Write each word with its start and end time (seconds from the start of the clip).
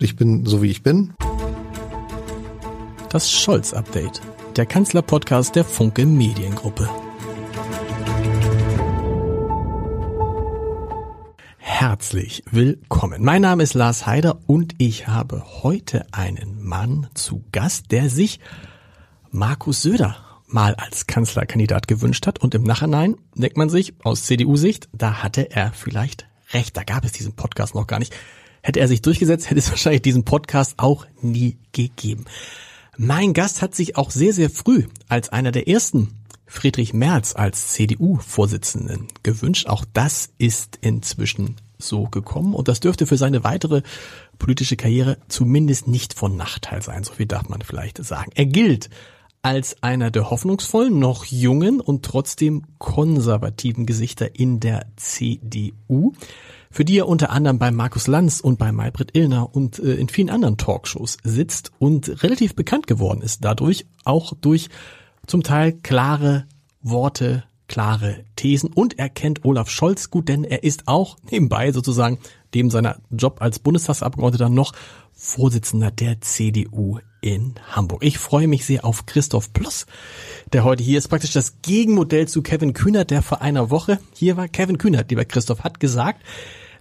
Ich 0.00 0.14
bin 0.14 0.46
so 0.46 0.62
wie 0.62 0.70
ich 0.70 0.84
bin. 0.84 1.12
Das 3.10 3.32
Scholz-Update, 3.32 4.20
der 4.54 4.64
Kanzler-Podcast 4.64 5.56
der 5.56 5.64
Funke 5.64 6.06
Mediengruppe. 6.06 6.88
Herzlich 11.56 12.44
willkommen. 12.48 13.24
Mein 13.24 13.42
Name 13.42 13.64
ist 13.64 13.74
Lars 13.74 14.06
Heider 14.06 14.38
und 14.46 14.76
ich 14.78 15.08
habe 15.08 15.44
heute 15.64 16.06
einen 16.12 16.62
Mann 16.62 17.08
zu 17.14 17.42
Gast, 17.50 17.90
der 17.90 18.08
sich 18.08 18.38
Markus 19.32 19.82
Söder 19.82 20.16
mal 20.46 20.76
als 20.76 21.08
Kanzlerkandidat 21.08 21.88
gewünscht 21.88 22.28
hat 22.28 22.38
und 22.38 22.54
im 22.54 22.62
Nachhinein 22.62 23.16
denkt 23.34 23.56
man 23.56 23.68
sich 23.68 23.94
aus 24.04 24.26
CDU-Sicht, 24.26 24.88
da 24.92 25.24
hatte 25.24 25.50
er 25.50 25.72
vielleicht 25.72 26.28
recht, 26.52 26.76
da 26.76 26.84
gab 26.84 27.04
es 27.04 27.10
diesen 27.10 27.34
Podcast 27.34 27.74
noch 27.74 27.88
gar 27.88 27.98
nicht. 27.98 28.14
Hätte 28.62 28.80
er 28.80 28.88
sich 28.88 29.02
durchgesetzt, 29.02 29.50
hätte 29.50 29.58
es 29.58 29.70
wahrscheinlich 29.70 30.02
diesen 30.02 30.24
Podcast 30.24 30.74
auch 30.78 31.06
nie 31.20 31.58
gegeben. 31.72 32.24
Mein 32.96 33.32
Gast 33.32 33.62
hat 33.62 33.74
sich 33.74 33.96
auch 33.96 34.10
sehr, 34.10 34.32
sehr 34.32 34.50
früh 34.50 34.84
als 35.08 35.28
einer 35.28 35.52
der 35.52 35.68
ersten 35.68 36.14
Friedrich 36.46 36.94
Merz 36.94 37.36
als 37.36 37.68
CDU-Vorsitzenden 37.68 39.08
gewünscht. 39.22 39.68
Auch 39.68 39.84
das 39.92 40.30
ist 40.38 40.78
inzwischen 40.80 41.56
so 41.78 42.04
gekommen 42.04 42.54
und 42.54 42.68
das 42.68 42.80
dürfte 42.80 43.06
für 43.06 43.16
seine 43.16 43.44
weitere 43.44 43.82
politische 44.38 44.76
Karriere 44.76 45.18
zumindest 45.28 45.86
nicht 45.86 46.14
von 46.14 46.36
Nachteil 46.36 46.82
sein, 46.82 47.04
so 47.04 47.12
viel 47.12 47.26
darf 47.26 47.48
man 47.48 47.62
vielleicht 47.62 48.04
sagen. 48.04 48.32
Er 48.34 48.46
gilt 48.46 48.90
als 49.42 49.82
einer 49.82 50.10
der 50.10 50.30
hoffnungsvollen, 50.30 50.98
noch 50.98 51.24
jungen 51.24 51.80
und 51.80 52.04
trotzdem 52.04 52.64
konservativen 52.78 53.86
Gesichter 53.86 54.34
in 54.34 54.58
der 54.58 54.86
CDU 54.96 56.14
für 56.70 56.84
die 56.84 56.98
er 56.98 57.08
unter 57.08 57.30
anderem 57.30 57.58
bei 57.58 57.70
Markus 57.70 58.06
Lanz 58.06 58.40
und 58.40 58.58
bei 58.58 58.72
Maybrit 58.72 59.16
Illner 59.16 59.54
und 59.54 59.78
äh, 59.78 59.94
in 59.94 60.08
vielen 60.08 60.30
anderen 60.30 60.56
Talkshows 60.56 61.18
sitzt 61.22 61.72
und 61.78 62.22
relativ 62.22 62.54
bekannt 62.54 62.86
geworden 62.86 63.22
ist 63.22 63.44
dadurch, 63.44 63.86
auch 64.04 64.32
durch 64.40 64.68
zum 65.26 65.42
Teil 65.42 65.72
klare 65.72 66.46
Worte, 66.82 67.44
klare 67.68 68.24
Thesen. 68.36 68.72
Und 68.72 68.98
er 68.98 69.08
kennt 69.08 69.44
Olaf 69.44 69.70
Scholz 69.70 70.10
gut, 70.10 70.28
denn 70.28 70.44
er 70.44 70.64
ist 70.64 70.88
auch 70.88 71.16
nebenbei 71.30 71.72
sozusagen 71.72 72.18
dem 72.54 72.70
seiner 72.70 72.96
Job 73.10 73.40
als 73.40 73.58
Bundestagsabgeordneter 73.58 74.48
noch 74.48 74.72
Vorsitzender 75.12 75.90
der 75.90 76.20
CDU 76.20 77.00
in 77.20 77.54
Hamburg. 77.70 78.04
Ich 78.04 78.18
freue 78.18 78.48
mich 78.48 78.64
sehr 78.64 78.84
auf 78.84 79.06
Christoph 79.06 79.52
Plus, 79.52 79.86
der 80.52 80.64
heute 80.64 80.82
hier 80.82 80.98
ist, 80.98 81.08
praktisch 81.08 81.32
das 81.32 81.60
Gegenmodell 81.62 82.28
zu 82.28 82.42
Kevin 82.42 82.72
Kühnert, 82.72 83.10
der 83.10 83.22
vor 83.22 83.42
einer 83.42 83.70
Woche 83.70 83.98
hier 84.14 84.36
war. 84.36 84.48
Kevin 84.48 84.78
Kühnert, 84.78 85.10
lieber 85.10 85.24
Christoph, 85.24 85.64
hat 85.64 85.80
gesagt, 85.80 86.22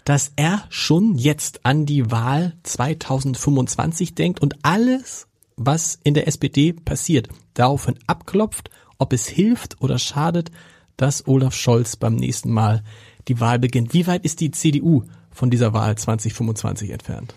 dass 0.06 0.32
er 0.36 0.64
schon 0.70 1.18
jetzt 1.18 1.66
an 1.66 1.86
die 1.86 2.12
Wahl 2.12 2.54
2025 2.64 4.16
denkt 4.16 4.42
und 4.42 4.56
alles, 4.64 5.28
was 5.58 6.00
in 6.04 6.14
der 6.14 6.28
SPD 6.28 6.72
passiert, 6.72 7.28
daraufhin 7.54 8.00
abklopft, 8.08 8.70
ob 8.98 9.12
es 9.12 9.28
hilft 9.28 9.82
oder 9.82 10.00
schadet, 10.00 10.52
dass 10.96 11.28
Olaf 11.28 11.56
Scholz 11.56 11.96
beim 11.96 12.16
nächsten 12.16 12.52
Mal 12.52 12.84
die 13.28 13.40
Wahl 13.40 13.60
beginnt. 13.60 13.94
Wie 13.94 14.08
weit 14.08 14.24
ist 14.24 14.40
die 14.40 14.52
CDU 14.52 15.04
von 15.32 15.50
dieser 15.50 15.74
Wahl 15.74 15.98
2025 15.98 16.92
entfernt? 16.92 17.36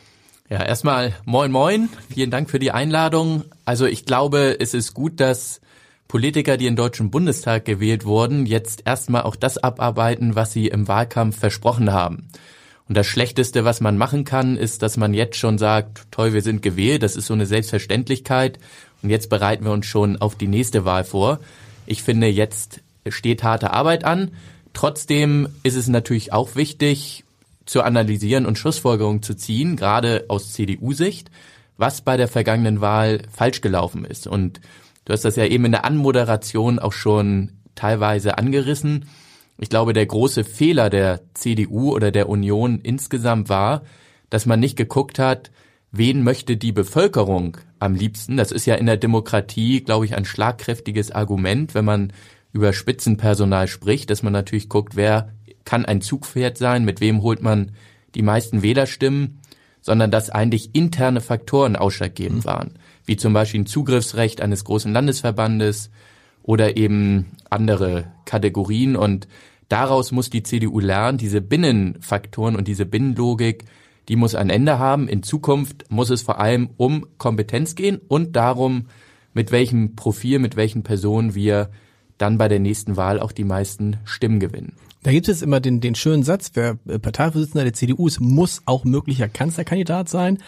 Ja, 0.50 0.64
erstmal 0.64 1.14
moin 1.24 1.52
moin. 1.52 1.88
Vielen 2.12 2.32
Dank 2.32 2.50
für 2.50 2.58
die 2.58 2.72
Einladung. 2.72 3.44
Also 3.64 3.86
ich 3.86 4.04
glaube, 4.04 4.56
es 4.58 4.74
ist 4.74 4.94
gut, 4.94 5.20
dass 5.20 5.60
Politiker, 6.08 6.56
die 6.56 6.66
im 6.66 6.74
Deutschen 6.74 7.12
Bundestag 7.12 7.64
gewählt 7.64 8.04
wurden, 8.04 8.46
jetzt 8.46 8.82
erstmal 8.84 9.22
auch 9.22 9.36
das 9.36 9.58
abarbeiten, 9.58 10.34
was 10.34 10.52
sie 10.52 10.66
im 10.66 10.88
Wahlkampf 10.88 11.38
versprochen 11.38 11.92
haben. 11.92 12.30
Und 12.88 12.96
das 12.96 13.06
Schlechteste, 13.06 13.64
was 13.64 13.80
man 13.80 13.96
machen 13.96 14.24
kann, 14.24 14.56
ist, 14.56 14.82
dass 14.82 14.96
man 14.96 15.14
jetzt 15.14 15.36
schon 15.36 15.56
sagt, 15.56 16.10
toll, 16.10 16.32
wir 16.32 16.42
sind 16.42 16.62
gewählt, 16.62 17.04
das 17.04 17.14
ist 17.14 17.26
so 17.26 17.34
eine 17.34 17.46
Selbstverständlichkeit 17.46 18.58
und 19.04 19.10
jetzt 19.10 19.30
bereiten 19.30 19.64
wir 19.64 19.70
uns 19.70 19.86
schon 19.86 20.16
auf 20.16 20.34
die 20.34 20.48
nächste 20.48 20.84
Wahl 20.84 21.04
vor. 21.04 21.38
Ich 21.86 22.02
finde, 22.02 22.26
jetzt 22.26 22.80
steht 23.08 23.44
harte 23.44 23.72
Arbeit 23.72 24.02
an. 24.02 24.32
Trotzdem 24.72 25.48
ist 25.62 25.76
es 25.76 25.86
natürlich 25.86 26.32
auch 26.32 26.56
wichtig, 26.56 27.22
zu 27.70 27.84
analysieren 27.84 28.46
und 28.46 28.58
Schlussfolgerungen 28.58 29.22
zu 29.22 29.34
ziehen, 29.34 29.76
gerade 29.76 30.24
aus 30.26 30.52
CDU-Sicht, 30.52 31.30
was 31.76 32.00
bei 32.00 32.16
der 32.16 32.26
vergangenen 32.26 32.80
Wahl 32.80 33.22
falsch 33.30 33.60
gelaufen 33.60 34.04
ist. 34.04 34.26
Und 34.26 34.60
du 35.04 35.12
hast 35.12 35.24
das 35.24 35.36
ja 35.36 35.44
eben 35.44 35.66
in 35.66 35.72
der 35.72 35.84
Anmoderation 35.84 36.80
auch 36.80 36.92
schon 36.92 37.52
teilweise 37.76 38.38
angerissen. 38.38 39.06
Ich 39.56 39.68
glaube, 39.68 39.92
der 39.92 40.04
große 40.04 40.42
Fehler 40.42 40.90
der 40.90 41.20
CDU 41.34 41.92
oder 41.94 42.10
der 42.10 42.28
Union 42.28 42.80
insgesamt 42.82 43.48
war, 43.48 43.82
dass 44.30 44.46
man 44.46 44.58
nicht 44.58 44.76
geguckt 44.76 45.20
hat, 45.20 45.52
wen 45.92 46.24
möchte 46.24 46.56
die 46.56 46.72
Bevölkerung 46.72 47.56
am 47.78 47.94
liebsten. 47.94 48.36
Das 48.36 48.50
ist 48.50 48.66
ja 48.66 48.74
in 48.74 48.86
der 48.86 48.96
Demokratie, 48.96 49.80
glaube 49.82 50.06
ich, 50.06 50.16
ein 50.16 50.24
schlagkräftiges 50.24 51.12
Argument, 51.12 51.74
wenn 51.74 51.84
man 51.84 52.12
über 52.52 52.72
Spitzenpersonal 52.72 53.68
spricht, 53.68 54.10
dass 54.10 54.24
man 54.24 54.32
natürlich 54.32 54.68
guckt, 54.68 54.96
wer 54.96 55.32
kann 55.64 55.84
ein 55.84 56.00
Zugpferd 56.00 56.58
sein, 56.58 56.84
mit 56.84 57.00
wem 57.00 57.22
holt 57.22 57.42
man 57.42 57.72
die 58.14 58.22
meisten 58.22 58.62
Wählerstimmen, 58.62 59.40
sondern 59.80 60.10
dass 60.10 60.30
eigentlich 60.30 60.74
interne 60.74 61.20
Faktoren 61.20 61.76
ausschlaggebend 61.76 62.44
mhm. 62.44 62.48
waren, 62.48 62.78
wie 63.06 63.16
zum 63.16 63.32
Beispiel 63.32 63.60
ein 63.60 63.66
Zugriffsrecht 63.66 64.40
eines 64.40 64.64
großen 64.64 64.92
Landesverbandes 64.92 65.90
oder 66.42 66.76
eben 66.76 67.32
andere 67.48 68.12
Kategorien 68.24 68.96
und 68.96 69.28
Daraus 69.70 70.10
muss 70.10 70.30
die 70.30 70.42
CDU 70.42 70.80
lernen, 70.80 71.16
diese 71.16 71.40
Binnenfaktoren 71.40 72.56
und 72.56 72.66
diese 72.66 72.86
Binnenlogik, 72.86 73.66
die 74.08 74.16
muss 74.16 74.34
ein 74.34 74.50
Ende 74.50 74.80
haben. 74.80 75.06
In 75.06 75.22
Zukunft 75.22 75.88
muss 75.90 76.10
es 76.10 76.22
vor 76.22 76.40
allem 76.40 76.70
um 76.76 77.06
Kompetenz 77.18 77.76
gehen 77.76 78.00
und 78.08 78.34
darum, 78.34 78.86
mit 79.32 79.52
welchem 79.52 79.94
Profil, 79.94 80.40
mit 80.40 80.56
welchen 80.56 80.82
Personen 80.82 81.36
wir 81.36 81.70
dann 82.18 82.36
bei 82.36 82.48
der 82.48 82.58
nächsten 82.58 82.96
Wahl 82.96 83.20
auch 83.20 83.30
die 83.30 83.44
meisten 83.44 83.98
Stimmen 84.04 84.40
gewinnen. 84.40 84.72
Da 85.02 85.12
gibt 85.12 85.28
es 85.28 85.42
immer 85.42 85.60
den, 85.60 85.80
den 85.80 85.94
schönen 85.94 86.22
Satz, 86.22 86.50
wer 86.54 86.78
äh, 86.86 86.98
Parteivorsitzender 86.98 87.64
der 87.64 87.72
CDU 87.72 88.06
ist, 88.06 88.20
muss 88.20 88.62
auch 88.66 88.84
möglicher 88.84 89.28
Kanzlerkandidat 89.28 90.08
sein. 90.08 90.38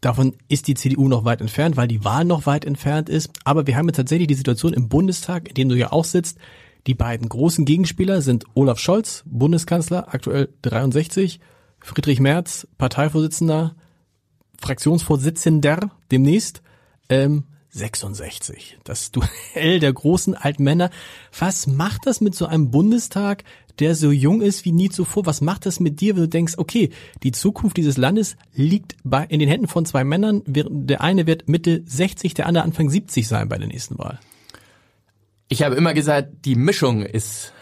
Davon 0.00 0.36
ist 0.46 0.68
die 0.68 0.74
CDU 0.74 1.08
noch 1.08 1.24
weit 1.24 1.40
entfernt, 1.40 1.76
weil 1.76 1.88
die 1.88 2.04
Wahl 2.04 2.24
noch 2.24 2.46
weit 2.46 2.64
entfernt 2.64 3.08
ist. 3.08 3.30
Aber 3.44 3.66
wir 3.66 3.76
haben 3.76 3.88
jetzt 3.88 3.96
tatsächlich 3.96 4.28
die 4.28 4.34
Situation 4.34 4.72
im 4.72 4.88
Bundestag, 4.88 5.48
in 5.48 5.54
dem 5.54 5.68
du 5.68 5.74
ja 5.74 5.90
auch 5.90 6.04
sitzt, 6.04 6.38
die 6.86 6.94
beiden 6.94 7.28
großen 7.28 7.64
Gegenspieler 7.64 8.22
sind 8.22 8.44
Olaf 8.54 8.78
Scholz, 8.78 9.24
Bundeskanzler, 9.26 10.14
aktuell 10.14 10.48
63, 10.62 11.40
Friedrich 11.80 12.20
Merz, 12.20 12.68
Parteivorsitzender, 12.78 13.74
Fraktionsvorsitzender 14.60 15.90
demnächst, 16.10 16.62
ähm, 17.08 17.44
66. 17.70 18.78
Das 18.84 19.12
Duell 19.12 19.80
der 19.80 19.92
großen 19.92 20.34
alten 20.34 20.64
Männer. 20.64 20.90
Was 21.38 21.66
macht 21.66 22.06
das 22.06 22.20
mit 22.20 22.34
so 22.34 22.46
einem 22.46 22.70
Bundestag, 22.70 23.44
der 23.80 23.94
so 23.94 24.10
jung 24.10 24.40
ist 24.40 24.64
wie 24.64 24.72
nie 24.72 24.88
zuvor? 24.88 25.26
Was 25.26 25.40
macht 25.40 25.66
das 25.66 25.80
mit 25.80 26.00
dir, 26.00 26.14
wenn 26.16 26.22
du 26.22 26.28
denkst, 26.28 26.54
okay, 26.56 26.90
die 27.22 27.32
Zukunft 27.32 27.76
dieses 27.76 27.96
Landes 27.96 28.36
liegt 28.54 28.96
bei, 29.04 29.24
in 29.24 29.40
den 29.40 29.48
Händen 29.48 29.68
von 29.68 29.86
zwei 29.86 30.04
Männern. 30.04 30.42
Der 30.46 31.00
eine 31.00 31.26
wird 31.26 31.48
Mitte 31.48 31.82
60, 31.84 32.34
der 32.34 32.46
andere 32.46 32.64
Anfang 32.64 32.90
70 32.90 33.26
sein 33.26 33.48
bei 33.48 33.58
der 33.58 33.68
nächsten 33.68 33.98
Wahl. 33.98 34.18
Ich 35.48 35.62
habe 35.62 35.76
immer 35.76 35.94
gesagt, 35.94 36.44
die 36.44 36.56
Mischung 36.56 37.02
ist 37.02 37.52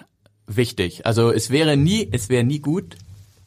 wichtig. 0.46 1.06
Also 1.06 1.30
es 1.30 1.50
wäre 1.50 1.76
nie, 1.76 2.08
es 2.10 2.28
wäre 2.28 2.44
nie 2.44 2.60
gut, 2.60 2.96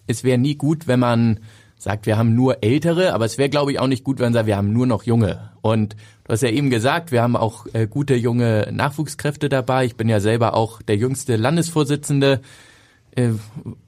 es 0.07 0.23
wäre 0.23 0.37
nie 0.37 0.55
gut, 0.55 0.87
wenn 0.87 0.99
man 0.99 1.39
sagt, 1.79 2.05
wir 2.05 2.17
haben 2.17 2.35
nur 2.35 2.61
Ältere, 2.61 3.13
aber 3.13 3.25
es 3.25 3.37
wäre, 3.37 3.49
glaube 3.49 3.71
ich, 3.71 3.79
auch 3.79 3.87
nicht 3.87 4.03
gut, 4.03 4.19
wenn 4.19 4.25
man 4.25 4.33
sagt, 4.33 4.47
wir 4.47 4.57
haben 4.57 4.73
nur 4.73 4.85
noch 4.85 5.03
Junge. 5.03 5.49
Und 5.61 5.95
du 6.25 6.33
hast 6.33 6.43
ja 6.43 6.49
eben 6.49 6.69
gesagt, 6.69 7.11
wir 7.11 7.23
haben 7.23 7.37
auch 7.37 7.65
äh, 7.73 7.87
gute 7.87 8.15
junge 8.15 8.67
Nachwuchskräfte 8.71 9.47
dabei. 9.47 9.85
Ich 9.85 9.95
bin 9.95 10.09
ja 10.09 10.19
selber 10.19 10.53
auch 10.53 10.81
der 10.81 10.97
jüngste 10.97 11.37
Landesvorsitzende 11.37 12.41
äh, 13.15 13.29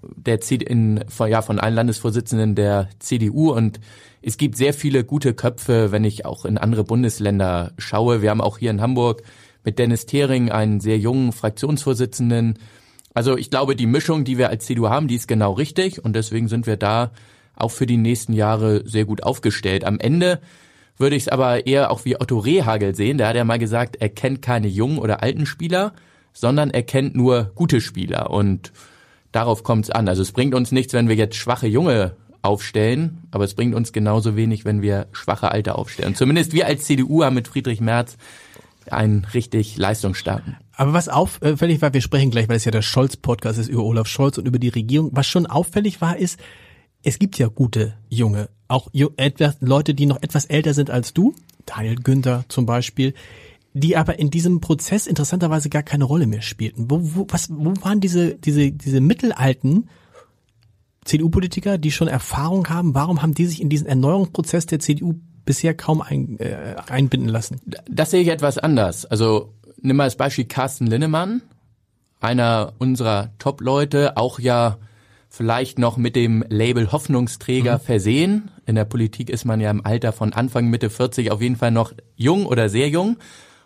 der 0.01 0.39
C 0.39 0.55
in, 0.55 1.03
von, 1.09 1.29
ja, 1.29 1.41
von 1.41 1.59
allen 1.59 1.75
Landesvorsitzenden 1.75 2.55
der 2.55 2.87
CDU 2.99 3.51
und 3.51 3.79
es 4.21 4.37
gibt 4.37 4.55
sehr 4.55 4.73
viele 4.73 5.03
gute 5.03 5.33
Köpfe, 5.33 5.91
wenn 5.91 6.03
ich 6.03 6.25
auch 6.25 6.45
in 6.45 6.57
andere 6.57 6.83
Bundesländer 6.83 7.73
schaue. 7.77 8.21
Wir 8.21 8.29
haben 8.29 8.41
auch 8.41 8.57
hier 8.57 8.71
in 8.71 8.79
Hamburg 8.79 9.23
mit 9.63 9.79
Dennis 9.79 10.05
Thering 10.05 10.49
einen 10.49 10.79
sehr 10.79 10.97
jungen 10.97 11.33
Fraktionsvorsitzenden. 11.33 12.57
Also 13.13 13.35
ich 13.35 13.49
glaube, 13.49 13.75
die 13.75 13.87
Mischung, 13.87 14.23
die 14.23 14.37
wir 14.37 14.49
als 14.49 14.65
CDU 14.65 14.89
haben, 14.89 15.07
die 15.07 15.15
ist 15.15 15.27
genau 15.27 15.53
richtig 15.53 16.05
und 16.05 16.15
deswegen 16.15 16.47
sind 16.47 16.67
wir 16.67 16.77
da 16.77 17.11
auch 17.55 17.71
für 17.71 17.85
die 17.85 17.97
nächsten 17.97 18.33
Jahre 18.33 18.83
sehr 18.85 19.05
gut 19.05 19.23
aufgestellt. 19.23 19.83
Am 19.85 19.99
Ende 19.99 20.39
würde 20.97 21.15
ich 21.15 21.23
es 21.23 21.29
aber 21.29 21.65
eher 21.65 21.91
auch 21.91 22.05
wie 22.05 22.19
Otto 22.19 22.37
Rehagel 22.37 22.95
sehen. 22.95 23.17
Der 23.17 23.27
hat 23.27 23.35
ja 23.35 23.43
mal 23.43 23.59
gesagt, 23.59 23.97
er 23.99 24.09
kennt 24.09 24.41
keine 24.41 24.67
jungen 24.67 24.99
oder 24.99 25.23
alten 25.23 25.45
Spieler, 25.45 25.93
sondern 26.33 26.69
er 26.69 26.83
kennt 26.83 27.15
nur 27.15 27.51
gute 27.55 27.81
Spieler 27.81 28.29
und 28.29 28.71
darauf 29.31 29.63
kommt 29.63 29.85
es 29.85 29.91
an. 29.91 30.07
Also 30.07 30.21
es 30.21 30.31
bringt 30.31 30.55
uns 30.55 30.71
nichts, 30.71 30.93
wenn 30.93 31.09
wir 31.09 31.15
jetzt 31.15 31.35
schwache 31.35 31.67
Junge 31.67 32.15
aufstellen, 32.41 33.23
aber 33.31 33.43
es 33.43 33.53
bringt 33.53 33.75
uns 33.75 33.93
genauso 33.93 34.35
wenig, 34.35 34.65
wenn 34.65 34.81
wir 34.81 35.07
schwache 35.11 35.51
Alte 35.51 35.75
aufstellen. 35.75 36.15
Zumindest 36.15 36.53
wir 36.53 36.67
als 36.67 36.85
CDU 36.85 37.23
haben 37.23 37.35
mit 37.35 37.47
Friedrich 37.47 37.81
Merz 37.81 38.17
einen 38.89 39.25
richtig 39.33 39.77
leistungsstarken. 39.77 40.57
Aber 40.75 40.93
was 40.93 41.09
auffällig 41.09 41.81
war, 41.81 41.93
wir 41.93 42.01
sprechen 42.01 42.31
gleich, 42.31 42.49
weil 42.49 42.57
es 42.57 42.65
ja 42.65 42.71
der 42.71 42.81
Scholz-Podcast 42.81 43.59
ist 43.59 43.69
über 43.69 43.83
Olaf 43.83 44.07
Scholz 44.07 44.37
und 44.37 44.47
über 44.47 44.57
die 44.57 44.69
Regierung. 44.69 45.11
Was 45.13 45.27
schon 45.27 45.45
auffällig 45.45 46.01
war, 46.01 46.17
ist, 46.17 46.39
es 47.03 47.19
gibt 47.19 47.37
ja 47.37 47.47
gute 47.47 47.95
junge, 48.09 48.49
auch 48.67 48.89
etwas, 49.17 49.57
Leute, 49.59 49.93
die 49.93 50.05
noch 50.05 50.21
etwas 50.21 50.45
älter 50.45 50.73
sind 50.73 50.89
als 50.89 51.13
du, 51.13 51.35
Daniel 51.65 51.95
Günther 51.95 52.45
zum 52.47 52.65
Beispiel, 52.65 53.13
die 53.73 53.95
aber 53.95 54.19
in 54.19 54.29
diesem 54.29 54.61
Prozess 54.61 55.07
interessanterweise 55.07 55.69
gar 55.69 55.83
keine 55.83 56.03
Rolle 56.03 56.27
mehr 56.27 56.41
spielten. 56.41 56.89
Wo, 56.89 56.99
wo, 57.01 57.27
was, 57.29 57.49
wo 57.49 57.73
waren 57.81 57.99
diese, 58.01 58.35
diese, 58.35 58.71
diese 58.71 59.01
mittelalten 59.01 59.89
CDU-Politiker, 61.05 61.77
die 61.77 61.91
schon 61.91 62.07
Erfahrung 62.07 62.67
haben? 62.69 62.93
Warum 62.93 63.21
haben 63.21 63.33
die 63.33 63.45
sich 63.45 63.61
in 63.61 63.69
diesen 63.69 63.87
Erneuerungsprozess 63.87 64.65
der 64.65 64.79
CDU 64.79 65.15
bisher 65.45 65.73
kaum 65.73 66.01
ein, 66.01 66.37
äh, 66.39 66.75
einbinden 66.87 67.29
lassen? 67.29 67.61
Das 67.89 68.11
sehe 68.11 68.21
ich 68.21 68.27
etwas 68.27 68.57
anders. 68.57 69.05
Also 69.05 69.53
nimm 69.81 69.95
mal 69.95 70.05
das 70.05 70.17
Beispiel 70.17 70.45
Carsten 70.45 70.85
Linnemann, 70.85 71.41
einer 72.19 72.73
unserer 72.77 73.31
Top-Leute, 73.39 74.17
auch 74.17 74.39
ja 74.39 74.77
vielleicht 75.31 75.79
noch 75.79 75.95
mit 75.95 76.17
dem 76.17 76.43
Label 76.49 76.91
Hoffnungsträger 76.91 77.77
mhm. 77.77 77.81
versehen. 77.81 78.51
In 78.65 78.75
der 78.75 78.83
Politik 78.83 79.29
ist 79.29 79.45
man 79.45 79.61
ja 79.61 79.71
im 79.71 79.83
Alter 79.85 80.11
von 80.11 80.33
Anfang, 80.33 80.67
Mitte 80.67 80.89
40 80.89 81.31
auf 81.31 81.41
jeden 81.41 81.55
Fall 81.55 81.71
noch 81.71 81.93
jung 82.17 82.45
oder 82.45 82.67
sehr 82.67 82.89
jung. 82.89 83.17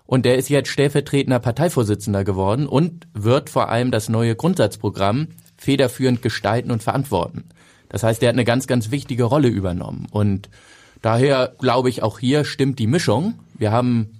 Und 0.06 0.26
der 0.26 0.38
ist 0.38 0.48
jetzt 0.50 0.70
stellvertretender 0.70 1.40
Parteivorsitzender 1.40 2.24
geworden 2.24 2.68
und 2.68 3.08
wird 3.14 3.50
vor 3.50 3.70
allem 3.70 3.90
das 3.90 4.10
neue 4.10 4.36
Grundsatzprogramm 4.36 5.30
federführend 5.58 6.22
gestalten 6.22 6.70
und 6.70 6.84
verantworten. 6.84 7.46
Das 7.90 8.04
heißt, 8.04 8.22
er 8.22 8.30
hat 8.30 8.36
eine 8.36 8.46
ganz, 8.46 8.68
ganz 8.68 8.92
wichtige 8.92 9.24
Rolle 9.24 9.48
übernommen. 9.48 10.06
Und 10.12 10.50
daher 11.02 11.56
glaube 11.58 11.90
ich, 11.90 12.04
auch 12.04 12.20
hier 12.20 12.46
stimmt 12.46 12.78
die 12.78 12.88
Mischung. 12.88 13.40
Wir 13.58 13.72
haben 13.72 14.20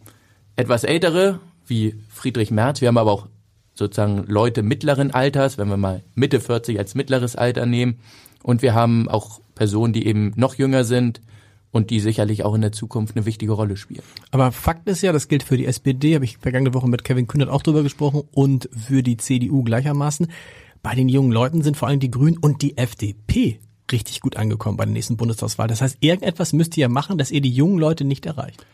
etwas 0.56 0.84
ältere, 0.84 1.40
wie 1.68 1.96
Friedrich 2.10 2.50
Merz, 2.50 2.82
wir 2.82 2.88
haben 2.88 2.98
aber 2.98 3.12
auch 3.12 3.28
sozusagen 3.76 4.26
Leute 4.28 4.64
mittleren 4.64 5.12
Alters, 5.12 5.58
wenn 5.58 5.70
wir 5.70 5.78
mal 5.78 6.02
Mitte 6.16 6.40
40 6.40 6.80
als 6.80 6.96
mittleres 6.96 7.36
Alter 7.36 7.66
nehmen. 7.66 8.00
Und 8.42 8.62
wir 8.62 8.74
haben 8.74 9.08
auch 9.08 9.40
Personen, 9.54 9.94
die 9.94 10.08
eben 10.08 10.34
noch 10.36 10.56
jünger 10.56 10.84
sind, 10.84 11.22
und 11.76 11.90
die 11.90 12.00
sicherlich 12.00 12.46
auch 12.46 12.56
in 12.56 12.62
der 12.62 12.72
Zukunft 12.72 13.18
eine 13.18 13.26
wichtige 13.26 13.52
Rolle 13.52 13.76
spielen. 13.76 14.04
Aber 14.32 14.54
Fakt 14.54 14.88
ist 14.88 15.02
ja, 15.02 15.12
das 15.12 15.28
gilt 15.28 15.44
für 15.44 15.58
die 15.58 15.66
SPD, 15.66 16.16
habe 16.16 16.24
ich 16.24 16.38
vergangene 16.38 16.74
Woche 16.74 16.88
mit 16.88 17.04
Kevin 17.04 17.28
Kühnert 17.28 17.50
auch 17.50 17.64
drüber 17.64 17.84
gesprochen 17.84 18.24
und 18.32 18.70
für 18.72 19.04
die 19.04 19.18
CDU 19.18 19.62
gleichermaßen. 19.62 20.32
Bei 20.82 20.96
den 20.96 21.10
jungen 21.10 21.34
Leuten 21.34 21.64
sind 21.64 21.76
vor 21.76 21.90
allem 21.90 22.00
die 22.00 22.10
Grünen 22.10 22.38
und 22.38 22.62
die 22.62 22.78
FDP 22.78 23.60
richtig 23.92 24.22
gut 24.22 24.38
angekommen 24.38 24.78
bei 24.78 24.86
der 24.86 24.94
nächsten 24.94 25.18
Bundestagswahl. 25.18 25.68
Das 25.68 25.82
heißt, 25.82 25.98
irgendetwas 26.00 26.54
müsst 26.54 26.78
ihr 26.78 26.84
ja 26.84 26.88
machen, 26.88 27.18
dass 27.18 27.30
ihr 27.30 27.42
die 27.42 27.52
jungen 27.52 27.78
Leute 27.78 28.06
nicht 28.06 28.26
erreicht. 28.26 28.66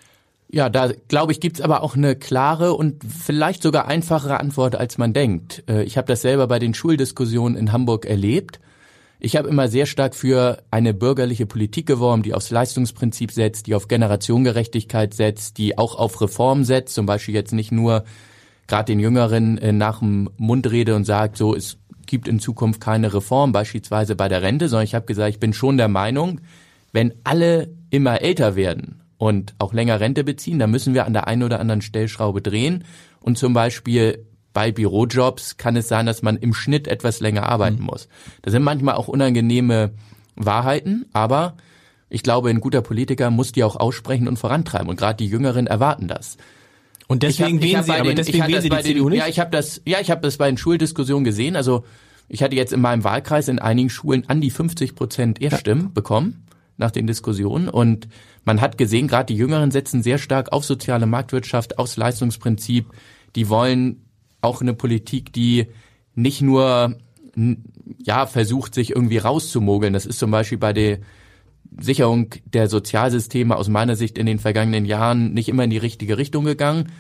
Ja, 0.54 0.68
da 0.68 0.92
glaube 1.08 1.32
ich, 1.32 1.40
gibt's 1.40 1.62
aber 1.62 1.82
auch 1.82 1.96
eine 1.96 2.14
klare 2.18 2.74
und 2.74 3.04
vielleicht 3.06 3.64
sogar 3.64 3.88
einfachere 3.88 4.42
Antwort, 4.42 4.76
als 4.76 4.98
man 4.98 5.14
denkt. 5.14 5.64
Äh, 5.70 5.84
ich 5.84 5.98
habe 5.98 6.08
das 6.08 6.22
selber 6.22 6.46
bei 6.48 6.60
den 6.60 6.74
Schuldiskussionen 6.74 7.56
in 7.56 7.72
Hamburg 7.72 8.06
erlebt. 8.06 8.60
Ich 9.22 9.38
habe 9.38 9.48
immer 9.48 9.70
sehr 9.70 9.86
stark 9.86 10.14
für 10.14 10.62
eine 10.70 10.94
bürgerliche 10.94 11.46
Politik 11.46 11.86
geworben, 11.86 12.22
die 12.22 12.34
aufs 12.34 12.50
Leistungsprinzip 12.50 13.32
setzt, 13.32 13.68
die 13.68 13.76
auf 13.76 13.88
Generationengerechtigkeit 13.88 15.14
setzt, 15.14 15.58
die 15.58 15.78
auch 15.78 15.96
auf 15.96 16.20
Reform 16.20 16.66
setzt, 16.66 16.96
zum 16.96 17.06
Beispiel 17.06 17.36
jetzt 17.36 17.54
nicht 17.54 17.72
nur 17.72 18.04
gerade 18.68 18.92
den 18.92 19.00
Jüngeren 19.00 19.58
äh, 19.58 19.72
nach 19.72 20.00
dem 20.00 20.30
Mundrede 20.36 20.96
und 20.96 21.06
sagt, 21.06 21.38
so 21.38 21.56
es 21.56 21.78
gibt 22.08 22.28
in 22.28 22.42
Zukunft 22.42 22.82
keine 22.82 23.14
Reform, 23.14 23.54
beispielsweise 23.54 24.18
bei 24.18 24.28
der 24.28 24.42
Rente, 24.42 24.68
sondern 24.68 24.84
ich 24.84 24.96
habe 24.96 25.06
gesagt, 25.06 25.30
ich 25.30 25.40
bin 25.40 25.54
schon 25.54 25.78
der 25.78 25.88
Meinung, 25.88 26.42
wenn 26.92 27.14
alle 27.24 27.70
immer 27.90 28.22
älter 28.22 28.58
werden 28.58 29.01
und 29.22 29.54
auch 29.60 29.72
länger 29.72 30.00
Rente 30.00 30.24
beziehen, 30.24 30.58
dann 30.58 30.72
müssen 30.72 30.96
wir 30.96 31.06
an 31.06 31.14
der 31.14 31.28
einen 31.28 31.44
oder 31.44 31.60
anderen 31.60 31.84
Stellschraube 31.84 32.42
drehen 32.42 32.86
und 33.20 33.38
zum 33.38 33.54
Beispiel 33.54 34.26
bei 34.52 34.72
Bürojobs 34.72 35.58
kann 35.58 35.76
es 35.76 35.88
sein, 35.88 36.08
dass 36.08 36.24
man 36.24 36.38
im 36.38 36.56
Schnitt 36.56 36.88
etwas 36.88 37.20
länger 37.20 37.48
arbeiten 37.48 37.82
mhm. 37.82 37.86
muss. 37.86 38.08
Das 38.42 38.52
sind 38.52 38.64
manchmal 38.64 38.96
auch 38.96 39.08
unangenehme 39.08 39.92
Wahrheiten, 40.36 41.06
aber 41.14 41.56
ich 42.10 42.24
glaube, 42.24 42.50
ein 42.50 42.62
guter 42.62 42.82
Politiker 42.82 43.30
muss 43.30 43.52
die 43.52 43.64
auch 43.64 43.76
aussprechen 43.76 44.28
und 44.28 44.40
vorantreiben. 44.40 44.90
Und 44.90 44.96
gerade 44.96 45.18
die 45.18 45.28
Jüngeren 45.28 45.68
erwarten 45.68 46.08
das. 46.08 46.38
Und 47.08 47.22
deswegen 47.22 47.60
ich 47.60 47.76
hab, 47.76 47.84
wählen 47.84 47.84
Sie, 47.84 47.92
aber 47.92 48.10
den, 48.10 48.16
deswegen 48.16 48.48
wählen 48.48 48.62
Sie 48.64 48.70
die 48.70 48.82
CDU 48.82 49.10
nicht? 49.10 49.20
Ja, 49.20 49.28
ich 49.28 49.40
habe 49.40 49.52
das, 49.52 49.84
ja, 49.86 50.00
ich 50.00 50.10
habe 50.10 50.22
das 50.22 50.38
bei 50.38 50.48
den 50.48 50.58
Schuldiskussionen 50.58 51.26
gesehen. 51.26 51.56
Also 51.56 51.86
ich 52.28 52.42
hatte 52.42 52.56
jetzt 52.56 52.74
in 52.74 52.82
meinem 52.82 53.04
Wahlkreis 53.04 53.50
in 53.50 53.60
einigen 53.60 53.92
Schulen 53.92 54.28
an 54.28 54.42
die 54.42 54.50
50 54.50 54.96
Prozent 54.96 55.40
Erststimmen 55.40 55.84
ja. 55.84 55.92
bekommen 55.94 56.48
nach 56.82 56.92
den 56.92 57.08
Diskussionen. 57.08 57.70
Und 57.70 58.10
man 58.44 58.60
hat 58.60 58.78
gesehen, 58.78 59.08
gerade 59.08 59.34
die 59.34 59.38
Jüngeren 59.38 59.72
setzen 59.72 60.04
sehr 60.04 60.18
stark 60.18 60.52
auf 60.52 60.66
soziale 60.66 61.06
Marktwirtschaft, 61.06 61.80
aufs 61.80 61.96
Leistungsprinzip. 61.96 62.88
Die 63.36 63.48
wollen 63.48 64.06
auch 64.42 64.62
eine 64.62 64.74
Politik, 64.74 65.32
die 65.32 65.68
nicht 66.16 66.42
nur 66.42 66.98
ja 68.04 68.26
versucht, 68.26 68.74
sich 68.74 68.92
irgendwie 68.92 69.20
rauszumogeln. 69.20 69.94
Das 69.94 70.06
ist 70.06 70.20
zum 70.20 70.32
Beispiel 70.32 70.58
bei 70.58 70.74
der 70.74 71.00
Sicherung 71.80 72.36
der 72.46 72.68
Sozialsysteme 72.68 73.56
aus 73.56 73.70
meiner 73.70 73.96
Sicht 73.96 74.18
in 74.18 74.26
den 74.26 74.40
vergangenen 74.40 74.86
Jahren 74.86 75.34
nicht 75.34 75.48
immer 75.48 75.64
in 75.64 75.70
die 75.70 75.78
richtige 75.78 76.18
Richtung 76.18 76.44
gegangen. 76.44 76.92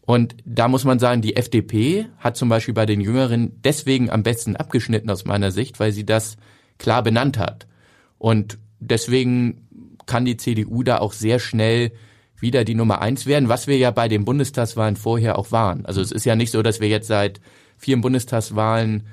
Und 0.00 0.36
da 0.44 0.68
muss 0.68 0.84
man 0.84 0.98
sagen, 0.98 1.22
die 1.22 1.36
FDP 1.36 2.06
hat 2.18 2.36
zum 2.36 2.48
Beispiel 2.48 2.74
bei 2.74 2.86
den 2.86 3.00
Jüngeren 3.00 3.60
deswegen 3.62 4.10
am 4.10 4.22
besten 4.22 4.56
abgeschnitten 4.56 5.10
aus 5.10 5.24
meiner 5.24 5.50
Sicht, 5.50 5.80
weil 5.80 5.92
sie 5.92 6.04
das 6.04 6.36
klar 6.78 7.02
benannt 7.02 7.38
hat. 7.38 7.66
Und 8.18 8.58
deswegen 8.90 9.68
kann 10.06 10.24
die 10.24 10.36
CDU 10.36 10.82
da 10.82 10.98
auch 10.98 11.12
sehr 11.12 11.38
schnell 11.38 11.92
wieder 12.40 12.64
die 12.64 12.74
Nummer 12.74 13.00
eins 13.00 13.26
werden, 13.26 13.48
was 13.48 13.66
wir 13.66 13.78
ja 13.78 13.90
bei 13.90 14.08
den 14.08 14.24
Bundestagswahlen 14.24 14.96
vorher 14.96 15.38
auch 15.38 15.50
waren. 15.50 15.86
Also 15.86 16.00
es 16.00 16.12
ist 16.12 16.26
ja 16.26 16.36
nicht 16.36 16.50
so, 16.50 16.62
dass 16.62 16.80
wir 16.80 16.88
jetzt 16.88 17.08
seit 17.08 17.40
vier 17.78 18.00
Bundestagswahlen 18.00 19.04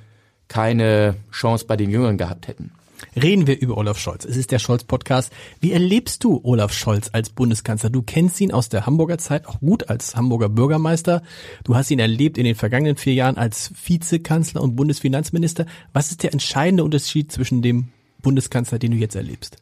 keine 0.47 1.15
Chance 1.31 1.65
bei 1.65 1.77
den 1.77 1.89
Jüngeren 1.89 2.17
gehabt 2.17 2.47
hätten. 2.47 2.71
Reden 3.15 3.47
wir 3.47 3.59
über 3.59 3.77
Olaf 3.77 3.97
Scholz. 3.97 4.25
Es 4.25 4.37
ist 4.37 4.51
der 4.51 4.59
Scholz-Podcast. 4.59 5.31
Wie 5.59 5.71
erlebst 5.71 6.23
du 6.23 6.39
Olaf 6.43 6.71
Scholz 6.73 7.09
als 7.13 7.29
Bundeskanzler? 7.29 7.89
Du 7.89 8.01
kennst 8.01 8.39
ihn 8.41 8.51
aus 8.51 8.69
der 8.69 8.85
Hamburger 8.85 9.17
Zeit 9.17 9.47
auch 9.47 9.59
gut 9.59 9.89
als 9.89 10.15
Hamburger 10.15 10.49
Bürgermeister. 10.49 11.21
Du 11.63 11.75
hast 11.75 11.91
ihn 11.91 11.99
erlebt 11.99 12.37
in 12.37 12.45
den 12.45 12.55
vergangenen 12.55 12.97
vier 12.97 13.13
Jahren 13.13 13.37
als 13.37 13.71
Vizekanzler 13.85 14.61
und 14.61 14.75
Bundesfinanzminister. 14.75 15.65
Was 15.93 16.11
ist 16.11 16.23
der 16.23 16.33
entscheidende 16.33 16.83
Unterschied 16.83 17.31
zwischen 17.31 17.61
dem 17.61 17.89
Bundeskanzler, 18.21 18.77
den 18.77 18.91
du 18.91 18.97
jetzt 18.97 19.15
erlebst? 19.15 19.60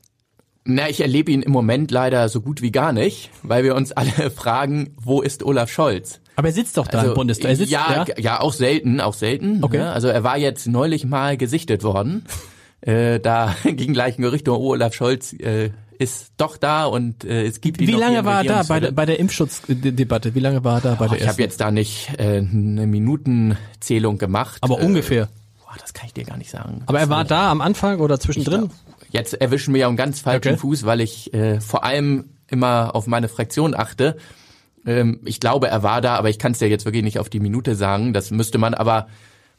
Na, 0.70 0.88
ich 0.88 1.02
erlebe 1.02 1.32
ihn 1.32 1.42
im 1.42 1.52
Moment 1.52 1.90
leider 1.90 2.30
so 2.30 2.42
gut 2.42 2.62
wie 2.62 2.72
gar 2.72 2.94
nicht, 2.94 3.32
weil 3.42 3.64
wir 3.64 3.76
uns 3.76 3.92
alle 3.92 4.30
fragen, 4.36 4.96
wo 5.02 5.22
ist 5.22 5.42
Olaf 5.44 5.72
Scholz? 5.72 6.22
Aber 6.36 6.50
er 6.50 6.54
sitzt 6.54 6.78
doch 6.78 6.88
da 6.88 7.00
also, 7.00 7.12
im 7.12 7.16
Bundestag. 7.16 7.50
Er 7.50 7.56
sitzt, 7.56 7.72
ja, 7.72 8.06
ja, 8.08 8.16
ja, 8.20 8.40
auch 8.40 8.54
selten, 8.54 9.02
auch 9.02 9.16
selten. 9.16 9.64
Okay. 9.64 9.80
Ne? 9.80 9.92
Also 9.92 10.10
er 10.10 10.24
war 10.24 10.38
jetzt 10.38 10.68
neulich 10.68 11.06
mal 11.06 11.38
gesichtet 11.38 11.84
worden. 11.84 12.24
äh, 12.82 13.20
da 13.20 13.56
ging 13.64 13.94
gleich 13.94 14.20
ein 14.20 14.22
Gerücht 14.22 14.48
um, 14.48 14.58
oh, 14.58 14.70
Olaf 14.70 14.94
Scholz 14.94 15.34
äh, 15.34 15.72
ist 15.98 16.34
doch 16.38 16.56
da 16.56 16.86
und 16.86 17.26
äh, 17.26 17.46
es 17.46 17.62
gibt 17.62 17.80
Wie 17.80 17.88
lange 17.88 18.24
war 18.24 18.38
er 18.38 18.44
da 18.44 18.64
bei 18.64 18.80
der, 18.80 18.92
bei 18.92 19.08
der 19.08 19.20
Impfschutzdebatte? 19.20 20.36
Wie 20.36 20.40
lange 20.40 20.64
war 20.64 20.76
er 20.78 20.82
da 20.82 20.96
bei 20.96 21.08
oh, 21.08 21.10
der 21.10 21.20
Ich 21.20 21.28
habe 21.28 21.42
jetzt 21.42 21.60
da 21.62 21.72
nicht 21.72 22.12
äh, 22.20 22.38
eine 22.38 22.86
Minutenzählung 22.86 24.20
gemacht. 24.20 24.60
Aber 24.62 24.80
äh, 24.80 24.86
ungefähr. 24.86 25.30
Boah, 25.58 25.76
das 25.82 25.94
kann 25.94 26.06
ich 26.06 26.14
dir 26.14 26.26
gar 26.26 26.38
nicht 26.38 26.52
sagen. 26.52 26.84
Aber 26.86 27.00
er 27.00 27.10
war 27.10 27.26
da 27.26 27.50
am 27.52 27.60
Anfang 27.60 28.00
oder 28.00 28.20
zwischendrin? 28.20 28.70
Jetzt 29.12 29.34
erwischen 29.34 29.74
wir 29.74 29.82
ja 29.82 29.88
einen 29.88 29.98
ganz 29.98 30.20
falschen 30.22 30.54
okay. 30.54 30.58
Fuß, 30.58 30.86
weil 30.86 31.02
ich 31.02 31.34
äh, 31.34 31.60
vor 31.62 31.84
allem 31.84 32.30
immer 32.48 32.96
auf 32.96 33.08
meine 33.08 33.28
Fraktion 33.28 33.76
achte. 33.76 34.18
Ähm, 34.86 35.20
ich 35.26 35.40
glaube, 35.40 35.68
er 35.68 35.84
war 35.84 36.02
da, 36.02 36.16
aber 36.16 36.30
ich 36.30 36.40
kann 36.40 36.52
es 36.52 36.60
ja 36.60 36.68
jetzt 36.68 36.86
wirklich 36.86 37.04
nicht 37.04 37.20
auf 37.20 37.30
die 37.30 37.40
Minute 37.40 37.76
sagen. 37.76 38.14
Das 38.14 38.32
müsste 38.32 38.58
man 38.58 38.74
aber 38.74 39.08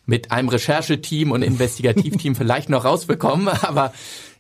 mit 0.06 0.32
einem 0.32 0.48
Rechercheteam 0.48 1.30
und 1.30 1.42
Investigativteam 1.42 2.34
vielleicht 2.36 2.68
noch 2.68 2.84
rausbekommen. 2.84 3.48
Aber 3.62 3.92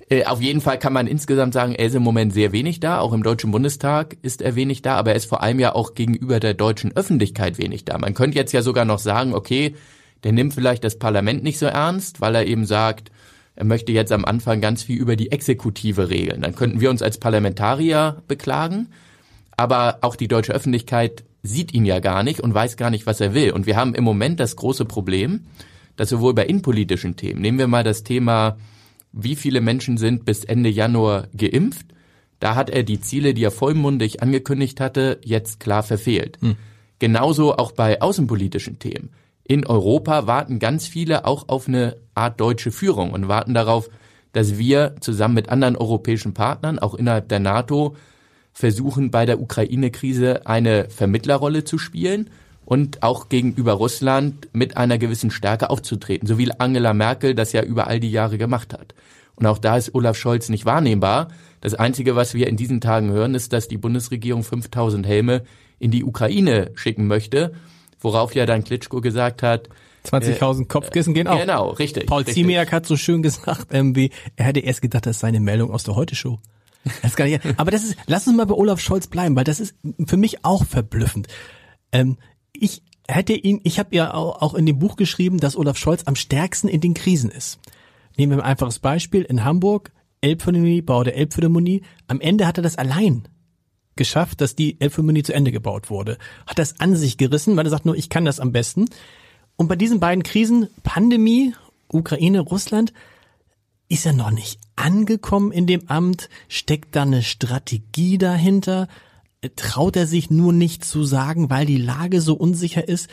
äh, 0.08 0.24
auf 0.24 0.42
jeden 0.42 0.60
Fall 0.60 0.78
kann 0.78 0.92
man 0.92 1.06
insgesamt 1.06 1.54
sagen, 1.54 1.74
er 1.74 1.86
ist 1.86 1.94
im 1.94 2.02
Moment 2.02 2.32
sehr 2.32 2.50
wenig 2.52 2.80
da. 2.80 2.98
Auch 2.98 3.12
im 3.12 3.22
Deutschen 3.22 3.52
Bundestag 3.52 4.16
ist 4.22 4.42
er 4.42 4.56
wenig 4.56 4.82
da, 4.82 4.96
aber 4.96 5.10
er 5.10 5.16
ist 5.16 5.26
vor 5.26 5.42
allem 5.42 5.60
ja 5.60 5.74
auch 5.74 5.94
gegenüber 5.94 6.40
der 6.40 6.54
deutschen 6.54 6.96
Öffentlichkeit 6.96 7.58
wenig 7.58 7.84
da. 7.84 7.96
Man 7.96 8.14
könnte 8.14 8.36
jetzt 8.36 8.52
ja 8.52 8.62
sogar 8.62 8.84
noch 8.84 8.98
sagen, 8.98 9.34
okay, 9.34 9.76
der 10.24 10.32
nimmt 10.32 10.52
vielleicht 10.52 10.82
das 10.82 10.98
Parlament 10.98 11.44
nicht 11.44 11.58
so 11.58 11.66
ernst, 11.66 12.20
weil 12.20 12.34
er 12.34 12.46
eben 12.46 12.66
sagt, 12.66 13.12
er 13.60 13.66
möchte 13.66 13.92
jetzt 13.92 14.10
am 14.10 14.24
Anfang 14.24 14.62
ganz 14.62 14.84
viel 14.84 14.98
über 14.98 15.16
die 15.16 15.32
Exekutive 15.32 16.08
regeln. 16.08 16.40
Dann 16.40 16.54
könnten 16.54 16.80
wir 16.80 16.88
uns 16.88 17.02
als 17.02 17.18
Parlamentarier 17.18 18.22
beklagen, 18.26 18.88
aber 19.54 19.98
auch 20.00 20.16
die 20.16 20.28
deutsche 20.28 20.54
Öffentlichkeit 20.54 21.24
sieht 21.42 21.74
ihn 21.74 21.84
ja 21.84 22.00
gar 22.00 22.22
nicht 22.22 22.40
und 22.40 22.54
weiß 22.54 22.78
gar 22.78 22.88
nicht, 22.88 23.04
was 23.04 23.20
er 23.20 23.34
will. 23.34 23.50
Und 23.52 23.66
wir 23.66 23.76
haben 23.76 23.94
im 23.94 24.02
Moment 24.02 24.40
das 24.40 24.56
große 24.56 24.86
Problem, 24.86 25.42
dass 25.96 26.08
sowohl 26.08 26.32
bei 26.32 26.46
innenpolitischen 26.46 27.16
Themen, 27.16 27.42
nehmen 27.42 27.58
wir 27.58 27.66
mal 27.66 27.84
das 27.84 28.02
Thema, 28.02 28.56
wie 29.12 29.36
viele 29.36 29.60
Menschen 29.60 29.98
sind 29.98 30.24
bis 30.24 30.44
Ende 30.44 30.70
Januar 30.70 31.28
geimpft, 31.36 31.84
da 32.38 32.54
hat 32.54 32.70
er 32.70 32.82
die 32.82 33.02
Ziele, 33.02 33.34
die 33.34 33.44
er 33.44 33.50
vollmundig 33.50 34.22
angekündigt 34.22 34.80
hatte, 34.80 35.20
jetzt 35.22 35.60
klar 35.60 35.82
verfehlt. 35.82 36.38
Hm. 36.40 36.56
Genauso 36.98 37.58
auch 37.58 37.72
bei 37.72 38.00
außenpolitischen 38.00 38.78
Themen 38.78 39.10
in 39.44 39.66
Europa 39.66 40.26
warten 40.26 40.58
ganz 40.58 40.86
viele 40.86 41.24
auch 41.24 41.48
auf 41.48 41.68
eine 41.68 41.96
Art 42.14 42.40
deutsche 42.40 42.70
Führung 42.70 43.12
und 43.12 43.28
warten 43.28 43.54
darauf, 43.54 43.88
dass 44.32 44.58
wir 44.58 44.94
zusammen 45.00 45.34
mit 45.34 45.48
anderen 45.48 45.76
europäischen 45.76 46.34
Partnern, 46.34 46.78
auch 46.78 46.94
innerhalb 46.94 47.28
der 47.28 47.40
NATO, 47.40 47.96
versuchen, 48.52 49.10
bei 49.10 49.26
der 49.26 49.40
Ukraine-Krise 49.40 50.46
eine 50.46 50.88
Vermittlerrolle 50.88 51.64
zu 51.64 51.78
spielen 51.78 52.30
und 52.64 53.02
auch 53.02 53.28
gegenüber 53.28 53.72
Russland 53.72 54.48
mit 54.52 54.76
einer 54.76 54.98
gewissen 54.98 55.30
Stärke 55.30 55.70
aufzutreten, 55.70 56.28
so 56.28 56.38
wie 56.38 56.50
Angela 56.58 56.94
Merkel 56.94 57.34
das 57.34 57.52
ja 57.52 57.62
über 57.62 57.86
all 57.86 58.00
die 58.00 58.12
Jahre 58.12 58.38
gemacht 58.38 58.72
hat. 58.72 58.94
Und 59.34 59.46
auch 59.46 59.58
da 59.58 59.76
ist 59.76 59.94
Olaf 59.94 60.16
Scholz 60.16 60.50
nicht 60.50 60.66
wahrnehmbar. 60.66 61.28
Das 61.60 61.74
Einzige, 61.74 62.14
was 62.14 62.34
wir 62.34 62.46
in 62.46 62.56
diesen 62.56 62.80
Tagen 62.80 63.10
hören, 63.10 63.34
ist, 63.34 63.52
dass 63.52 63.68
die 63.68 63.78
Bundesregierung 63.78 64.44
5000 64.44 65.06
Helme 65.06 65.42
in 65.78 65.90
die 65.90 66.04
Ukraine 66.04 66.70
schicken 66.74 67.06
möchte, 67.06 67.52
worauf 68.00 68.34
ja 68.34 68.46
dann 68.46 68.64
Klitschko 68.64 69.00
gesagt 69.00 69.42
hat, 69.42 69.68
20.000 70.06 70.62
äh, 70.62 70.64
Kopfkissen 70.64 71.14
gehen 71.14 71.28
auch. 71.28 71.38
Genau, 71.38 71.70
richtig. 71.70 72.06
Paul 72.06 72.18
richtig. 72.18 72.34
Ziemiak 72.34 72.72
hat 72.72 72.86
so 72.86 72.96
schön 72.96 73.22
gesagt, 73.22 73.68
irgendwie, 73.72 74.10
er 74.36 74.46
hätte 74.46 74.60
erst 74.60 74.82
gedacht, 74.82 75.06
das 75.06 75.20
sei 75.20 75.28
eine 75.28 75.40
Meldung 75.40 75.70
aus 75.70 75.84
der 75.84 75.96
Heute-Show. 75.96 76.38
Das 77.02 77.14
kann 77.14 77.26
ich, 77.26 77.38
aber 77.58 77.70
das 77.70 77.84
ist, 77.84 77.96
lass 78.06 78.26
uns 78.26 78.38
mal 78.38 78.46
bei 78.46 78.54
Olaf 78.54 78.80
Scholz 78.80 79.06
bleiben, 79.06 79.36
weil 79.36 79.44
das 79.44 79.60
ist 79.60 79.74
für 80.06 80.16
mich 80.16 80.46
auch 80.46 80.64
verblüffend. 80.64 81.28
Ähm, 81.92 82.16
ich 82.54 82.82
hätte 83.06 83.34
ihn, 83.34 83.60
ich 83.64 83.78
habe 83.78 83.94
ja 83.94 84.14
auch 84.14 84.54
in 84.54 84.64
dem 84.64 84.78
Buch 84.78 84.96
geschrieben, 84.96 85.40
dass 85.40 85.56
Olaf 85.56 85.76
Scholz 85.76 86.04
am 86.06 86.16
stärksten 86.16 86.68
in 86.68 86.80
den 86.80 86.94
Krisen 86.94 87.30
ist. 87.30 87.58
Nehmen 88.16 88.32
wir 88.32 88.38
ein 88.42 88.50
einfaches 88.50 88.78
Beispiel. 88.78 89.22
In 89.24 89.44
Hamburg, 89.44 89.92
Elbphilharmonie, 90.22 90.80
Bau 90.80 91.04
der 91.04 91.16
Elbphilharmonie. 91.16 91.82
Am 92.08 92.20
Ende 92.20 92.46
hat 92.46 92.58
er 92.58 92.62
das 92.62 92.76
allein 92.76 93.28
geschafft, 93.96 94.40
dass 94.40 94.56
die 94.56 94.80
Elbphilharmonie 94.80 95.22
zu 95.22 95.34
Ende 95.34 95.52
gebaut 95.52 95.90
wurde. 95.90 96.18
Hat 96.46 96.58
das 96.58 96.80
an 96.80 96.96
sich 96.96 97.16
gerissen, 97.16 97.56
weil 97.56 97.66
er 97.66 97.70
sagt 97.70 97.86
nur, 97.86 97.96
ich 97.96 98.08
kann 98.08 98.24
das 98.24 98.40
am 98.40 98.52
besten. 98.52 98.86
Und 99.56 99.68
bei 99.68 99.76
diesen 99.76 100.00
beiden 100.00 100.22
Krisen, 100.22 100.68
Pandemie, 100.82 101.54
Ukraine, 101.88 102.40
Russland, 102.40 102.92
ist 103.88 104.06
er 104.06 104.12
noch 104.12 104.30
nicht 104.30 104.60
angekommen 104.76 105.52
in 105.52 105.66
dem 105.66 105.88
Amt? 105.90 106.28
Steckt 106.48 106.96
da 106.96 107.02
eine 107.02 107.22
Strategie 107.22 108.18
dahinter? 108.18 108.88
Traut 109.56 109.96
er 109.96 110.06
sich 110.06 110.30
nur 110.30 110.52
nicht 110.52 110.84
zu 110.84 111.04
sagen, 111.04 111.50
weil 111.50 111.66
die 111.66 111.76
Lage 111.76 112.20
so 112.20 112.34
unsicher 112.34 112.86
ist? 112.86 113.08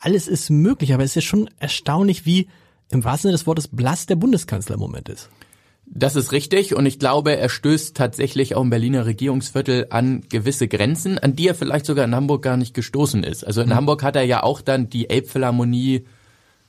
Alles 0.00 0.28
ist 0.28 0.50
möglich, 0.50 0.92
aber 0.92 1.04
es 1.04 1.12
ist 1.12 1.14
ja 1.14 1.22
schon 1.22 1.48
erstaunlich, 1.58 2.26
wie 2.26 2.48
im 2.90 3.04
wahrsten 3.04 3.28
Sinne 3.28 3.38
des 3.38 3.46
Wortes 3.46 3.68
blass 3.68 4.06
der 4.06 4.16
Bundeskanzler 4.16 4.74
im 4.74 4.80
Moment 4.80 5.08
ist. 5.08 5.30
Das 5.94 6.16
ist 6.16 6.32
richtig 6.32 6.74
und 6.74 6.86
ich 6.86 6.98
glaube, 6.98 7.36
er 7.36 7.50
stößt 7.50 7.94
tatsächlich 7.94 8.54
auch 8.54 8.62
im 8.62 8.70
Berliner 8.70 9.04
Regierungsviertel 9.04 9.88
an 9.90 10.22
gewisse 10.30 10.66
Grenzen, 10.66 11.18
an 11.18 11.36
die 11.36 11.46
er 11.46 11.54
vielleicht 11.54 11.84
sogar 11.84 12.06
in 12.06 12.14
Hamburg 12.14 12.42
gar 12.42 12.56
nicht 12.56 12.72
gestoßen 12.72 13.22
ist. 13.22 13.46
Also 13.46 13.60
in 13.60 13.68
mhm. 13.68 13.74
Hamburg 13.74 14.02
hat 14.02 14.16
er 14.16 14.22
ja 14.22 14.42
auch 14.42 14.62
dann 14.62 14.88
die 14.88 15.10
Elbphilharmonie 15.10 16.06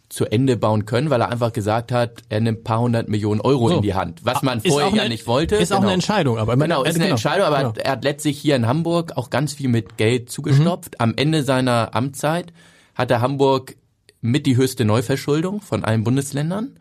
zu 0.09 0.25
Ende 0.25 0.57
bauen 0.57 0.85
können, 0.85 1.09
weil 1.09 1.21
er 1.21 1.29
einfach 1.29 1.53
gesagt 1.53 1.93
hat, 1.93 2.21
er 2.27 2.41
nimmt 2.41 2.59
ein 2.59 2.63
paar 2.65 2.81
hundert 2.81 3.07
Millionen 3.07 3.39
Euro 3.39 3.69
so. 3.69 3.75
in 3.77 3.81
die 3.81 3.93
Hand, 3.93 4.19
was 4.25 4.41
man 4.43 4.59
vorher 4.59 4.93
ja 4.93 5.07
nicht 5.07 5.25
wollte. 5.25 5.55
Ist 5.55 5.69
genau. 5.69 5.79
auch 5.79 5.83
eine 5.83 5.93
Entscheidung, 5.93 6.37
aber 6.37 6.57
genau, 6.57 6.83
ist 6.83 6.89
eine 6.89 7.05
genau. 7.05 7.11
Entscheidung, 7.11 7.47
aber 7.47 7.57
genau. 7.59 7.73
er 7.77 7.91
hat 7.93 8.03
letztlich 8.03 8.37
hier 8.37 8.57
in 8.57 8.67
Hamburg 8.67 9.13
auch 9.15 9.29
ganz 9.29 9.53
viel 9.53 9.69
mit 9.69 9.97
Geld 9.97 10.29
zugestopft. 10.29 10.95
Mhm. 10.95 10.97
Am 10.99 11.13
Ende 11.15 11.43
seiner 11.43 11.95
Amtszeit 11.95 12.51
hat 12.93 13.09
er 13.09 13.21
Hamburg 13.21 13.77
mit 14.19 14.45
die 14.45 14.57
höchste 14.57 14.83
Neuverschuldung 14.83 15.61
von 15.61 15.85
allen 15.85 16.03
Bundesländern 16.03 16.77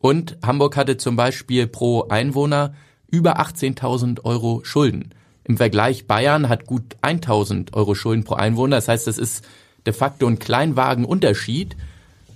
und 0.00 0.36
Hamburg 0.44 0.76
hatte 0.76 0.96
zum 0.96 1.16
Beispiel 1.16 1.66
pro 1.66 2.08
Einwohner 2.08 2.74
über 3.10 3.40
18.000 3.40 4.24
Euro 4.24 4.60
Schulden. 4.64 5.14
Im 5.44 5.56
Vergleich 5.56 6.06
Bayern 6.06 6.48
hat 6.48 6.66
gut 6.66 6.96
1.000 7.02 7.72
Euro 7.74 7.94
Schulden 7.94 8.24
pro 8.24 8.34
Einwohner. 8.34 8.76
Das 8.76 8.88
heißt, 8.88 9.06
das 9.06 9.18
ist 9.18 9.44
de 9.86 9.92
facto 9.92 10.26
ein 10.26 10.38
Kleinwagenunterschied 10.38 11.76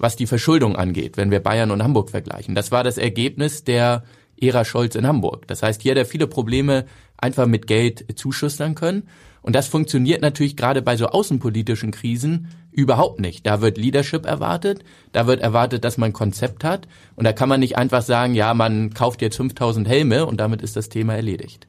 was 0.01 0.17
die 0.17 0.27
Verschuldung 0.27 0.77
angeht, 0.77 1.17
wenn 1.19 1.31
wir 1.31 1.41
Bayern 1.41 1.71
und 1.71 1.83
Hamburg 1.83 2.11
vergleichen. 2.11 2.55
Das 2.55 2.73
war 2.73 2.83
das 2.83 2.97
Ergebnis 2.97 3.65
der 3.65 4.03
Ära 4.41 4.65
Scholz 4.65 4.95
in 4.95 5.07
Hamburg. 5.07 5.47
Das 5.47 5.63
heißt, 5.63 5.83
hier 5.83 5.93
hat 5.93 5.99
er 5.99 6.07
viele 6.07 6.27
Probleme 6.27 6.87
einfach 7.19 7.47
mit 7.47 7.67
Geld 7.67 8.07
zuschustern 8.19 8.75
können. 8.75 9.09
Und 9.43 9.55
das 9.57 9.69
funktioniert 9.69 10.23
natürlich 10.23 10.57
gerade 10.57 10.83
bei 10.83 10.97
so 10.97 11.07
außenpolitischen 11.07 11.93
Krisen 11.93 12.49
überhaupt 12.73 13.21
nicht. 13.21 13.47
Da 13.47 13.61
wird 13.61 13.79
Leadership 13.79 14.27
erwartet, 14.27 14.85
da 15.13 15.27
wird 15.27 15.41
erwartet, 15.41 15.85
dass 15.85 15.99
man 15.99 16.11
ein 16.11 16.15
Konzept 16.15 16.63
hat. 16.63 16.87
Und 17.17 17.25
da 17.25 17.33
kann 17.33 17.49
man 17.49 17.61
nicht 17.61 17.77
einfach 17.77 18.03
sagen, 18.03 18.35
ja, 18.35 18.53
man 18.55 18.93
kauft 18.93 19.23
jetzt 19.23 19.37
5000 19.37 19.89
Helme 19.89 20.27
und 20.27 20.39
damit 20.39 20.63
ist 20.63 20.77
das 20.77 20.89
Thema 20.89 21.15
erledigt. 21.15 21.67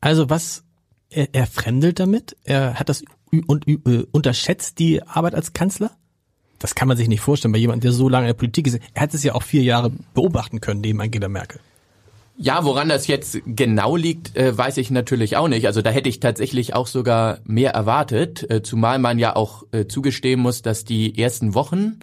Also 0.00 0.28
was, 0.28 0.64
er, 1.08 1.28
er 1.32 1.46
fremdelt 1.46 1.98
damit? 1.98 2.36
Er 2.44 2.74
hat 2.74 2.88
das 2.88 3.04
und 3.46 3.66
äh, 3.66 4.04
unterschätzt 4.12 4.78
die 4.78 5.02
Arbeit 5.02 5.34
als 5.34 5.52
Kanzler? 5.52 5.90
Das 6.58 6.74
kann 6.74 6.88
man 6.88 6.96
sich 6.96 7.08
nicht 7.08 7.20
vorstellen 7.20 7.52
bei 7.52 7.58
jemandem, 7.58 7.82
der 7.82 7.92
so 7.92 8.08
lange 8.08 8.26
in 8.26 8.28
der 8.28 8.38
Politik 8.38 8.66
ist. 8.66 8.80
Er 8.94 9.02
hat 9.02 9.14
es 9.14 9.22
ja 9.22 9.34
auch 9.34 9.42
vier 9.42 9.62
Jahre 9.62 9.90
beobachten 10.14 10.60
können 10.60 10.80
neben 10.80 11.00
Angela 11.00 11.28
Merkel. 11.28 11.60
Ja, 12.36 12.64
woran 12.64 12.88
das 12.88 13.06
jetzt 13.06 13.40
genau 13.46 13.96
liegt, 13.96 14.36
äh, 14.36 14.56
weiß 14.56 14.78
ich 14.78 14.90
natürlich 14.90 15.36
auch 15.36 15.46
nicht. 15.46 15.66
Also 15.66 15.82
da 15.82 15.90
hätte 15.90 16.08
ich 16.08 16.18
tatsächlich 16.18 16.74
auch 16.74 16.88
sogar 16.88 17.38
mehr 17.44 17.70
erwartet, 17.72 18.50
äh, 18.50 18.62
zumal 18.62 18.98
man 18.98 19.18
ja 19.18 19.36
auch 19.36 19.64
äh, 19.70 19.86
zugestehen 19.86 20.40
muss, 20.40 20.60
dass 20.62 20.84
die 20.84 21.16
ersten 21.16 21.54
Wochen 21.54 22.00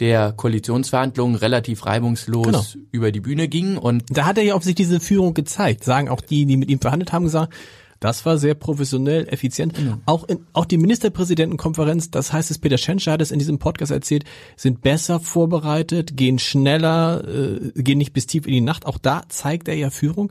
der 0.00 0.32
Koalitionsverhandlungen 0.32 1.36
relativ 1.36 1.86
reibungslos 1.86 2.72
genau. 2.72 2.86
über 2.90 3.12
die 3.12 3.20
Bühne 3.20 3.48
gingen 3.48 3.78
und 3.78 4.04
da 4.10 4.26
hat 4.26 4.38
er 4.38 4.44
ja 4.44 4.54
auf 4.54 4.64
sich 4.64 4.74
diese 4.74 5.00
Führung 5.00 5.32
gezeigt, 5.34 5.84
sagen 5.84 6.08
auch 6.08 6.20
die, 6.20 6.44
die 6.44 6.56
mit 6.56 6.70
ihm 6.70 6.80
verhandelt 6.80 7.12
haben, 7.12 7.24
gesagt, 7.24 7.54
das 8.00 8.26
war 8.26 8.38
sehr 8.38 8.54
professionell, 8.54 9.26
effizient. 9.28 9.74
Genau. 9.74 9.98
Auch, 10.06 10.24
in, 10.24 10.46
auch 10.52 10.64
die 10.64 10.76
Ministerpräsidentenkonferenz, 10.76 12.10
das 12.10 12.32
heißt 12.32 12.50
es, 12.50 12.58
Peter 12.58 12.78
Schenscher 12.78 13.12
hat 13.12 13.22
es 13.22 13.30
in 13.30 13.38
diesem 13.38 13.58
Podcast 13.58 13.92
erzählt, 13.92 14.24
sind 14.56 14.82
besser 14.82 15.20
vorbereitet, 15.20 16.16
gehen 16.16 16.38
schneller, 16.38 17.24
äh, 17.26 17.82
gehen 17.82 17.98
nicht 17.98 18.12
bis 18.12 18.26
tief 18.26 18.46
in 18.46 18.52
die 18.52 18.60
Nacht. 18.60 18.86
Auch 18.86 18.98
da 18.98 19.22
zeigt 19.28 19.68
er 19.68 19.74
ja 19.74 19.90
Führung. 19.90 20.30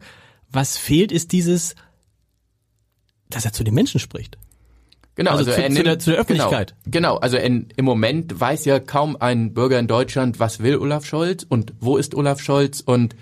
Was 0.52 0.78
fehlt, 0.78 1.12
ist 1.12 1.32
dieses, 1.32 1.76
dass 3.30 3.46
er 3.46 3.54
zu 3.54 3.64
den 3.64 3.74
Menschen 3.74 4.00
spricht. 4.00 4.38
Genau, 5.16 5.32
also, 5.32 5.50
also 5.50 5.54
zu, 5.54 5.62
nimmt, 5.62 5.78
zu, 5.78 5.84
der, 5.84 6.00
zu 6.00 6.10
der 6.12 6.20
Öffentlichkeit. 6.20 6.76
Genau, 6.84 7.14
genau 7.14 7.18
also 7.18 7.38
in, 7.38 7.70
im 7.78 7.86
Moment 7.86 8.40
weiß 8.40 8.66
ja 8.66 8.80
kaum 8.80 9.16
ein 9.20 9.54
Bürger 9.54 9.80
in 9.80 9.88
Deutschland, 9.88 10.40
was 10.40 10.60
will 10.62 10.78
Olaf 10.78 11.06
Scholz 11.06 11.46
und 11.48 11.74
wo 11.80 11.98
ist 11.98 12.16
Olaf 12.16 12.42
Scholz 12.42 12.82
und 12.82 13.16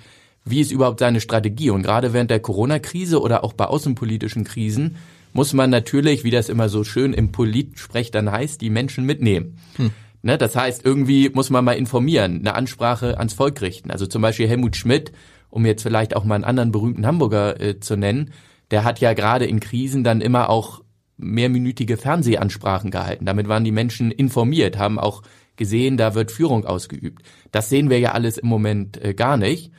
wie 0.46 0.60
ist 0.60 0.72
überhaupt 0.72 1.00
seine 1.00 1.22
Strategie? 1.22 1.70
Und 1.70 1.84
gerade 1.84 2.14
während 2.14 2.32
der 2.32 2.40
Corona-Krise 2.40 3.22
oder 3.22 3.44
auch 3.44 3.54
bei 3.54 3.66
außenpolitischen 3.66 4.44
Krisen 4.44 4.98
muss 5.32 5.54
man 5.54 5.70
natürlich, 5.70 6.24
wie 6.24 6.32
das 6.32 6.50
immer 6.50 6.70
so 6.70 6.84
schön 6.84 7.14
im 7.14 7.32
Politsprech 7.32 8.12
dann 8.12 8.32
heißt, 8.32 8.62
die 8.62 8.70
Menschen 8.70 9.06
mitnehmen. 9.06 9.58
Hm. 9.78 9.92
Ne, 10.22 10.38
das 10.38 10.56
heißt, 10.56 10.86
irgendwie 10.86 11.30
muss 11.30 11.50
man 11.50 11.66
mal 11.66 11.74
informieren, 11.74 12.40
eine 12.40 12.56
Ansprache 12.56 13.18
ans 13.18 13.34
Volk 13.34 13.62
richten. 13.62 13.92
Also 13.92 14.06
zum 14.06 14.22
Beispiel 14.22 14.48
Helmut 14.48 14.78
Schmidt, 14.78 15.12
um 15.50 15.66
jetzt 15.66 15.84
vielleicht 15.84 16.16
auch 16.16 16.24
mal 16.24 16.36
einen 16.36 16.46
anderen 16.46 16.72
berühmten 16.72 17.06
Hamburger 17.06 17.60
äh, 17.60 17.80
zu 17.80 17.98
nennen, 17.98 18.32
der 18.72 18.86
hat 18.86 19.02
ja 19.02 19.14
gerade 19.14 19.46
in 19.46 19.60
Krisen 19.60 20.04
dann 20.04 20.22
immer 20.22 20.50
auch 20.50 20.82
mehrminütige 21.18 21.98
Fernsehansprachen 21.98 22.90
gehalten. 22.90 23.26
Damit 23.26 23.48
waren 23.48 23.66
die 23.66 23.72
Menschen 23.72 24.12
informiert, 24.12 24.78
haben 24.78 24.98
auch 24.98 25.24
gesehen, 25.58 25.98
da 25.98 26.16
wird 26.16 26.32
Führung 26.32 26.66
ausgeübt. 26.66 27.22
Das 27.52 27.70
sehen 27.70 27.90
wir 27.90 28.00
ja 28.00 28.14
alles 28.14 28.38
im 28.38 28.48
Moment 28.48 29.04
äh, 29.04 29.14
gar 29.14 29.38
nicht. 29.38 29.72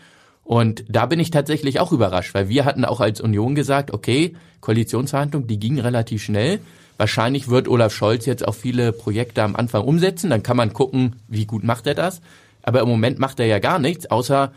Und 0.44 0.84
da 0.88 1.06
bin 1.06 1.20
ich 1.20 1.30
tatsächlich 1.30 1.80
auch 1.80 1.92
überrascht, 1.92 2.34
weil 2.34 2.48
wir 2.48 2.64
hatten 2.64 2.84
auch 2.84 3.00
als 3.00 3.20
Union 3.20 3.54
gesagt, 3.54 3.92
okay, 3.92 4.34
Koalitionsverhandlungen, 4.60 5.48
die 5.48 5.58
gingen 5.58 5.80
relativ 5.80 6.22
schnell. 6.22 6.60
Wahrscheinlich 6.96 7.48
wird 7.48 7.66
Olaf 7.66 7.92
Scholz 7.92 8.26
jetzt 8.26 8.46
auch 8.46 8.54
viele 8.54 8.92
Projekte 8.92 9.42
am 9.42 9.56
Anfang 9.56 9.84
umsetzen. 9.84 10.30
Dann 10.30 10.42
kann 10.42 10.56
man 10.56 10.72
gucken, 10.72 11.16
wie 11.28 11.46
gut 11.46 11.64
macht 11.64 11.86
er 11.86 11.94
das. 11.94 12.20
Aber 12.62 12.80
im 12.80 12.88
Moment 12.88 13.18
macht 13.18 13.40
er 13.40 13.46
ja 13.46 13.58
gar 13.58 13.78
nichts, 13.78 14.06
außer 14.06 14.52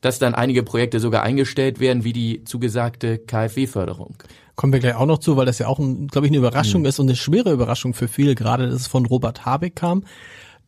dass 0.00 0.18
dann 0.18 0.34
einige 0.34 0.62
Projekte 0.62 1.00
sogar 1.00 1.22
eingestellt 1.22 1.80
werden, 1.80 2.04
wie 2.04 2.12
die 2.12 2.44
zugesagte 2.44 3.18
KfW-Förderung. 3.18 4.16
Kommen 4.54 4.72
wir 4.72 4.80
gleich 4.80 4.94
auch 4.94 5.06
noch 5.06 5.18
zu, 5.18 5.36
weil 5.36 5.46
das 5.46 5.58
ja 5.58 5.66
auch, 5.66 5.78
glaube 5.78 6.26
ich, 6.26 6.30
eine 6.30 6.36
Überraschung 6.36 6.82
mhm. 6.82 6.86
ist 6.86 6.98
und 6.98 7.08
eine 7.08 7.16
schwere 7.16 7.52
Überraschung 7.52 7.94
für 7.94 8.06
viele, 8.06 8.34
gerade 8.34 8.66
dass 8.66 8.82
es 8.82 8.86
von 8.86 9.06
Robert 9.06 9.46
Habeck 9.46 9.76
kam. 9.76 10.04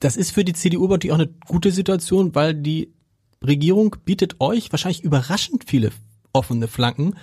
Das 0.01 0.17
ist 0.17 0.33
für 0.33 0.45
die 0.45 0.55
CDU 0.55 0.89
natürlich 0.89 1.13
auch 1.13 1.19
eine 1.19 1.31
gute 1.47 1.71
Situation, 1.71 2.35
weil 2.35 2.55
die 2.55 2.93
Regierung 3.45 3.97
bietet 4.05 4.40
euch 4.40 4.73
wahrscheinlich 4.73 5.05
überraschend 5.05 5.64
viele 5.66 5.90
offene 6.33 6.69
Flanken, 6.69 7.14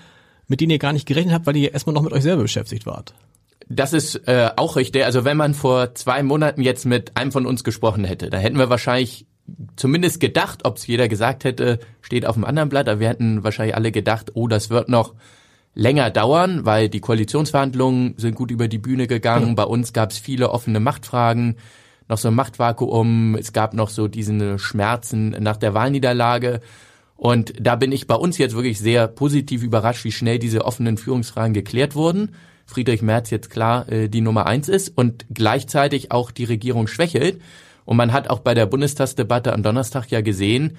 mit 0.47 0.61
denen 0.61 0.71
ihr 0.71 0.79
gar 0.79 0.93
nicht 0.93 1.07
gerechnet 1.07 1.33
habt, 1.33 1.45
weil 1.45 1.55
ihr 1.55 1.73
erstmal 1.73 1.93
noch 1.93 2.01
mit 2.03 2.13
euch 2.13 2.23
selber 2.23 2.43
beschäftigt 2.43 2.85
wart. 2.85 3.13
Das 3.69 3.93
ist 3.93 4.27
äh, 4.27 4.51
auch 4.55 4.75
richtig. 4.75 5.05
Also 5.05 5.25
wenn 5.25 5.37
man 5.37 5.53
vor 5.53 5.95
zwei 5.95 6.21
Monaten 6.21 6.61
jetzt 6.61 6.85
mit 6.85 7.15
einem 7.15 7.31
von 7.31 7.45
uns 7.45 7.63
gesprochen 7.63 8.03
hätte, 8.03 8.29
da 8.29 8.37
hätten 8.37 8.57
wir 8.57 8.69
wahrscheinlich 8.69 9.25
zumindest 9.75 10.19
gedacht, 10.19 10.65
ob 10.65 10.77
es 10.77 10.87
jeder 10.87 11.07
gesagt 11.07 11.43
hätte, 11.43 11.79
steht 12.01 12.25
auf 12.25 12.35
dem 12.35 12.45
anderen 12.45 12.69
Blatt, 12.69 12.87
aber 12.87 12.99
wir 12.99 13.09
hätten 13.09 13.43
wahrscheinlich 13.43 13.75
alle 13.75 13.91
gedacht, 13.91 14.31
oh, 14.35 14.47
das 14.47 14.69
wird 14.69 14.89
noch 14.89 15.15
länger 15.75 16.11
dauern, 16.11 16.65
weil 16.65 16.89
die 16.89 16.99
Koalitionsverhandlungen 16.99 18.15
sind 18.17 18.35
gut 18.35 18.51
über 18.51 18.67
die 18.67 18.77
Bühne 18.77 19.07
gegangen. 19.07 19.49
Ja. 19.49 19.53
Bei 19.53 19.63
uns 19.63 19.91
gab 19.91 20.11
es 20.11 20.17
viele 20.17 20.51
offene 20.51 20.79
Machtfragen 20.79 21.57
noch 22.09 22.17
so 22.17 22.27
ein 22.27 22.35
Machtvakuum, 22.35 23.35
es 23.35 23.53
gab 23.53 23.73
noch 23.73 23.89
so 23.89 24.07
diesen 24.07 24.59
Schmerzen 24.59 25.29
nach 25.39 25.57
der 25.57 25.73
Wahlniederlage. 25.73 26.61
Und 27.15 27.53
da 27.59 27.75
bin 27.75 27.91
ich 27.91 28.07
bei 28.07 28.15
uns 28.15 28.37
jetzt 28.37 28.55
wirklich 28.55 28.79
sehr 28.79 29.07
positiv 29.07 29.63
überrascht, 29.63 30.03
wie 30.03 30.11
schnell 30.11 30.39
diese 30.39 30.65
offenen 30.65 30.97
Führungsfragen 30.97 31.53
geklärt 31.53 31.95
wurden. 31.95 32.35
Friedrich 32.65 33.01
Merz 33.01 33.29
jetzt 33.29 33.49
klar 33.49 33.89
äh, 33.91 34.09
die 34.09 34.21
Nummer 34.21 34.45
eins 34.45 34.69
ist 34.69 34.89
und 34.95 35.25
gleichzeitig 35.33 36.11
auch 36.11 36.31
die 36.31 36.45
Regierung 36.45 36.87
schwächelt. 36.87 37.41
Und 37.85 37.97
man 37.97 38.13
hat 38.13 38.29
auch 38.29 38.39
bei 38.39 38.53
der 38.53 38.65
Bundestagsdebatte 38.65 39.53
am 39.53 39.63
Donnerstag 39.63 40.09
ja 40.09 40.21
gesehen, 40.21 40.77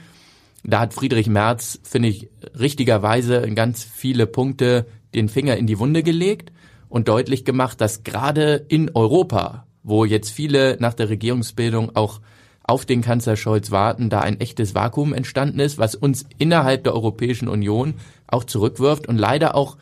da 0.66 0.80
hat 0.80 0.94
Friedrich 0.94 1.28
Merz, 1.28 1.78
finde 1.82 2.08
ich, 2.08 2.30
richtigerweise 2.58 3.36
in 3.36 3.54
ganz 3.54 3.84
viele 3.84 4.26
Punkte 4.26 4.86
den 5.14 5.28
Finger 5.28 5.58
in 5.58 5.66
die 5.66 5.78
Wunde 5.78 6.02
gelegt 6.02 6.52
und 6.88 7.08
deutlich 7.08 7.44
gemacht, 7.44 7.80
dass 7.82 8.02
gerade 8.02 8.64
in 8.68 8.90
Europa 8.94 9.66
wo 9.84 10.04
jetzt 10.04 10.30
viele 10.30 10.76
nach 10.80 10.94
der 10.94 11.08
Regierungsbildung 11.10 11.94
auch 11.94 12.20
auf 12.64 12.86
den 12.86 13.02
Kanzler 13.02 13.36
Scholz 13.36 13.70
warten, 13.70 14.08
da 14.08 14.20
ein 14.20 14.40
echtes 14.40 14.74
Vakuum 14.74 15.12
entstanden 15.12 15.60
ist, 15.60 15.78
was 15.78 15.94
uns 15.94 16.24
innerhalb 16.38 16.82
der 16.84 16.94
Europäischen 16.94 17.46
Union 17.46 17.94
auch 18.26 18.44
zurückwirft 18.44 19.06
und 19.06 19.18
leider 19.18 19.54
auch 19.54 19.76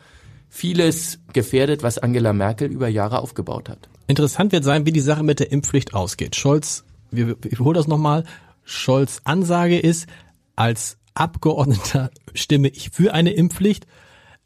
vieles 0.49 1.19
gefährdet, 1.31 1.81
was 1.81 1.97
Angela 1.97 2.33
Merkel 2.33 2.69
über 2.69 2.89
Jahre 2.89 3.19
aufgebaut 3.19 3.69
hat. 3.69 3.89
Interessant 4.05 4.51
wird 4.51 4.65
sein, 4.65 4.85
wie 4.85 4.91
die 4.91 4.99
Sache 4.99 5.23
mit 5.23 5.39
der 5.39 5.51
Impfpflicht 5.51 5.93
ausgeht. 5.93 6.35
Scholz, 6.35 6.83
wir 7.09 7.37
wiederholen 7.41 7.75
das 7.75 7.87
nochmal, 7.87 8.25
Scholz 8.65 9.21
Ansage 9.23 9.79
ist, 9.79 10.07
als 10.55 10.97
Abgeordneter 11.13 12.11
stimme 12.33 12.67
ich 12.67 12.89
für 12.89 13.13
eine 13.13 13.31
Impfpflicht, 13.31 13.87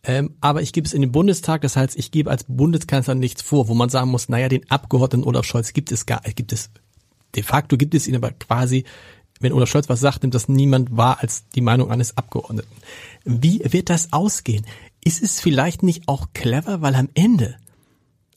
ähm, 0.07 0.35
aber 0.39 0.61
ich 0.61 0.71
gebe 0.71 0.87
es 0.87 0.93
in 0.93 1.01
den 1.01 1.11
Bundestag, 1.11 1.61
das 1.61 1.75
heißt, 1.75 1.97
ich 1.99 2.11
gebe 2.11 2.31
als 2.31 2.45
Bundeskanzler 2.47 3.13
nichts 3.13 3.41
vor, 3.41 3.67
wo 3.67 3.73
man 3.73 3.89
sagen 3.89 4.09
muss, 4.09 4.29
naja, 4.29 4.47
den 4.47 4.71
Abgeordneten 4.71 5.27
Olaf 5.27 5.45
Scholz 5.45 5.73
gibt 5.73 5.91
es 5.91 6.05
gar, 6.05 6.21
gibt 6.21 6.53
es, 6.53 6.69
de 7.35 7.43
facto 7.43 7.75
gibt 7.75 7.93
es 7.93 8.07
ihn 8.07 8.15
aber 8.15 8.31
quasi, 8.31 8.85
wenn 9.41 9.51
Olaf 9.51 9.69
Scholz 9.69 9.89
was 9.89 9.99
sagt, 9.99 10.23
nimmt 10.23 10.33
das 10.33 10.47
niemand 10.47 10.95
wahr 10.95 11.17
als 11.19 11.49
die 11.49 11.61
Meinung 11.61 11.91
eines 11.91 12.15
Abgeordneten. 12.15 12.71
Wie 13.25 13.61
wird 13.69 13.89
das 13.89 14.13
ausgehen? 14.13 14.65
Ist 15.03 15.21
es 15.21 15.41
vielleicht 15.41 15.83
nicht 15.83 16.07
auch 16.07 16.27
clever, 16.33 16.81
weil 16.81 16.95
am 16.95 17.09
Ende 17.13 17.57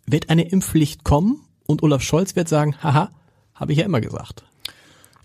wird 0.07 0.29
eine 0.29 0.49
Impfpflicht 0.49 1.05
kommen 1.05 1.41
und 1.67 1.85
Olaf 1.85 2.03
Scholz 2.03 2.35
wird 2.35 2.49
sagen, 2.49 2.75
haha, 2.83 3.13
habe 3.55 3.71
ich 3.71 3.79
ja 3.79 3.85
immer 3.85 4.01
gesagt. 4.01 4.43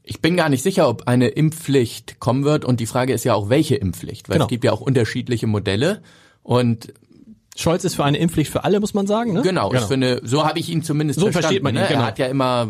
Ich 0.03 0.21
bin 0.21 0.37
gar 0.37 0.49
nicht 0.49 0.61
sicher, 0.61 0.87
ob 0.87 1.07
eine 1.07 1.29
Impfpflicht 1.29 2.19
kommen 2.19 2.43
wird 2.43 2.65
und 2.65 2.79
die 2.79 2.85
Frage 2.85 3.13
ist 3.13 3.23
ja 3.23 3.33
auch, 3.33 3.49
welche 3.49 3.77
Impfpflicht, 3.77 4.29
weil 4.29 4.35
genau. 4.35 4.45
es 4.45 4.49
gibt 4.49 4.63
ja 4.63 4.71
auch 4.71 4.81
unterschiedliche 4.81 5.47
Modelle 5.47 6.03
und 6.45 6.93
Scholz 7.57 7.83
ist 7.85 7.95
für 7.95 8.03
eine 8.03 8.19
Impfpflicht 8.19 8.51
für 8.51 8.65
alle, 8.65 8.79
muss 8.79 8.93
man 8.93 9.07
sagen. 9.07 9.33
Ne? 9.33 9.41
Genau, 9.41 9.69
genau. 9.69 9.81
Ich 9.81 9.87
finde, 9.87 10.21
so 10.23 10.45
habe 10.45 10.59
ich 10.59 10.69
ihn 10.69 10.83
zumindest 10.83 11.19
so 11.19 11.31
verstanden. 11.31 11.43
versteht 11.43 11.63
man 11.63 11.73
ihn, 11.73 11.81
ne? 11.81 11.87
genau. 11.87 12.01
Er 12.01 12.05
hat 12.05 12.19
ja 12.19 12.27
immer 12.27 12.67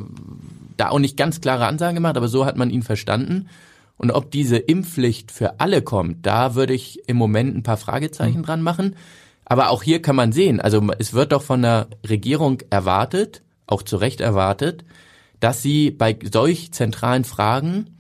da 0.78 0.90
auch 0.90 1.00
nicht 1.00 1.18
ganz 1.18 1.42
klare 1.42 1.66
Ansagen 1.66 1.96
gemacht, 1.96 2.16
aber 2.16 2.30
so 2.30 2.46
hat 2.46 2.56
man 2.56 2.70
ihn 2.70 2.84
verstanden. 2.84 3.50
Und 3.98 4.12
ob 4.12 4.32
diese 4.32 4.56
Impfpflicht 4.56 5.32
für 5.32 5.60
alle 5.60 5.82
kommt, 5.82 6.26
da 6.26 6.56
würde 6.56 6.74
ich 6.74 7.08
im 7.08 7.18
Moment 7.18 7.58
ein 7.58 7.64
paar 7.64 7.76
Fragezeichen 7.76 8.40
mhm. 8.40 8.44
dran 8.44 8.62
machen. 8.62 8.96
Aber 9.44 9.72
auch 9.72 9.84
hier 9.84 10.02
kann 10.02 10.16
man 10.16 10.32
sehen, 10.32 10.62
also 10.62 10.82
es 10.98 11.14
wird 11.14 11.34
doch 11.34 11.42
von 11.42 11.62
der 11.62 11.88
Regierung 12.08 12.62
erwartet, 12.70 13.42
auch 13.68 13.84
zu 13.84 13.98
Recht 13.98 14.22
erwartet, 14.22 14.86
dass 15.42 15.62
sie 15.62 15.92
bei 15.92 16.18
solch 16.32 16.72
zentralen 16.72 17.26
Fragen 17.26 17.98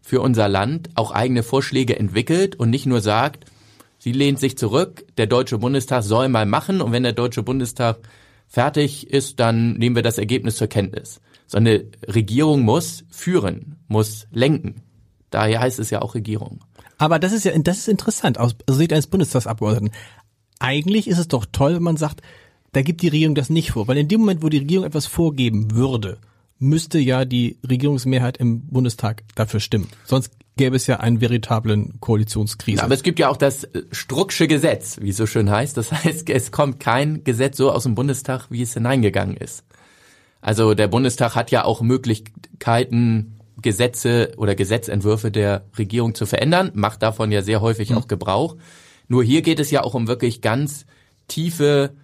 für 0.00 0.22
unser 0.22 0.48
Land 0.48 0.88
auch 0.94 1.10
eigene 1.10 1.42
Vorschläge 1.42 1.98
entwickelt 1.98 2.56
und 2.56 2.70
nicht 2.70 2.86
nur 2.86 3.02
sagt, 3.02 3.44
sie 3.98 4.12
lehnt 4.12 4.38
sich 4.38 4.56
zurück, 4.56 5.04
der 5.16 5.26
Deutsche 5.26 5.58
Bundestag 5.58 6.02
soll 6.02 6.28
mal 6.28 6.46
machen 6.46 6.80
und 6.80 6.92
wenn 6.92 7.02
der 7.02 7.12
Deutsche 7.12 7.42
Bundestag 7.42 7.98
fertig 8.46 9.10
ist, 9.10 9.38
dann 9.40 9.74
nehmen 9.74 9.96
wir 9.96 10.02
das 10.02 10.18
Ergebnis 10.18 10.56
zur 10.56 10.68
Kenntnis. 10.68 11.20
So 11.46 11.58
eine 11.58 11.84
Regierung 12.06 12.62
muss 12.62 13.04
führen, 13.10 13.76
muss 13.88 14.26
lenken. 14.30 14.82
Daher 15.30 15.60
heißt 15.60 15.78
es 15.78 15.90
ja 15.90 16.02
auch 16.02 16.14
Regierung. 16.14 16.60
Aber 16.96 17.18
das 17.18 17.32
ist 17.32 17.44
ja, 17.44 17.56
das 17.58 17.78
ist 17.78 17.88
interessant 17.88 18.38
aus 18.38 18.56
Sicht 18.68 18.92
eines 18.92 19.06
Bundestagsabgeordneten. 19.06 19.96
Eigentlich 20.58 21.06
ist 21.06 21.18
es 21.18 21.28
doch 21.28 21.46
toll, 21.50 21.76
wenn 21.76 21.82
man 21.82 21.96
sagt, 21.96 22.22
da 22.72 22.82
gibt 22.82 23.02
die 23.02 23.08
Regierung 23.08 23.34
das 23.34 23.50
nicht 23.50 23.70
vor. 23.70 23.88
Weil 23.88 23.98
in 23.98 24.08
dem 24.08 24.20
Moment, 24.20 24.42
wo 24.42 24.48
die 24.48 24.58
Regierung 24.58 24.84
etwas 24.84 25.06
vorgeben 25.06 25.74
würde, 25.74 26.18
müsste 26.58 26.98
ja 26.98 27.24
die 27.24 27.58
Regierungsmehrheit 27.68 28.36
im 28.36 28.66
Bundestag 28.66 29.22
dafür 29.34 29.60
stimmen. 29.60 29.88
Sonst 30.04 30.32
gäbe 30.56 30.76
es 30.76 30.86
ja 30.86 31.00
einen 31.00 31.20
veritablen 31.20 32.00
Koalitionskrise. 32.00 32.82
aber 32.82 32.94
es 32.94 33.02
gibt 33.02 33.18
ja 33.18 33.28
auch 33.28 33.36
das 33.36 33.64
äh, 33.64 33.82
Strucksche 33.92 34.46
Gesetz, 34.48 34.98
wie 35.00 35.10
es 35.10 35.16
so 35.16 35.26
schön 35.26 35.50
heißt. 35.50 35.76
Das 35.76 35.92
heißt, 36.04 36.28
es 36.28 36.52
kommt 36.52 36.80
kein 36.80 37.24
Gesetz 37.24 37.56
so 37.56 37.72
aus 37.72 37.84
dem 37.84 37.94
Bundestag, 37.94 38.50
wie 38.50 38.62
es 38.62 38.74
hineingegangen 38.74 39.36
ist. 39.36 39.64
Also 40.40 40.74
der 40.74 40.88
Bundestag 40.88 41.34
hat 41.34 41.50
ja 41.50 41.64
auch 41.64 41.80
Möglichkeiten, 41.80 43.38
Gesetze 43.60 44.32
oder 44.36 44.54
Gesetzentwürfe 44.54 45.32
der 45.32 45.64
Regierung 45.76 46.14
zu 46.14 46.26
verändern, 46.26 46.70
macht 46.74 47.02
davon 47.02 47.32
ja 47.32 47.42
sehr 47.42 47.60
häufig 47.60 47.90
mhm. 47.90 47.98
auch 47.98 48.08
Gebrauch. 48.08 48.56
Nur 49.08 49.24
hier 49.24 49.42
geht 49.42 49.58
es 49.58 49.70
ja 49.70 49.82
auch 49.82 49.94
um 49.94 50.06
wirklich 50.06 50.42
ganz 50.42 50.86
tiefe 51.26 51.94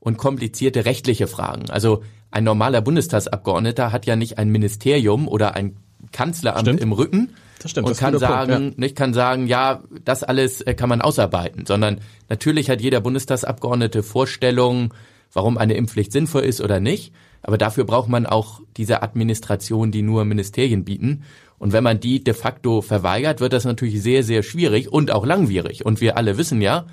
und 0.00 0.16
komplizierte 0.16 0.84
rechtliche 0.84 1.26
Fragen. 1.26 1.68
Also 1.70 2.02
ein 2.32 2.44
normaler 2.44 2.80
Bundestagsabgeordneter 2.80 3.92
hat 3.92 4.06
ja 4.06 4.16
nicht 4.16 4.38
ein 4.38 4.48
Ministerium 4.48 5.28
oder 5.28 5.54
ein 5.54 5.76
Kanzleramt 6.10 6.66
Stimmt. 6.66 6.80
im 6.80 6.92
Rücken 6.92 7.34
das 7.62 7.70
stimmt, 7.70 7.86
und 7.86 7.90
das 7.92 7.98
kann 7.98 8.18
sagen, 8.18 8.52
Punkt, 8.52 8.74
ja. 8.74 8.80
nicht 8.80 8.96
kann 8.96 9.14
sagen, 9.14 9.46
ja, 9.46 9.82
das 10.04 10.24
alles 10.24 10.62
äh, 10.62 10.74
kann 10.74 10.88
man 10.88 11.00
ausarbeiten, 11.00 11.64
sondern 11.64 12.00
natürlich 12.28 12.68
hat 12.68 12.80
jeder 12.80 13.00
Bundestagsabgeordnete 13.00 14.02
Vorstellungen, 14.02 14.92
warum 15.32 15.58
eine 15.58 15.74
Impfpflicht 15.74 16.10
sinnvoll 16.10 16.42
ist 16.42 16.60
oder 16.60 16.80
nicht. 16.80 17.12
Aber 17.42 17.58
dafür 17.58 17.84
braucht 17.84 18.08
man 18.08 18.26
auch 18.26 18.60
diese 18.76 19.02
Administration, 19.02 19.90
die 19.90 20.02
nur 20.02 20.24
Ministerien 20.24 20.84
bieten. 20.84 21.22
Und 21.58 21.72
wenn 21.72 21.84
man 21.84 22.00
die 22.00 22.22
de 22.22 22.34
facto 22.34 22.82
verweigert, 22.82 23.40
wird 23.40 23.52
das 23.52 23.64
natürlich 23.64 24.02
sehr, 24.02 24.24
sehr 24.24 24.42
schwierig 24.42 24.92
und 24.92 25.12
auch 25.12 25.24
langwierig. 25.24 25.84
Und 25.84 26.00
wir 26.00 26.16
alle 26.16 26.38
wissen 26.38 26.60
ja, 26.60 26.86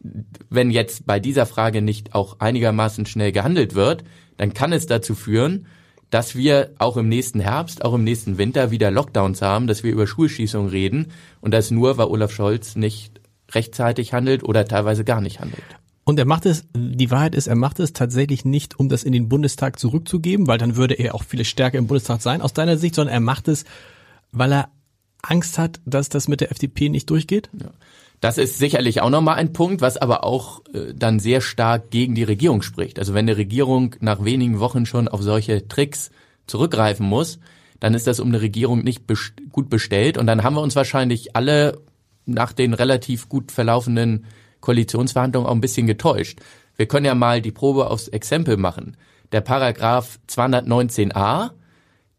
wenn 0.00 0.70
jetzt 0.70 1.06
bei 1.06 1.20
dieser 1.20 1.46
Frage 1.46 1.82
nicht 1.82 2.14
auch 2.14 2.40
einigermaßen 2.40 3.06
schnell 3.06 3.32
gehandelt 3.32 3.74
wird, 3.74 4.04
dann 4.36 4.54
kann 4.54 4.72
es 4.72 4.86
dazu 4.86 5.14
führen, 5.14 5.66
dass 6.10 6.36
wir 6.36 6.70
auch 6.78 6.96
im 6.96 7.08
nächsten 7.08 7.40
Herbst, 7.40 7.84
auch 7.84 7.94
im 7.94 8.04
nächsten 8.04 8.38
Winter 8.38 8.70
wieder 8.70 8.90
Lockdowns 8.90 9.42
haben, 9.42 9.66
dass 9.66 9.82
wir 9.82 9.92
über 9.92 10.06
Schulschießungen 10.06 10.70
reden 10.70 11.08
und 11.40 11.52
das 11.52 11.70
nur, 11.70 11.98
weil 11.98 12.06
Olaf 12.06 12.32
Scholz 12.32 12.76
nicht 12.76 13.20
rechtzeitig 13.50 14.12
handelt 14.12 14.42
oder 14.42 14.64
teilweise 14.64 15.04
gar 15.04 15.20
nicht 15.20 15.40
handelt. 15.40 15.64
Und 16.04 16.18
er 16.18 16.24
macht 16.24 16.46
es, 16.46 16.64
die 16.74 17.10
Wahrheit 17.10 17.34
ist, 17.34 17.48
er 17.48 17.56
macht 17.56 17.80
es 17.80 17.92
tatsächlich 17.92 18.46
nicht, 18.46 18.78
um 18.80 18.88
das 18.88 19.04
in 19.04 19.12
den 19.12 19.28
Bundestag 19.28 19.78
zurückzugeben, 19.78 20.46
weil 20.46 20.56
dann 20.56 20.76
würde 20.76 20.94
er 20.94 21.14
auch 21.14 21.22
viele 21.22 21.44
stärker 21.44 21.76
im 21.76 21.86
Bundestag 21.86 22.22
sein 22.22 22.40
aus 22.40 22.54
deiner 22.54 22.78
Sicht, 22.78 22.94
sondern 22.94 23.12
er 23.12 23.20
macht 23.20 23.46
es, 23.46 23.66
weil 24.32 24.52
er 24.52 24.70
Angst 25.20 25.58
hat, 25.58 25.80
dass 25.84 26.08
das 26.08 26.28
mit 26.28 26.40
der 26.40 26.50
FDP 26.50 26.88
nicht 26.88 27.10
durchgeht? 27.10 27.50
Ja. 27.60 27.70
Das 28.20 28.36
ist 28.36 28.58
sicherlich 28.58 29.00
auch 29.00 29.10
nochmal 29.10 29.36
ein 29.36 29.52
Punkt, 29.52 29.80
was 29.80 29.96
aber 29.96 30.24
auch 30.24 30.62
äh, 30.72 30.92
dann 30.94 31.20
sehr 31.20 31.40
stark 31.40 31.90
gegen 31.90 32.14
die 32.14 32.24
Regierung 32.24 32.62
spricht. 32.62 32.98
Also 32.98 33.14
wenn 33.14 33.26
die 33.26 33.32
Regierung 33.32 33.94
nach 34.00 34.24
wenigen 34.24 34.58
Wochen 34.58 34.86
schon 34.86 35.06
auf 35.08 35.22
solche 35.22 35.68
Tricks 35.68 36.10
zurückgreifen 36.46 37.06
muss, 37.06 37.38
dann 37.80 37.94
ist 37.94 38.08
das 38.08 38.18
um 38.18 38.28
eine 38.28 38.40
Regierung 38.40 38.82
nicht 38.82 39.06
best 39.06 39.34
gut 39.52 39.70
bestellt. 39.70 40.18
Und 40.18 40.26
dann 40.26 40.42
haben 40.42 40.56
wir 40.56 40.62
uns 40.62 40.74
wahrscheinlich 40.74 41.36
alle 41.36 41.80
nach 42.26 42.52
den 42.52 42.74
relativ 42.74 43.28
gut 43.28 43.52
verlaufenden 43.52 44.26
Koalitionsverhandlungen 44.60 45.48
auch 45.48 45.54
ein 45.54 45.60
bisschen 45.60 45.86
getäuscht. 45.86 46.40
Wir 46.76 46.86
können 46.86 47.06
ja 47.06 47.14
mal 47.14 47.40
die 47.40 47.52
Probe 47.52 47.88
aufs 47.88 48.08
Exempel 48.08 48.56
machen. 48.56 48.96
Der 49.30 49.40
Paragraph 49.40 50.18
219a, 50.28 51.50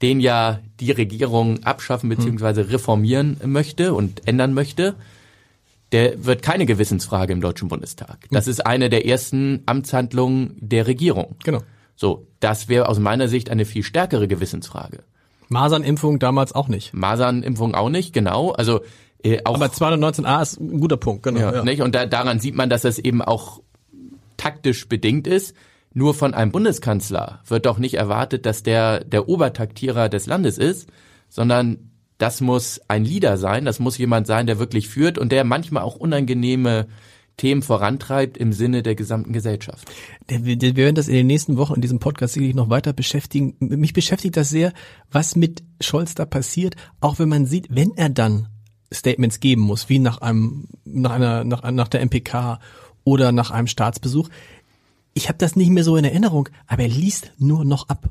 den 0.01 0.21
ja 0.21 0.59
die 0.79 0.91
Regierung 0.91 1.63
abschaffen 1.63 2.09
bzw. 2.09 2.61
reformieren 2.61 3.37
möchte 3.45 3.93
und 3.93 4.27
ändern 4.27 4.53
möchte, 4.53 4.95
der 5.91 6.25
wird 6.25 6.41
keine 6.41 6.65
Gewissensfrage 6.65 7.33
im 7.33 7.41
Deutschen 7.41 7.67
Bundestag. 7.67 8.27
Das 8.31 8.47
ist 8.47 8.65
eine 8.65 8.89
der 8.89 9.05
ersten 9.05 9.63
Amtshandlungen 9.65 10.55
der 10.59 10.87
Regierung. 10.87 11.35
Genau. 11.43 11.61
So, 11.95 12.27
das 12.39 12.69
wäre 12.69 12.87
aus 12.87 12.99
meiner 12.99 13.27
Sicht 13.27 13.49
eine 13.49 13.65
viel 13.65 13.83
stärkere 13.83 14.27
Gewissensfrage. 14.27 15.03
Masernimpfung 15.49 16.19
damals 16.19 16.53
auch 16.53 16.67
nicht. 16.67 16.93
Masernimpfung 16.93 17.75
auch 17.75 17.89
nicht, 17.89 18.13
genau. 18.13 18.51
Also 18.51 18.81
äh, 19.23 19.39
auch, 19.43 19.55
Aber 19.55 19.65
219a 19.65 20.41
ist 20.41 20.59
ein 20.59 20.79
guter 20.79 20.97
Punkt, 20.97 21.23
genau. 21.23 21.39
Ja, 21.39 21.53
ja. 21.55 21.63
Nicht? 21.63 21.81
Und 21.81 21.95
da, 21.95 22.05
daran 22.05 22.39
sieht 22.39 22.55
man, 22.55 22.69
dass 22.69 22.83
das 22.83 22.99
eben 22.99 23.21
auch 23.21 23.61
taktisch 24.37 24.87
bedingt 24.87 25.27
ist. 25.27 25.55
Nur 25.91 26.13
von 26.13 26.33
einem 26.35 26.51
Bundeskanzler 26.51 27.41
wird 27.47 27.65
doch 27.65 27.79
nicht 27.79 27.95
erwartet, 27.95 28.45
dass 28.45 28.61
der 28.61 29.03
der 29.03 29.27
Obertaktierer 29.27 30.07
des 30.07 30.27
Landes 30.27 30.59
ist, 30.59 30.87
sondern 31.29 31.88
das 32.19 32.41
muss 32.41 32.81
ein 32.87 33.05
Leader 33.05 33.37
sein, 33.37 33.65
das 33.65 33.79
muss 33.79 33.97
jemand 33.97 34.27
sein, 34.27 34.45
der 34.45 34.59
wirklich 34.59 34.87
führt 34.89 35.17
und 35.17 35.31
der 35.31 35.43
manchmal 35.45 35.83
auch 35.83 35.95
unangenehme 35.95 36.87
Themen 37.37 37.61
vorantreibt 37.61 38.37
im 38.37 38.51
Sinne 38.51 38.83
der 38.83 38.95
gesamten 38.95 39.31
Gesellschaft. 39.31 39.89
Wir 40.27 40.75
werden 40.75 40.95
das 40.95 41.07
in 41.07 41.15
den 41.15 41.27
nächsten 41.27 41.55
Wochen 41.55 41.75
in 41.75 41.81
diesem 41.81 41.99
Podcast 41.99 42.33
sicherlich 42.33 42.55
noch 42.55 42.69
weiter 42.69 42.91
beschäftigen. 42.91 43.55
Mich 43.59 43.93
beschäftigt 43.93 44.35
das 44.35 44.49
sehr, 44.49 44.73
was 45.09 45.37
mit 45.37 45.63
Scholz 45.79 46.13
da 46.13 46.25
passiert, 46.25 46.75
auch 46.99 47.17
wenn 47.17 47.29
man 47.29 47.45
sieht, 47.45 47.67
wenn 47.69 47.95
er 47.95 48.09
dann 48.09 48.49
Statements 48.93 49.39
geben 49.39 49.61
muss, 49.61 49.87
wie 49.87 49.99
nach 49.99 50.19
einem, 50.19 50.67
nach 50.83 51.11
einer, 51.11 51.45
nach, 51.45 51.71
nach 51.71 51.87
der 51.87 52.01
MPK 52.01 52.59
oder 53.05 53.31
nach 53.31 53.51
einem 53.51 53.67
Staatsbesuch. 53.67 54.27
Ich 55.13 55.29
habe 55.29 55.37
das 55.37 55.55
nicht 55.55 55.69
mehr 55.69 55.85
so 55.85 55.95
in 55.95 56.03
Erinnerung, 56.03 56.49
aber 56.67 56.83
er 56.83 56.89
liest 56.89 57.31
nur 57.37 57.63
noch 57.63 57.87
ab. 57.87 58.09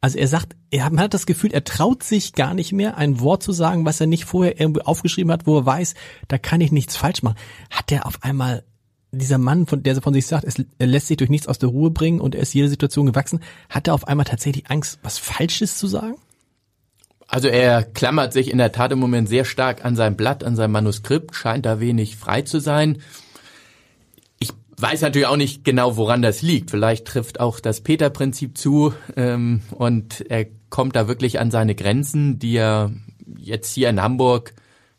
Also 0.00 0.18
er 0.18 0.28
sagt, 0.28 0.56
er 0.70 0.84
hat, 0.84 0.92
man 0.92 1.04
hat 1.04 1.14
das 1.14 1.26
Gefühl, 1.26 1.52
er 1.52 1.64
traut 1.64 2.02
sich 2.02 2.32
gar 2.32 2.54
nicht 2.54 2.72
mehr, 2.72 2.96
ein 2.96 3.20
Wort 3.20 3.42
zu 3.42 3.52
sagen, 3.52 3.84
was 3.84 4.00
er 4.00 4.06
nicht 4.06 4.24
vorher 4.24 4.58
irgendwie 4.58 4.82
aufgeschrieben 4.82 5.30
hat, 5.30 5.46
wo 5.46 5.58
er 5.58 5.66
weiß, 5.66 5.94
da 6.28 6.38
kann 6.38 6.62
ich 6.62 6.72
nichts 6.72 6.96
falsch 6.96 7.22
machen. 7.22 7.36
Hat 7.70 7.92
er 7.92 8.06
auf 8.06 8.22
einmal 8.22 8.64
dieser 9.12 9.38
Mann, 9.38 9.66
von 9.66 9.82
der 9.82 10.00
von 10.00 10.14
sich 10.14 10.26
sagt, 10.26 10.44
es, 10.44 10.54
er 10.78 10.86
lässt 10.86 11.08
sich 11.08 11.18
durch 11.18 11.28
nichts 11.28 11.48
aus 11.48 11.58
der 11.58 11.68
Ruhe 11.68 11.90
bringen 11.90 12.20
und 12.20 12.34
er 12.34 12.42
ist 12.42 12.54
jeder 12.54 12.68
Situation 12.68 13.06
gewachsen, 13.06 13.40
hat 13.68 13.88
er 13.88 13.94
auf 13.94 14.08
einmal 14.08 14.24
tatsächlich 14.24 14.70
Angst, 14.70 15.00
was 15.02 15.18
Falsches 15.18 15.76
zu 15.76 15.86
sagen? 15.86 16.16
Also 17.26 17.48
er 17.48 17.82
klammert 17.82 18.32
sich 18.32 18.50
in 18.50 18.58
der 18.58 18.72
Tat 18.72 18.92
im 18.92 18.98
Moment 18.98 19.28
sehr 19.28 19.44
stark 19.44 19.84
an 19.84 19.96
sein 19.96 20.16
Blatt, 20.16 20.44
an 20.44 20.56
sein 20.56 20.70
Manuskript, 20.70 21.34
scheint 21.34 21.66
da 21.66 21.78
wenig 21.78 22.16
frei 22.16 22.42
zu 22.42 22.58
sein 22.58 22.98
weiß 24.80 25.02
natürlich 25.02 25.26
auch 25.26 25.36
nicht 25.36 25.64
genau, 25.64 25.96
woran 25.96 26.22
das 26.22 26.42
liegt. 26.42 26.70
Vielleicht 26.70 27.06
trifft 27.06 27.40
auch 27.40 27.60
das 27.60 27.80
Peter-Prinzip 27.80 28.56
zu 28.56 28.94
ähm, 29.16 29.62
und 29.70 30.24
er 30.28 30.46
kommt 30.70 30.96
da 30.96 31.08
wirklich 31.08 31.40
an 31.40 31.50
seine 31.50 31.74
Grenzen, 31.74 32.38
die 32.38 32.56
er 32.56 32.92
jetzt 33.38 33.72
hier 33.74 33.88
in 33.88 34.02
Hamburg 34.02 34.54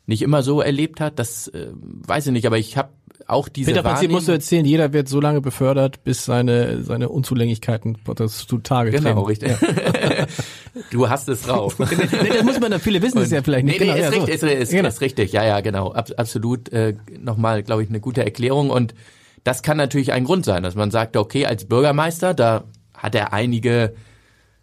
nicht 0.06 0.22
immer 0.22 0.44
so 0.44 0.62
erlebt 0.62 1.00
hat. 1.00 1.20
Das 1.20 1.48
äh, 1.50 1.68
weiß 1.74 2.28
ich 2.28 2.34
nicht, 2.34 2.46
aber 2.46 2.58
ich 2.58 2.78
habe 2.78 2.90
auch 3.28 3.48
diese 3.48 3.72
Peter 3.72 3.84
Prinzip 3.84 4.12
musst 4.12 4.28
du 4.28 4.32
erzählen, 4.32 4.66
jeder 4.66 4.94
wird 4.94 5.08
so 5.08 5.22
lange 5.22 5.42
befördert, 5.42 6.04
bis 6.04 6.26
seine 6.26 6.84
seine 6.84 7.10
Unzulänglichkeiten 7.10 7.98
das 8.16 8.48
zu 8.48 8.58
Tage 8.58 8.92
Genau, 8.92 9.22
richtig. 9.22 9.52
Ja. 9.52 10.26
du 10.92 11.10
hast 11.10 11.30
es 11.30 11.44
drauf. 11.44 11.78
nee, 11.80 12.30
das 12.30 12.44
muss 12.44 12.60
man, 12.60 12.80
viele 12.80 13.02
wissen 13.02 13.20
es 13.20 13.32
ja 13.32 13.42
vielleicht 13.42 13.66
nicht. 13.66 13.80
Nee, 13.80 13.86
nee, 13.86 13.94
genau, 13.94 14.08
ist, 14.08 14.14
ja, 14.14 14.22
richtig, 14.22 14.40
so. 14.42 14.48
ist, 14.48 14.54
ist, 14.54 14.72
genau. 14.72 14.90
ist, 14.90 15.02
richtig, 15.02 15.32
ja, 15.32 15.46
ja, 15.46 15.62
genau. 15.62 15.92
Ab, 15.94 16.10
absolut 16.18 16.70
äh, 16.70 16.96
nochmal, 17.20 17.64
glaube 17.64 17.84
ich, 17.84 17.90
eine 17.90 18.00
gute 18.00 18.24
Erklärung. 18.24 18.70
Und 18.70 18.94
das 19.44 19.64
kann 19.64 19.78
natürlich 19.78 20.12
ein 20.12 20.24
Grund 20.24 20.46
sein, 20.46 20.64
dass 20.64 20.76
man 20.76 20.92
sagt, 20.92 21.18
okay, 21.18 21.46
als 21.46 21.66
Bürgermeister, 21.66 22.34
da 22.34 22.66
hat 22.94 23.16
er 23.16 23.34
einige 23.34 23.96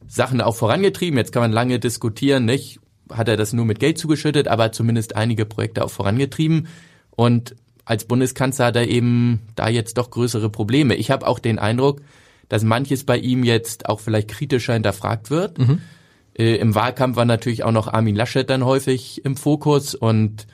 Sachen 0.06 0.40
auch 0.40 0.56
vorangetrieben. 0.56 1.18
Jetzt 1.18 1.32
kann 1.32 1.42
man 1.42 1.52
lange 1.52 1.78
diskutieren, 1.78 2.44
nicht? 2.44 2.80
Hat 3.10 3.28
er 3.28 3.36
das 3.36 3.52
nur 3.52 3.64
mit 3.64 3.80
Geld 3.80 3.98
zugeschüttet, 3.98 4.48
aber 4.48 4.70
zumindest 4.72 5.16
einige 5.16 5.44
Projekte 5.44 5.84
auch 5.84 5.90
vorangetrieben. 5.90 6.68
Und 7.10 7.56
als 7.84 8.04
Bundeskanzler 8.04 8.66
hat 8.66 8.76
er 8.76 8.86
eben 8.86 9.40
da 9.56 9.68
jetzt 9.68 9.98
doch 9.98 10.10
größere 10.10 10.50
Probleme. 10.50 10.94
Ich 10.94 11.10
habe 11.10 11.26
auch 11.26 11.38
den 11.38 11.58
Eindruck, 11.58 12.02
dass 12.48 12.62
manches 12.62 13.04
bei 13.04 13.18
ihm 13.18 13.44
jetzt 13.44 13.88
auch 13.88 14.00
vielleicht 14.00 14.28
kritischer 14.28 14.74
hinterfragt 14.74 15.30
wird. 15.30 15.58
Mhm. 15.58 15.80
Äh, 16.38 16.56
Im 16.56 16.74
Wahlkampf 16.74 17.16
war 17.16 17.24
natürlich 17.24 17.64
auch 17.64 17.72
noch 17.72 17.88
Armin 17.88 18.14
Laschet 18.14 18.48
dann 18.48 18.64
häufig 18.64 19.24
im 19.24 19.36
Fokus 19.36 19.94
und 19.94 20.46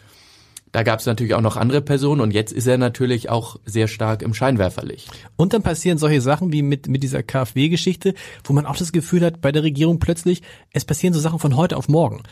da 0.75 0.83
gab 0.83 0.99
es 0.99 1.07
natürlich 1.07 1.35
auch 1.35 1.41
noch 1.41 1.57
andere 1.57 1.81
Personen 1.83 2.21
und 2.21 2.33
jetzt 2.33 2.53
ist 2.53 2.67
er 2.67 2.79
natürlich 2.79 3.31
auch 3.31 3.61
sehr 3.65 3.87
stark 3.87 4.23
im 4.23 4.35
Scheinwerferlicht. 4.35 5.09
Und 5.37 5.53
dann 5.53 5.63
passieren 5.63 5.99
solche 5.99 6.21
Sachen 6.21 6.53
wie 6.53 6.63
mit, 6.63 6.89
mit 6.89 7.05
dieser 7.05 7.23
KfW-Geschichte, 7.23 8.13
wo 8.43 8.53
man 8.55 8.67
auch 8.67 8.75
das 8.75 8.91
Gefühl 8.91 9.25
hat, 9.25 9.41
bei 9.41 9.53
der 9.53 9.63
Regierung 9.63 10.01
plötzlich, 10.01 10.43
es 10.73 10.85
passieren 10.85 11.15
so 11.15 11.21
Sachen 11.21 11.39
von 11.39 11.57
heute 11.57 11.77
auf 11.77 11.89
morgen 11.89 12.25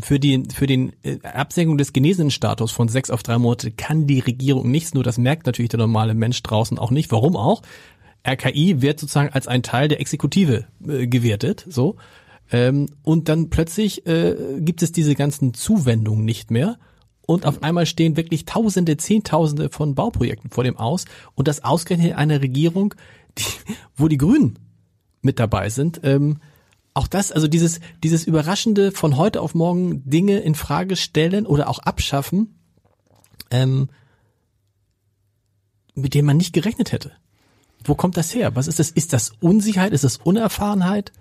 für 0.00 0.18
die 0.18 0.44
für 0.54 0.66
den 0.66 0.94
äh, 1.02 1.18
Absenkung 1.22 1.76
des 1.76 1.92
genesenen 1.92 2.30
Status 2.30 2.72
von 2.72 2.88
sechs 2.88 3.10
auf 3.10 3.22
drei 3.22 3.36
Monate 3.36 3.70
kann 3.70 4.06
die 4.06 4.20
Regierung 4.20 4.70
nichts. 4.70 4.94
Nur 4.94 5.04
das 5.04 5.18
merkt 5.18 5.44
natürlich 5.44 5.68
der 5.68 5.80
normale 5.80 6.14
Mensch 6.14 6.42
draußen 6.42 6.78
auch 6.78 6.90
nicht. 6.90 7.12
Warum 7.12 7.36
auch? 7.36 7.60
RKI 8.26 8.80
wird 8.80 8.98
sozusagen 8.98 9.34
als 9.34 9.46
ein 9.46 9.62
Teil 9.62 9.88
der 9.88 10.00
Exekutive 10.00 10.64
äh, 10.88 11.06
gewertet, 11.06 11.66
so. 11.68 11.96
Ähm, 12.50 12.88
und 13.02 13.28
dann 13.28 13.50
plötzlich 13.50 14.06
äh, 14.06 14.36
gibt 14.60 14.82
es 14.82 14.90
diese 14.90 15.14
ganzen 15.14 15.52
Zuwendungen 15.52 16.24
nicht 16.24 16.50
mehr. 16.50 16.78
Und 17.26 17.44
auf 17.44 17.62
einmal 17.62 17.86
stehen 17.86 18.16
wirklich 18.16 18.44
Tausende, 18.44 18.96
Zehntausende 18.96 19.68
von 19.68 19.94
Bauprojekten 19.94 20.50
vor 20.50 20.64
dem 20.64 20.76
Aus. 20.76 21.04
Und 21.34 21.48
das 21.48 21.64
ausgerechnet 21.64 22.12
in 22.12 22.16
einer 22.16 22.40
Regierung, 22.40 22.94
die, 23.36 23.44
wo 23.96 24.08
die 24.08 24.16
Grünen 24.16 24.58
mit 25.22 25.38
dabei 25.40 25.68
sind. 25.68 26.00
Ähm, 26.04 26.38
auch 26.94 27.08
das, 27.08 27.32
also 27.32 27.48
dieses, 27.48 27.80
dieses 28.02 28.26
überraschende 28.26 28.92
von 28.92 29.16
heute 29.18 29.42
auf 29.42 29.54
morgen 29.54 30.08
Dinge 30.08 30.38
in 30.38 30.54
Frage 30.54 30.96
stellen 30.96 31.44
oder 31.44 31.68
auch 31.68 31.80
abschaffen, 31.80 32.58
ähm, 33.50 33.88
mit 35.94 36.14
dem 36.14 36.24
man 36.24 36.38
nicht 36.38 36.54
gerechnet 36.54 36.92
hätte. 36.92 37.12
Wo 37.84 37.94
kommt 37.94 38.16
das 38.16 38.34
her? 38.34 38.56
Was 38.56 38.66
ist 38.66 38.78
das? 38.78 38.90
Ist 38.90 39.12
das 39.12 39.32
Unsicherheit? 39.40 39.92
Ist 39.92 40.04
das 40.04 40.16
Unerfahrenheit? 40.16 41.12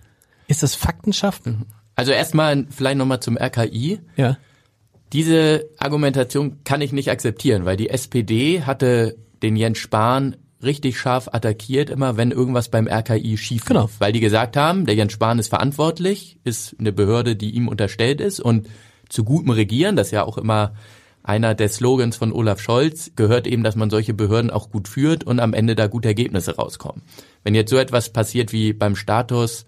Ist 0.47 0.63
das 0.63 0.75
Faktenschaffen? 0.75 1.65
Also 1.95 2.11
erstmal 2.11 2.67
vielleicht 2.69 2.97
nochmal 2.97 3.19
zum 3.19 3.37
RKI. 3.37 3.99
Ja. 4.15 4.37
Diese 5.15 5.69
Argumentation 5.77 6.57
kann 6.65 6.81
ich 6.81 6.91
nicht 6.91 7.09
akzeptieren, 7.09 7.63
weil 7.63 7.77
die 7.77 7.89
SPD 7.89 8.63
hatte 8.63 9.15
den 9.41 9.55
Jens 9.55 9.77
Spahn 9.77 10.35
richtig 10.61 10.99
scharf 10.99 11.29
attackiert, 11.31 11.89
immer 11.89 12.17
wenn 12.17 12.31
irgendwas 12.31 12.67
beim 12.67 12.85
RKI 12.85 13.37
schief 13.37 13.63
genau. 13.63 13.83
Lief, 13.83 13.95
weil 13.99 14.11
die 14.11 14.19
gesagt 14.19 14.57
haben, 14.57 14.85
der 14.85 14.95
Jens 14.95 15.13
Spahn 15.13 15.39
ist 15.39 15.47
verantwortlich, 15.47 16.37
ist 16.43 16.75
eine 16.79 16.91
Behörde, 16.91 17.37
die 17.37 17.51
ihm 17.51 17.69
unterstellt 17.69 18.19
ist 18.19 18.41
und 18.41 18.67
zu 19.07 19.23
gutem 19.23 19.51
Regieren, 19.51 19.95
das 19.95 20.07
ist 20.07 20.11
ja 20.11 20.25
auch 20.25 20.37
immer 20.37 20.73
einer 21.23 21.55
der 21.55 21.69
Slogans 21.69 22.17
von 22.17 22.33
Olaf 22.33 22.59
Scholz, 22.59 23.13
gehört 23.15 23.47
eben, 23.47 23.63
dass 23.63 23.77
man 23.77 23.89
solche 23.89 24.13
Behörden 24.13 24.51
auch 24.51 24.69
gut 24.69 24.89
führt 24.89 25.23
und 25.23 25.39
am 25.39 25.53
Ende 25.53 25.75
da 25.75 25.87
gute 25.87 26.09
Ergebnisse 26.09 26.57
rauskommen. 26.57 27.03
Wenn 27.45 27.55
jetzt 27.55 27.69
so 27.69 27.77
etwas 27.77 28.09
passiert 28.09 28.51
wie 28.51 28.73
beim 28.73 28.97
Status 28.97 29.65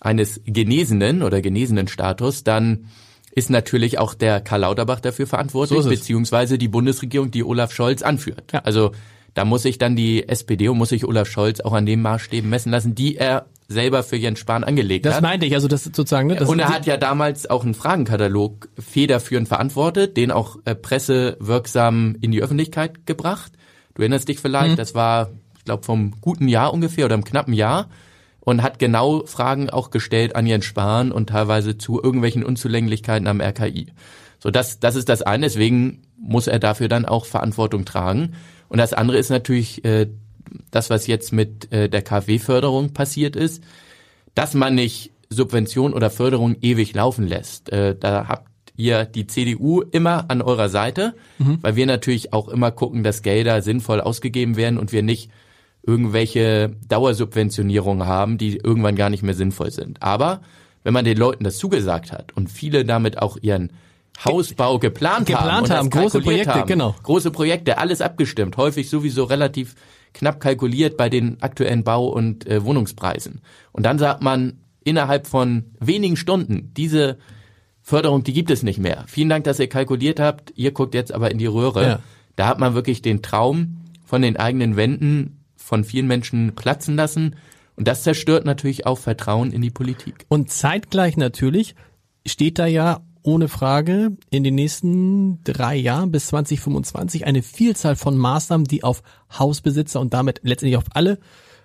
eines 0.00 0.40
Genesenen 0.46 1.22
oder 1.22 1.42
genesenen 1.42 1.86
Status, 1.86 2.44
dann 2.44 2.86
ist 3.34 3.50
natürlich 3.50 3.98
auch 3.98 4.14
der 4.14 4.40
Karl 4.40 4.60
Lauterbach 4.60 5.00
dafür 5.00 5.26
verantwortlich, 5.26 5.82
so 5.82 5.88
beziehungsweise 5.88 6.56
die 6.56 6.68
Bundesregierung, 6.68 7.30
die 7.30 7.42
Olaf 7.42 7.72
Scholz 7.72 8.02
anführt. 8.02 8.52
Ja. 8.52 8.60
Also 8.60 8.92
da 9.34 9.44
muss 9.44 9.62
sich 9.62 9.78
dann 9.78 9.96
die 9.96 10.28
SPD 10.28 10.68
und 10.68 10.78
muss 10.78 10.90
sich 10.90 11.04
Olaf 11.04 11.28
Scholz 11.28 11.60
auch 11.60 11.72
an 11.72 11.86
den 11.86 12.00
Maßstäben 12.00 12.48
messen 12.48 12.70
lassen, 12.70 12.94
die 12.94 13.16
er 13.16 13.46
selber 13.66 14.04
für 14.04 14.16
Jens 14.16 14.38
Spahn 14.38 14.62
angelegt 14.62 15.04
das 15.04 15.14
hat. 15.14 15.22
Das 15.22 15.30
meinte 15.30 15.46
ich, 15.46 15.54
also 15.54 15.66
das 15.66 15.84
sozusagen. 15.84 16.28
Ne, 16.28 16.36
das 16.36 16.48
und 16.48 16.60
er 16.60 16.68
hat 16.68 16.86
ja 16.86 16.96
damals 16.96 17.50
auch 17.50 17.64
einen 17.64 17.74
Fragenkatalog 17.74 18.68
federführend 18.78 19.48
verantwortet, 19.48 20.16
den 20.16 20.30
auch 20.30 20.58
äh, 20.64 20.76
pressewirksam 20.76 22.16
in 22.20 22.30
die 22.30 22.42
Öffentlichkeit 22.42 23.06
gebracht. 23.06 23.52
Du 23.94 24.02
erinnerst 24.02 24.28
dich 24.28 24.38
vielleicht, 24.38 24.72
mhm. 24.72 24.76
das 24.76 24.94
war, 24.94 25.30
ich 25.56 25.64
glaube, 25.64 25.82
vom 25.82 26.20
guten 26.20 26.46
Jahr 26.46 26.72
ungefähr 26.72 27.06
oder 27.06 27.14
im 27.14 27.24
knappen 27.24 27.54
Jahr 27.54 27.88
und 28.44 28.62
hat 28.62 28.78
genau 28.78 29.24
Fragen 29.26 29.70
auch 29.70 29.90
gestellt 29.90 30.36
an 30.36 30.46
Jens 30.46 30.64
Spahn 30.64 31.12
und 31.12 31.30
teilweise 31.30 31.78
zu 31.78 32.02
irgendwelchen 32.02 32.44
Unzulänglichkeiten 32.44 33.26
am 33.26 33.40
RKI. 33.40 33.92
So, 34.38 34.50
das, 34.50 34.78
das 34.78 34.96
ist 34.96 35.08
das 35.08 35.22
eine, 35.22 35.46
deswegen 35.46 36.02
muss 36.18 36.46
er 36.46 36.58
dafür 36.58 36.88
dann 36.88 37.06
auch 37.06 37.24
Verantwortung 37.24 37.84
tragen. 37.84 38.34
Und 38.68 38.78
das 38.78 38.92
andere 38.92 39.18
ist 39.18 39.30
natürlich 39.30 39.84
äh, 39.84 40.08
das, 40.70 40.90
was 40.90 41.06
jetzt 41.06 41.32
mit 41.32 41.72
äh, 41.72 41.88
der 41.88 42.02
KfW-Förderung 42.02 42.92
passiert 42.92 43.36
ist, 43.36 43.62
dass 44.34 44.54
man 44.54 44.74
nicht 44.74 45.12
Subvention 45.30 45.94
oder 45.94 46.10
Förderung 46.10 46.56
ewig 46.60 46.94
laufen 46.94 47.26
lässt. 47.26 47.72
Äh, 47.72 47.96
da 47.98 48.28
habt 48.28 48.48
ihr 48.76 49.04
die 49.04 49.26
CDU 49.26 49.80
immer 49.80 50.26
an 50.28 50.42
eurer 50.42 50.68
Seite, 50.68 51.14
mhm. 51.38 51.58
weil 51.62 51.76
wir 51.76 51.86
natürlich 51.86 52.32
auch 52.32 52.48
immer 52.48 52.70
gucken, 52.70 53.04
dass 53.04 53.22
Gelder 53.22 53.62
sinnvoll 53.62 54.00
ausgegeben 54.00 54.56
werden 54.56 54.78
und 54.78 54.92
wir 54.92 55.02
nicht 55.02 55.30
irgendwelche 55.86 56.74
Dauersubventionierungen 56.88 58.06
haben, 58.06 58.38
die 58.38 58.56
irgendwann 58.56 58.96
gar 58.96 59.10
nicht 59.10 59.22
mehr 59.22 59.34
sinnvoll 59.34 59.70
sind. 59.70 60.02
Aber 60.02 60.40
wenn 60.82 60.94
man 60.94 61.04
den 61.04 61.16
Leuten 61.16 61.44
das 61.44 61.58
zugesagt 61.58 62.12
hat 62.12 62.32
und 62.36 62.50
viele 62.50 62.84
damit 62.84 63.20
auch 63.20 63.36
ihren 63.40 63.72
Hausbau 64.24 64.78
geplant, 64.78 65.26
geplant 65.26 65.70
haben, 65.70 65.78
haben 65.78 65.90
große 65.90 66.20
Projekte, 66.20 66.54
haben. 66.54 66.68
genau. 66.68 66.94
Große 67.02 67.30
Projekte, 67.30 67.78
alles 67.78 68.00
abgestimmt, 68.00 68.56
häufig 68.56 68.88
sowieso 68.88 69.24
relativ 69.24 69.74
knapp 70.12 70.40
kalkuliert 70.40 70.96
bei 70.96 71.08
den 71.08 71.42
aktuellen 71.42 71.82
Bau- 71.82 72.08
und 72.08 72.46
äh, 72.46 72.64
Wohnungspreisen. 72.64 73.40
Und 73.72 73.84
dann 73.84 73.98
sagt 73.98 74.22
man 74.22 74.60
innerhalb 74.84 75.26
von 75.26 75.64
wenigen 75.80 76.16
Stunden, 76.16 76.72
diese 76.76 77.18
Förderung, 77.82 78.22
die 78.22 78.32
gibt 78.32 78.50
es 78.50 78.62
nicht 78.62 78.78
mehr. 78.78 79.04
Vielen 79.08 79.28
Dank, 79.28 79.44
dass 79.44 79.58
ihr 79.58 79.68
kalkuliert 79.68 80.20
habt. 80.20 80.52
Ihr 80.54 80.70
guckt 80.70 80.94
jetzt 80.94 81.12
aber 81.12 81.30
in 81.30 81.38
die 81.38 81.46
Röhre. 81.46 81.82
Ja. 81.82 81.98
Da 82.36 82.46
hat 82.46 82.58
man 82.58 82.74
wirklich 82.74 83.02
den 83.02 83.20
Traum 83.20 83.78
von 84.06 84.22
den 84.22 84.36
eigenen 84.36 84.76
Wänden 84.76 85.43
von 85.64 85.82
vielen 85.82 86.06
Menschen 86.06 86.54
platzen 86.54 86.94
lassen. 86.94 87.36
Und 87.74 87.88
das 87.88 88.02
zerstört 88.02 88.44
natürlich 88.44 88.86
auch 88.86 88.98
Vertrauen 88.98 89.50
in 89.50 89.62
die 89.62 89.70
Politik. 89.70 90.26
Und 90.28 90.50
zeitgleich 90.50 91.16
natürlich 91.16 91.74
steht 92.26 92.58
da 92.58 92.66
ja 92.66 93.00
ohne 93.22 93.48
Frage 93.48 94.16
in 94.28 94.44
den 94.44 94.54
nächsten 94.54 95.42
drei 95.42 95.74
Jahren 95.74 96.12
bis 96.12 96.26
2025 96.26 97.26
eine 97.26 97.42
Vielzahl 97.42 97.96
von 97.96 98.18
Maßnahmen, 98.18 98.66
die 98.66 98.84
auf 98.84 99.02
Hausbesitzer 99.36 99.98
und 100.00 100.12
damit 100.12 100.40
letztendlich 100.42 100.76
auf 100.76 100.84
alle, 100.90 101.18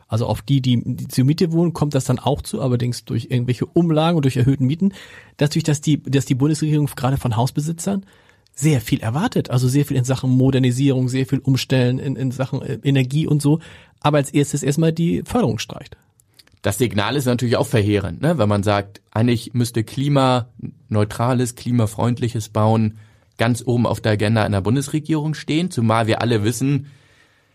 also 0.08 0.26
auf 0.26 0.42
die, 0.42 0.62
die, 0.62 0.82
die 0.86 1.10
zur 1.10 1.26
Miete 1.26 1.52
wohnen, 1.52 1.74
kommt 1.74 1.94
das 1.94 2.06
dann 2.06 2.18
auch 2.18 2.42
zu, 2.42 2.62
allerdings 2.62 3.04
durch 3.04 3.28
irgendwelche 3.30 3.66
Umlagen 3.66 4.16
und 4.16 4.24
durch 4.24 4.38
erhöhten 4.38 4.66
Mieten, 4.66 4.94
dadurch, 5.36 5.66
dass 5.66 5.82
die, 5.82 6.02
dass 6.02 6.26
die 6.26 6.36
Bundesregierung 6.36 6.90
gerade 6.96 7.18
von 7.18 7.36
Hausbesitzern 7.36 8.06
sehr 8.54 8.82
viel 8.82 9.00
erwartet, 9.00 9.50
also 9.50 9.68
sehr 9.68 9.86
viel 9.86 9.98
in 9.98 10.04
Sachen 10.04 10.30
Modernisierung, 10.32 11.08
sehr 11.08 11.26
viel 11.26 11.40
Umstellen 11.40 11.98
in, 12.00 12.16
in 12.16 12.32
Sachen 12.32 12.62
äh, 12.62 12.80
Energie 12.84 13.26
und 13.26 13.42
so, 13.42 13.60
aber 14.00 14.18
als 14.18 14.32
erstes 14.32 14.64
erstmal 14.64 14.92
die 14.92 15.24
Förderung 15.26 15.60
streicht. 15.60 15.98
Das 16.62 16.78
Signal 16.78 17.16
ist 17.16 17.26
natürlich 17.26 17.56
auch 17.56 17.68
verheerend, 17.68 18.22
ne? 18.22 18.38
wenn 18.38 18.50
man 18.50 18.64
sagt, 18.64 19.02
eigentlich 19.12 19.54
müsste 19.54 19.84
klimaneutrales, 19.84 21.56
klimafreundliches 21.56 22.50
Bauen 22.50 22.98
ganz 23.38 23.64
oben 23.66 23.88
auf 23.88 24.02
der 24.02 24.14
Agenda 24.14 24.44
einer 24.44 24.62
Bundesregierung 24.62 25.34
stehen, 25.34 25.72
zumal 25.72 26.08
wir 26.08 26.22
alle 26.22 26.44
wissen, 26.44 26.88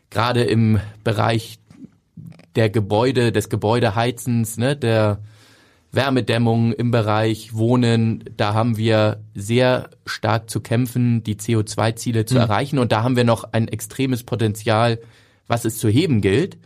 gerade 0.09 0.43
im 0.45 0.81
Bereich 1.03 1.59
der 2.57 2.71
Gebäude, 2.71 3.31
des 3.31 3.51
Gebäudeheizens, 3.51 4.57
ne, 4.57 4.75
der 4.75 5.21
Wärmedämmung 5.95 6.73
im 6.73 6.91
Bereich 6.91 7.55
Wohnen, 7.55 8.25
da 8.37 8.55
haben 8.55 8.77
wir 8.77 9.23
sehr 9.35 9.91
stark 10.07 10.51
zu 10.51 10.61
kämpfen, 10.61 11.23
die 11.23 11.37
CO2-Ziele 11.37 12.25
zu 12.25 12.35
mhm. 12.35 12.41
erreichen. 12.41 12.79
Und 12.79 12.93
da 12.93 13.03
haben 13.03 13.17
wir 13.17 13.25
noch 13.25 13.45
ein 13.53 13.69
extremes 13.69 14.23
Potenzial, 14.23 14.99
was 15.47 15.65
es 15.65 15.79
zu 15.79 15.89
heben 15.89 16.21
gilt. 16.21 16.59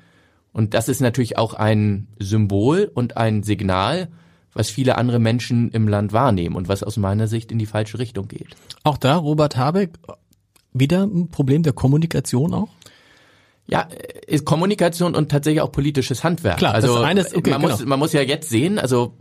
Und 0.53 0.75
das 0.75 0.89
ist 0.89 1.01
natürlich 1.01 1.39
auch 1.39 1.55
ein 1.55 2.09
Symbol 2.19 2.91
und 2.93 3.17
ein 3.17 3.43
Signal, 3.43 4.09
was 4.53 4.71
viele 4.71 4.97
andere 4.97 5.19
Menschen 5.19 5.71
im 5.71 5.89
Land 5.89 6.13
wahrnehmen 6.13 6.57
und 6.57 6.69
was 6.69 6.83
aus 6.83 6.97
meiner 6.97 7.29
Sicht 7.29 7.53
in 7.53 7.59
die 7.59 7.67
falsche 7.67 7.99
Richtung 7.99 8.29
geht. 8.29 8.57
Auch 8.83 8.97
da, 8.97 9.17
Robert 9.17 9.57
Habeck, 9.57 9.91
wieder 10.73 11.05
ein 11.05 11.29
Problem 11.29 11.63
der 11.63 11.73
Kommunikation 11.73 12.55
auch? 12.55 12.69
Ja, 13.71 13.87
ist 14.27 14.47
Kommunikation 14.47 15.15
und 15.15 15.31
tatsächlich 15.31 15.61
auch 15.61 15.71
politisches 15.71 16.25
Handwerk. 16.25 16.57
Klar, 16.57 16.75
also 16.75 16.95
das 16.95 17.05
eine 17.05 17.21
ist, 17.21 17.37
okay, 17.37 17.51
man, 17.51 17.61
genau. 17.61 17.73
muss, 17.73 17.85
man 17.85 17.99
muss 17.99 18.13
ja 18.15 18.23
jetzt 18.23 18.49
sehen, 18.49 18.79
also 18.79 19.17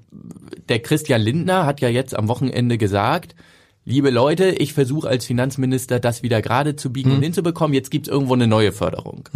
der 0.70 0.80
Christian 0.80 1.22
Lindner 1.22 1.66
hat 1.66 1.82
ja 1.82 1.90
jetzt 1.90 2.16
am 2.16 2.30
Wochenende 2.30 2.78
gesagt, 2.78 3.36
liebe 3.84 4.10
Leute, 4.10 4.50
ich 4.50 4.74
versuche 4.74 5.08
als 5.08 5.26
Finanzminister 5.26 6.00
das 6.00 6.24
wieder 6.24 6.42
gerade 6.42 6.76
zu 6.78 6.94
biegen 6.94 7.10
Hm. 7.10 7.18
und 7.18 7.24
hinzubekommen, 7.24 7.74
jetzt 7.74 7.92
gibt's 7.92 8.08
irgendwo 8.08 8.34
eine 8.34 8.48
neue 8.48 8.72
Förderung. 8.72 9.28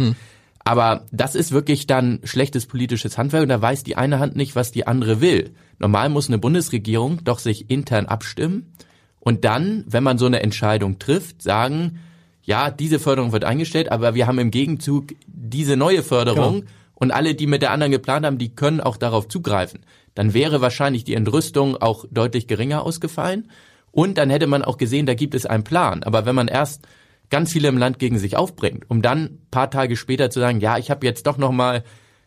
Aber 0.64 1.06
das 1.10 1.34
ist 1.34 1.52
wirklich 1.52 1.86
dann 1.86 2.20
schlechtes 2.24 2.66
politisches 2.66 3.18
Handwerk 3.18 3.42
und 3.42 3.48
da 3.48 3.60
weiß 3.60 3.82
die 3.82 3.96
eine 3.96 4.18
Hand 4.18 4.36
nicht, 4.36 4.54
was 4.56 4.72
die 4.72 4.86
andere 4.86 5.20
will. 5.20 5.54
Normal 5.78 6.08
muss 6.08 6.28
eine 6.28 6.38
Bundesregierung 6.38 7.24
doch 7.24 7.38
sich 7.38 7.70
intern 7.70 8.06
abstimmen 8.06 8.72
und 9.20 9.44
dann, 9.44 9.84
wenn 9.88 10.04
man 10.04 10.18
so 10.18 10.26
eine 10.26 10.42
Entscheidung 10.42 10.98
trifft, 10.98 11.42
sagen, 11.42 11.98
ja, 12.42 12.70
diese 12.70 12.98
Förderung 12.98 13.32
wird 13.32 13.44
eingestellt, 13.44 13.90
aber 13.92 14.14
wir 14.14 14.26
haben 14.26 14.38
im 14.38 14.50
Gegenzug 14.50 15.12
diese 15.26 15.76
neue 15.76 16.02
Förderung 16.02 16.60
Genau. 16.60 16.70
und 16.94 17.10
alle, 17.12 17.34
die 17.34 17.46
mit 17.46 17.62
der 17.62 17.70
anderen 17.70 17.92
geplant 17.92 18.26
haben, 18.26 18.38
die 18.38 18.54
können 18.54 18.80
auch 18.80 18.96
darauf 18.96 19.28
zugreifen. 19.28 19.80
Dann 20.14 20.34
wäre 20.34 20.60
wahrscheinlich 20.60 21.04
die 21.04 21.14
Entrüstung 21.14 21.76
auch 21.76 22.04
deutlich 22.10 22.46
geringer 22.48 22.84
ausgefallen 22.84 23.48
und 23.92 24.18
dann 24.18 24.30
hätte 24.30 24.46
man 24.46 24.62
auch 24.62 24.76
gesehen, 24.76 25.06
da 25.06 25.14
gibt 25.14 25.34
es 25.34 25.46
einen 25.46 25.64
Plan. 25.64 26.02
Aber 26.02 26.26
wenn 26.26 26.34
man 26.34 26.48
erst 26.48 26.86
ganz 27.30 27.52
viele 27.52 27.68
im 27.68 27.78
Land 27.78 27.98
gegen 27.98 28.18
sich 28.18 28.36
aufbringt, 28.36 28.84
um 28.90 29.02
dann 29.02 29.38
paar 29.50 29.70
Tage 29.70 29.96
später 29.96 30.28
zu 30.30 30.40
sagen, 30.40 30.60
ja, 30.60 30.78
ich 30.78 30.90
habe 30.90 31.06
jetzt 31.06 31.26
doch 31.26 31.38
noch 31.38 31.52
mal 31.52 31.82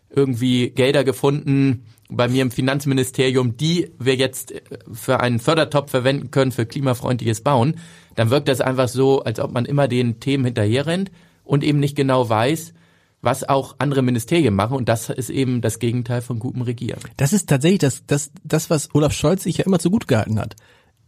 irgendwie 0.10 0.70
Gelder 0.70 1.04
gefunden 1.04 1.86
bei 2.10 2.28
mir 2.28 2.42
im 2.42 2.52
Finanzministerium, 2.52 3.58
die 3.58 3.92
wir 4.00 4.16
jetzt 4.16 4.52
äh, 4.52 4.62
für 4.92 5.20
einen 5.20 5.40
Fördertopf 5.40 5.92
verwenden 5.92 6.32
können 6.32 6.52
für 6.52 6.66
klimafreundliches 6.66 7.42
Bauen, 7.42 7.76
dann 8.16 8.30
wirkt 8.30 8.48
das 8.48 8.62
einfach 8.62 8.88
so, 8.88 9.24
als 9.24 9.40
ob 9.40 9.52
man 9.52 9.66
immer 9.66 9.88
den 9.88 10.20
Themen 10.20 10.46
hinterherrennt 10.46 11.12
und 11.44 11.64
eben 11.64 11.80
nicht 11.80 11.96
genau 11.96 12.30
weiß, 12.30 12.74
was 13.22 13.48
auch 13.48 13.76
andere 13.80 14.02
Ministerien 14.02 14.54
machen. 14.54 14.78
Und 14.78 14.88
das 14.88 15.10
ist 15.10 15.30
eben 15.30 15.62
das 15.62 15.80
Gegenteil 15.80 16.22
von 16.22 16.40
gutem 16.40 16.62
Regieren. 16.62 17.00
Das 17.18 17.34
ist 17.34 17.50
tatsächlich 17.50 17.80
das, 17.80 18.04
das, 18.08 18.32
das, 18.44 18.70
was 18.70 18.94
Olaf 18.94 19.14
Scholz 19.14 19.44
sich 19.44 19.58
ja 19.58 19.66
immer 19.66 19.80
zu 19.80 19.90
gut 19.90 20.08
gehalten 20.08 20.40
hat. 20.40 20.56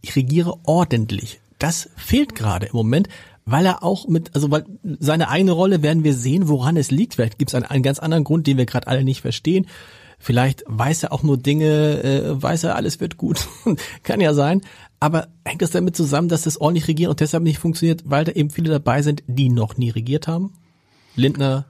Ich 0.00 0.16
regiere 0.16 0.58
ordentlich. 0.64 1.40
Das 1.58 1.90
fehlt 1.96 2.34
gerade 2.34 2.66
im 2.66 2.76
Moment, 2.76 3.08
weil 3.44 3.66
er 3.66 3.82
auch 3.82 4.06
mit, 4.08 4.34
also 4.34 4.50
weil 4.50 4.64
seine 4.98 5.28
eigene 5.28 5.52
Rolle 5.52 5.82
werden 5.82 6.04
wir 6.04 6.14
sehen, 6.14 6.48
woran 6.48 6.76
es 6.76 6.90
liegt. 6.90 7.14
Vielleicht 7.14 7.38
gibt 7.38 7.50
es 7.50 7.54
einen, 7.54 7.64
einen 7.64 7.82
ganz 7.82 7.98
anderen 7.98 8.24
Grund, 8.24 8.46
den 8.46 8.58
wir 8.58 8.66
gerade 8.66 8.86
alle 8.86 9.04
nicht 9.04 9.22
verstehen. 9.22 9.66
Vielleicht 10.18 10.64
weiß 10.66 11.04
er 11.04 11.12
auch 11.12 11.22
nur 11.22 11.38
Dinge, 11.38 12.02
äh, 12.02 12.42
weiß 12.42 12.64
er, 12.64 12.76
alles 12.76 13.00
wird 13.00 13.16
gut. 13.16 13.46
Kann 14.02 14.20
ja 14.20 14.34
sein. 14.34 14.62
Aber 15.00 15.28
hängt 15.44 15.62
das 15.62 15.70
damit 15.70 15.94
zusammen, 15.94 16.28
dass 16.28 16.42
das 16.42 16.60
ordentlich 16.60 16.88
regieren 16.88 17.10
und 17.10 17.20
deshalb 17.20 17.44
nicht 17.44 17.58
funktioniert, 17.58 18.02
weil 18.04 18.24
da 18.24 18.32
eben 18.32 18.50
viele 18.50 18.70
dabei 18.70 19.02
sind, 19.02 19.22
die 19.28 19.48
noch 19.48 19.76
nie 19.76 19.90
regiert 19.90 20.26
haben? 20.26 20.52
Lindner, 21.14 21.66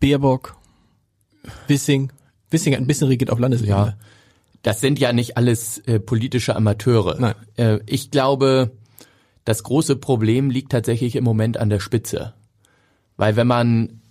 Baerbock, 0.00 0.56
Wissing. 1.68 2.12
Wissing 2.50 2.74
hat 2.74 2.80
ein 2.80 2.86
bisschen 2.86 3.08
regiert 3.08 3.30
auf 3.30 3.38
Landesebene. 3.38 3.76
Ja, 3.76 3.96
das 4.62 4.80
sind 4.80 4.98
ja 4.98 5.12
nicht 5.12 5.36
alles 5.36 5.78
äh, 5.86 6.00
politische 6.00 6.56
Amateure. 6.56 7.16
Nein. 7.18 7.34
Äh, 7.56 7.78
ich 7.86 8.10
glaube, 8.10 8.72
das 9.44 9.62
große 9.62 9.96
Problem 9.96 10.50
liegt 10.50 10.72
tatsächlich 10.72 11.16
im 11.16 11.24
Moment 11.24 11.56
an 11.56 11.70
der 11.70 11.80
Spitze. 11.80 12.34
Weil 13.16 13.36
wenn 13.36 13.46
man 13.46 14.01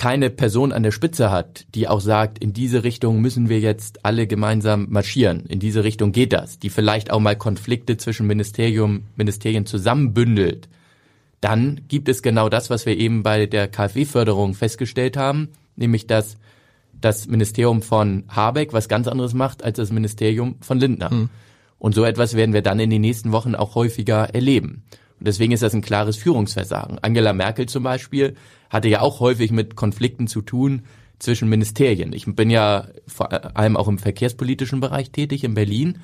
keine 0.00 0.30
Person 0.30 0.72
an 0.72 0.82
der 0.82 0.92
Spitze 0.92 1.30
hat, 1.30 1.66
die 1.74 1.86
auch 1.86 2.00
sagt, 2.00 2.38
in 2.38 2.54
diese 2.54 2.84
Richtung 2.84 3.20
müssen 3.20 3.50
wir 3.50 3.60
jetzt 3.60 4.02
alle 4.02 4.26
gemeinsam 4.26 4.86
marschieren, 4.88 5.44
in 5.44 5.58
diese 5.58 5.84
Richtung 5.84 6.10
geht 6.10 6.32
das, 6.32 6.58
die 6.58 6.70
vielleicht 6.70 7.10
auch 7.10 7.20
mal 7.20 7.36
Konflikte 7.36 7.98
zwischen 7.98 8.26
Ministerium, 8.26 9.02
Ministerien 9.16 9.66
zusammenbündelt, 9.66 10.70
dann 11.42 11.82
gibt 11.88 12.08
es 12.08 12.22
genau 12.22 12.48
das, 12.48 12.70
was 12.70 12.86
wir 12.86 12.96
eben 12.96 13.22
bei 13.22 13.44
der 13.44 13.68
KfW-Förderung 13.68 14.54
festgestellt 14.54 15.18
haben, 15.18 15.50
nämlich 15.76 16.06
dass 16.06 16.38
das 16.98 17.26
Ministerium 17.26 17.82
von 17.82 18.24
Habeck 18.28 18.72
was 18.72 18.88
ganz 18.88 19.06
anderes 19.06 19.34
macht 19.34 19.62
als 19.62 19.76
das 19.76 19.92
Ministerium 19.92 20.56
von 20.62 20.78
Lindner. 20.80 21.28
Und 21.78 21.94
so 21.94 22.04
etwas 22.04 22.36
werden 22.36 22.54
wir 22.54 22.62
dann 22.62 22.80
in 22.80 22.88
den 22.88 23.02
nächsten 23.02 23.32
Wochen 23.32 23.54
auch 23.54 23.74
häufiger 23.74 24.34
erleben. 24.34 24.82
Und 25.20 25.26
deswegen 25.26 25.52
ist 25.52 25.62
das 25.62 25.74
ein 25.74 25.82
klares 25.82 26.16
Führungsversagen. 26.16 26.98
Angela 26.98 27.34
Merkel 27.34 27.66
zum 27.66 27.82
Beispiel 27.82 28.36
hatte 28.70 28.88
ja 28.88 29.02
auch 29.02 29.20
häufig 29.20 29.52
mit 29.52 29.76
Konflikten 29.76 30.26
zu 30.26 30.40
tun 30.40 30.82
zwischen 31.18 31.50
Ministerien. 31.50 32.14
Ich 32.14 32.24
bin 32.24 32.48
ja 32.48 32.88
vor 33.06 33.30
allem 33.56 33.76
auch 33.76 33.86
im 33.86 33.98
verkehrspolitischen 33.98 34.80
Bereich 34.80 35.10
tätig 35.10 35.44
in 35.44 35.52
Berlin. 35.52 35.98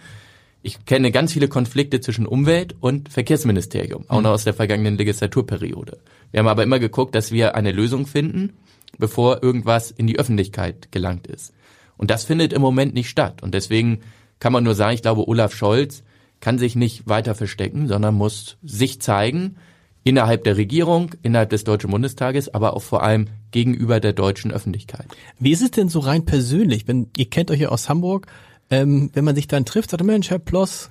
Ich 0.63 0.85
kenne 0.85 1.13
ganz 1.13 1.33
viele 1.33 1.49
Konflikte 1.49 2.01
zwischen 2.01 2.27
Umwelt 2.27 2.77
und 2.81 3.09
Verkehrsministerium, 3.09 4.05
auch 4.09 4.21
noch 4.21 4.33
aus 4.33 4.45
der 4.45 4.53
vergangenen 4.53 4.99
Legislaturperiode. 4.99 5.99
Wir 6.31 6.41
haben 6.41 6.49
aber 6.49 6.63
immer 6.63 6.79
geguckt, 6.79 7.15
dass 7.15 7.33
wir 7.33 7.55
eine 7.55 7.73
Lösung 7.73 8.07
finden, 8.07 8.59
bevor 8.99 9.43
irgendwas 9.43 9.91
in 9.91 10.07
die 10.07 10.19
Öffentlichkeit 10.19 10.93
gelangt 10.93 11.27
ist. 11.27 11.55
Und 11.97 12.11
das 12.11 12.25
findet 12.25 12.53
im 12.53 12.61
Moment 12.61 12.93
nicht 12.93 13.09
statt. 13.09 13.43
Und 13.43 13.55
deswegen 13.55 14.01
kann 14.41 14.53
man 14.53 14.65
nur 14.65 14.75
sagen, 14.75 14.95
ich 14.95 15.03
glaube, 15.03 15.27
Olaf 15.27 15.55
Scholz 15.55 16.03
kann 16.47 16.59
sich 16.59 16.77
nicht 16.77 17.09
weiter 17.09 17.35
verstecken, 17.35 17.89
sondern 17.89 18.15
muss 18.15 18.57
sich 18.63 19.01
zeigen 19.01 19.57
innerhalb 20.05 20.45
der 20.45 20.57
Regierung, 20.57 21.11
innerhalb 21.23 21.51
des 21.51 21.65
Deutschen 21.65 21.91
Bundestages, 21.91 22.55
aber 22.55 22.75
auch 22.75 22.85
vor 22.85 23.03
allem 23.03 23.27
gegenüber 23.51 23.99
der 23.99 24.13
deutschen 24.13 24.53
Öffentlichkeit. 24.53 25.07
Wie 25.41 25.51
ist 25.51 25.61
es 25.61 25.73
denn 25.73 25.89
so 25.89 25.99
rein 25.99 26.25
persönlich, 26.25 26.87
wenn 26.87 27.11
ihr 27.17 27.29
kennt 27.29 27.51
euch 27.51 27.59
ja 27.59 27.71
aus 27.71 27.89
Hamburg, 27.89 28.29
ähm, 28.71 29.11
wenn 29.13 29.25
man 29.25 29.35
sich 29.35 29.49
dann 29.49 29.65
trifft, 29.65 29.91
sagt 29.91 30.05
Mensch, 30.05 30.31
Herr 30.31 30.39
Ploss, 30.39 30.91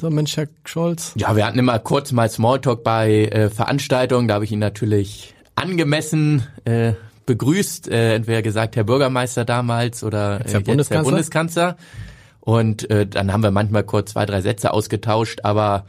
so 0.00 0.10
Mensch, 0.10 0.36
Herr 0.36 0.48
Scholz. 0.64 1.12
Ja, 1.14 1.36
wir 1.36 1.46
hatten 1.46 1.60
immer 1.60 1.78
kurz 1.78 2.10
mal 2.10 2.28
Smalltalk 2.28 2.82
bei 2.82 3.26
äh, 3.26 3.50
Veranstaltungen, 3.50 4.26
da 4.26 4.34
habe 4.34 4.46
ich 4.46 4.50
ihn 4.50 4.58
natürlich 4.58 5.32
angemessen 5.54 6.42
äh, 6.64 6.94
begrüßt, 7.24 7.86
äh, 7.86 8.16
entweder 8.16 8.42
gesagt 8.42 8.74
Herr 8.74 8.82
Bürgermeister 8.82 9.44
damals 9.44 10.02
oder 10.02 10.40
Jetzt 10.40 10.54
äh, 10.54 10.58
Bundeskanzler. 10.58 10.96
Herr 10.96 11.04
Bundeskanzler. 11.04 11.76
Und 12.50 12.90
äh, 12.90 13.06
dann 13.06 13.32
haben 13.32 13.42
wir 13.44 13.52
manchmal 13.52 13.84
kurz 13.84 14.10
zwei, 14.12 14.26
drei 14.26 14.40
Sätze 14.40 14.72
ausgetauscht, 14.72 15.40
aber 15.44 15.86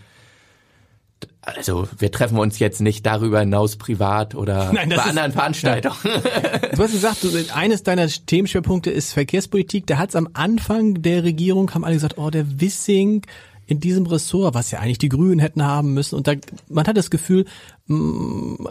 also 1.41 1.87
wir 1.97 2.11
treffen 2.11 2.37
uns 2.37 2.59
jetzt 2.59 2.81
nicht 2.81 3.03
darüber 3.05 3.39
hinaus 3.39 3.75
privat 3.77 4.35
oder 4.35 4.71
Nein, 4.73 4.89
das 4.91 4.97
bei 4.99 5.03
ist- 5.05 5.09
anderen 5.09 5.31
Veranstaltungen. 5.31 5.95
Du 6.75 6.83
hast 6.83 6.91
gesagt, 6.91 7.23
du, 7.23 7.29
eines 7.55 7.81
deiner 7.83 8.07
Themenschwerpunkte 8.07 8.91
ist 8.91 9.11
Verkehrspolitik. 9.13 9.87
Da 9.87 9.97
hat 9.97 10.09
es 10.09 10.15
am 10.15 10.29
Anfang 10.33 11.01
der 11.01 11.23
Regierung, 11.23 11.73
haben 11.73 11.83
alle 11.83 11.95
gesagt, 11.95 12.17
oh, 12.19 12.29
der 12.29 12.61
Wissing 12.61 13.23
in 13.65 13.79
diesem 13.79 14.05
Ressort, 14.05 14.53
was 14.53 14.69
ja 14.71 14.79
eigentlich 14.79 14.97
die 14.99 15.09
Grünen 15.09 15.39
hätten 15.39 15.63
haben 15.63 15.93
müssen. 15.95 16.15
Und 16.15 16.27
da, 16.27 16.33
man 16.69 16.85
hat 16.87 16.95
das 16.97 17.09
Gefühl, 17.09 17.45
mh, 17.87 18.69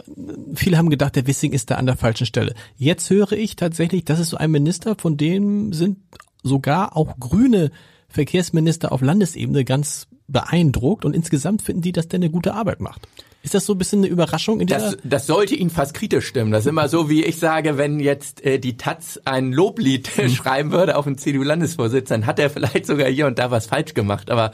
viele 0.55 0.77
haben 0.77 0.89
gedacht, 0.89 1.15
der 1.17 1.27
Wissing 1.27 1.51
ist 1.51 1.69
da 1.71 1.75
an 1.75 1.85
der 1.87 1.97
falschen 1.97 2.25
Stelle. 2.25 2.53
Jetzt 2.77 3.09
höre 3.09 3.33
ich 3.33 3.55
tatsächlich, 3.57 4.05
das 4.05 4.19
ist 4.19 4.29
so 4.29 4.37
ein 4.37 4.51
Minister, 4.51 4.95
von 4.97 5.17
dem 5.17 5.73
sind 5.73 5.97
sogar 6.43 6.95
auch 6.97 7.19
grüne 7.19 7.71
Verkehrsminister 8.07 8.91
auf 8.91 9.01
Landesebene 9.01 9.63
ganz 9.63 10.07
beeindruckt 10.27 11.05
und 11.05 11.15
insgesamt 11.15 11.61
finden 11.61 11.81
die, 11.81 11.91
dass 11.91 12.07
der 12.07 12.17
eine 12.17 12.29
gute 12.29 12.53
Arbeit 12.53 12.79
macht. 12.79 13.07
Ist 13.43 13.55
das 13.55 13.65
so 13.65 13.73
ein 13.73 13.77
bisschen 13.79 13.99
eine 13.99 14.07
Überraschung 14.07 14.59
in? 14.59 14.67
Das, 14.67 14.97
das 15.03 15.25
sollte 15.25 15.55
ihn 15.55 15.71
fast 15.71 15.95
kritisch 15.95 16.27
stimmen. 16.27 16.51
Das 16.51 16.65
ist 16.65 16.69
immer 16.69 16.87
so, 16.87 17.09
wie 17.09 17.23
ich 17.23 17.39
sage, 17.39 17.77
wenn 17.77 17.99
jetzt 17.99 18.45
äh, 18.45 18.59
die 18.59 18.77
Taz 18.77 19.19
ein 19.25 19.51
Loblied 19.51 20.07
schreiben 20.35 20.71
würde 20.71 20.95
auf 20.95 21.05
den 21.05 21.17
CDU-Landesvorsitz, 21.17 22.09
dann 22.09 22.27
hat 22.27 22.37
er 22.37 22.51
vielleicht 22.51 22.85
sogar 22.85 23.07
hier 23.07 23.25
und 23.25 23.39
da 23.39 23.49
was 23.49 23.65
falsch 23.65 23.95
gemacht. 23.95 24.29
Aber 24.29 24.51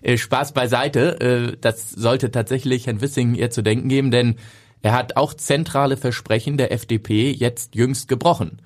äh, 0.00 0.16
Spaß 0.16 0.52
beiseite, 0.52 1.20
äh, 1.20 1.56
das 1.60 1.90
sollte 1.90 2.30
tatsächlich 2.30 2.86
Herrn 2.86 3.02
Wissing 3.02 3.34
eher 3.34 3.50
zu 3.50 3.62
denken 3.62 3.88
geben, 3.88 4.10
denn 4.10 4.36
er 4.80 4.92
hat 4.92 5.16
auch 5.16 5.34
zentrale 5.34 5.98
Versprechen 5.98 6.56
der 6.56 6.72
FDP 6.72 7.30
jetzt 7.32 7.74
jüngst 7.74 8.08
gebrochen. 8.08 8.62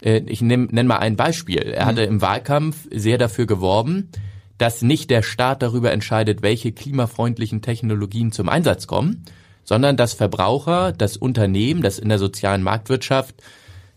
Äh, 0.00 0.22
ich 0.26 0.42
nenne 0.42 0.68
nenn 0.70 0.86
mal 0.86 0.98
ein 0.98 1.16
Beispiel. 1.16 1.62
Er 1.62 1.86
hatte 1.86 2.02
im 2.02 2.20
Wahlkampf 2.20 2.88
sehr 2.90 3.18
dafür 3.18 3.46
geworben, 3.46 4.10
dass 4.58 4.82
nicht 4.82 5.10
der 5.10 5.22
Staat 5.22 5.62
darüber 5.62 5.92
entscheidet, 5.92 6.42
welche 6.42 6.72
klimafreundlichen 6.72 7.62
Technologien 7.62 8.32
zum 8.32 8.48
Einsatz 8.48 8.86
kommen, 8.86 9.24
sondern 9.64 9.96
dass 9.96 10.14
Verbraucher, 10.14 10.92
das 10.92 11.16
Unternehmen, 11.16 11.82
das 11.82 11.98
in 11.98 12.08
der 12.08 12.18
sozialen 12.18 12.62
Marktwirtschaft 12.62 13.34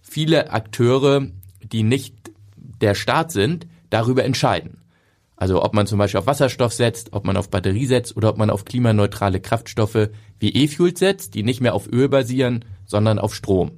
viele 0.02 0.52
Akteure, 0.52 1.28
die 1.62 1.84
nicht 1.84 2.16
der 2.56 2.96
Staat 2.96 3.32
sind, 3.32 3.68
darüber 3.90 4.24
entscheiden. 4.24 4.82
Also 5.36 5.64
ob 5.64 5.74
man 5.74 5.86
zum 5.86 6.00
Beispiel 6.00 6.20
auf 6.20 6.26
Wasserstoff 6.26 6.74
setzt, 6.74 7.14
ob 7.14 7.24
man 7.24 7.38
auf 7.38 7.50
Batterie 7.50 7.86
setzt 7.86 8.18
oder 8.18 8.30
ob 8.30 8.38
man 8.38 8.50
auf 8.50 8.66
klimaneutrale 8.66 9.40
Kraftstoffe 9.40 10.10
wie 10.40 10.54
E-Fuels 10.54 10.98
setzt, 10.98 11.36
die 11.36 11.44
nicht 11.44 11.62
mehr 11.62 11.76
auf 11.76 11.88
Öl 11.92 12.10
basieren, 12.10 12.66
sondern 12.86 13.20
auf 13.20 13.36
Strom. 13.36 13.72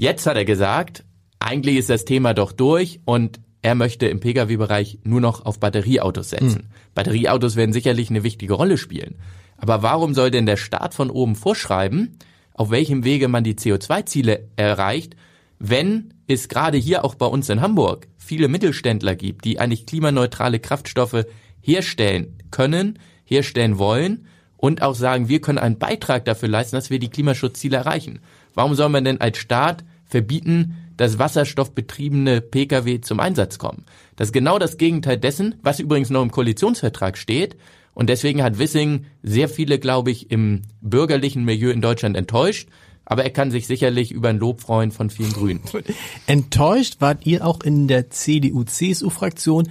Jetzt 0.00 0.24
hat 0.24 0.38
er 0.38 0.46
gesagt, 0.46 1.04
eigentlich 1.40 1.76
ist 1.76 1.90
das 1.90 2.06
Thema 2.06 2.32
doch 2.32 2.52
durch 2.52 3.00
und 3.04 3.38
er 3.60 3.74
möchte 3.74 4.06
im 4.06 4.18
Pkw-Bereich 4.18 5.00
nur 5.04 5.20
noch 5.20 5.44
auf 5.44 5.60
Batterieautos 5.60 6.30
setzen. 6.30 6.70
Batterieautos 6.94 7.54
werden 7.54 7.74
sicherlich 7.74 8.08
eine 8.08 8.22
wichtige 8.22 8.54
Rolle 8.54 8.78
spielen. 8.78 9.16
Aber 9.58 9.82
warum 9.82 10.14
soll 10.14 10.30
denn 10.30 10.46
der 10.46 10.56
Staat 10.56 10.94
von 10.94 11.10
oben 11.10 11.34
vorschreiben, 11.34 12.16
auf 12.54 12.70
welchem 12.70 13.04
Wege 13.04 13.28
man 13.28 13.44
die 13.44 13.56
CO2-Ziele 13.56 14.48
erreicht, 14.56 15.16
wenn 15.58 16.14
es 16.26 16.48
gerade 16.48 16.78
hier 16.78 17.04
auch 17.04 17.14
bei 17.14 17.26
uns 17.26 17.50
in 17.50 17.60
Hamburg 17.60 18.08
viele 18.16 18.48
Mittelständler 18.48 19.16
gibt, 19.16 19.44
die 19.44 19.58
eigentlich 19.58 19.84
klimaneutrale 19.84 20.60
Kraftstoffe 20.60 21.26
herstellen 21.60 22.38
können, 22.50 22.98
herstellen 23.26 23.76
wollen 23.76 24.24
und 24.56 24.80
auch 24.80 24.94
sagen, 24.94 25.28
wir 25.28 25.42
können 25.42 25.58
einen 25.58 25.78
Beitrag 25.78 26.24
dafür 26.24 26.48
leisten, 26.48 26.76
dass 26.76 26.88
wir 26.88 26.98
die 26.98 27.10
Klimaschutzziele 27.10 27.76
erreichen. 27.76 28.20
Warum 28.54 28.74
soll 28.74 28.88
man 28.88 29.04
denn 29.04 29.20
als 29.20 29.36
Staat 29.36 29.84
verbieten, 30.10 30.76
dass 30.96 31.18
wasserstoffbetriebene 31.18 32.40
Pkw 32.40 33.00
zum 33.00 33.20
Einsatz 33.20 33.58
kommen? 33.58 33.84
Das 34.16 34.28
ist 34.28 34.32
genau 34.32 34.58
das 34.58 34.76
Gegenteil 34.76 35.16
dessen, 35.16 35.54
was 35.62 35.80
übrigens 35.80 36.10
noch 36.10 36.22
im 36.22 36.30
Koalitionsvertrag 36.30 37.16
steht. 37.16 37.56
Und 37.94 38.08
deswegen 38.08 38.42
hat 38.42 38.58
Wissing 38.58 39.06
sehr 39.22 39.48
viele, 39.48 39.78
glaube 39.78 40.10
ich, 40.10 40.30
im 40.30 40.62
bürgerlichen 40.80 41.44
Milieu 41.44 41.70
in 41.70 41.80
Deutschland 41.80 42.16
enttäuscht. 42.16 42.68
Aber 43.04 43.24
er 43.24 43.30
kann 43.30 43.50
sich 43.50 43.66
sicherlich 43.66 44.12
über 44.12 44.28
ein 44.28 44.38
Lob 44.38 44.60
freuen 44.60 44.92
von 44.92 45.10
vielen 45.10 45.32
Grünen. 45.32 45.62
Enttäuscht 46.26 46.96
wart 47.00 47.26
ihr 47.26 47.44
auch 47.44 47.62
in 47.62 47.88
der 47.88 48.10
CDU-CSU-Fraktion, 48.10 49.68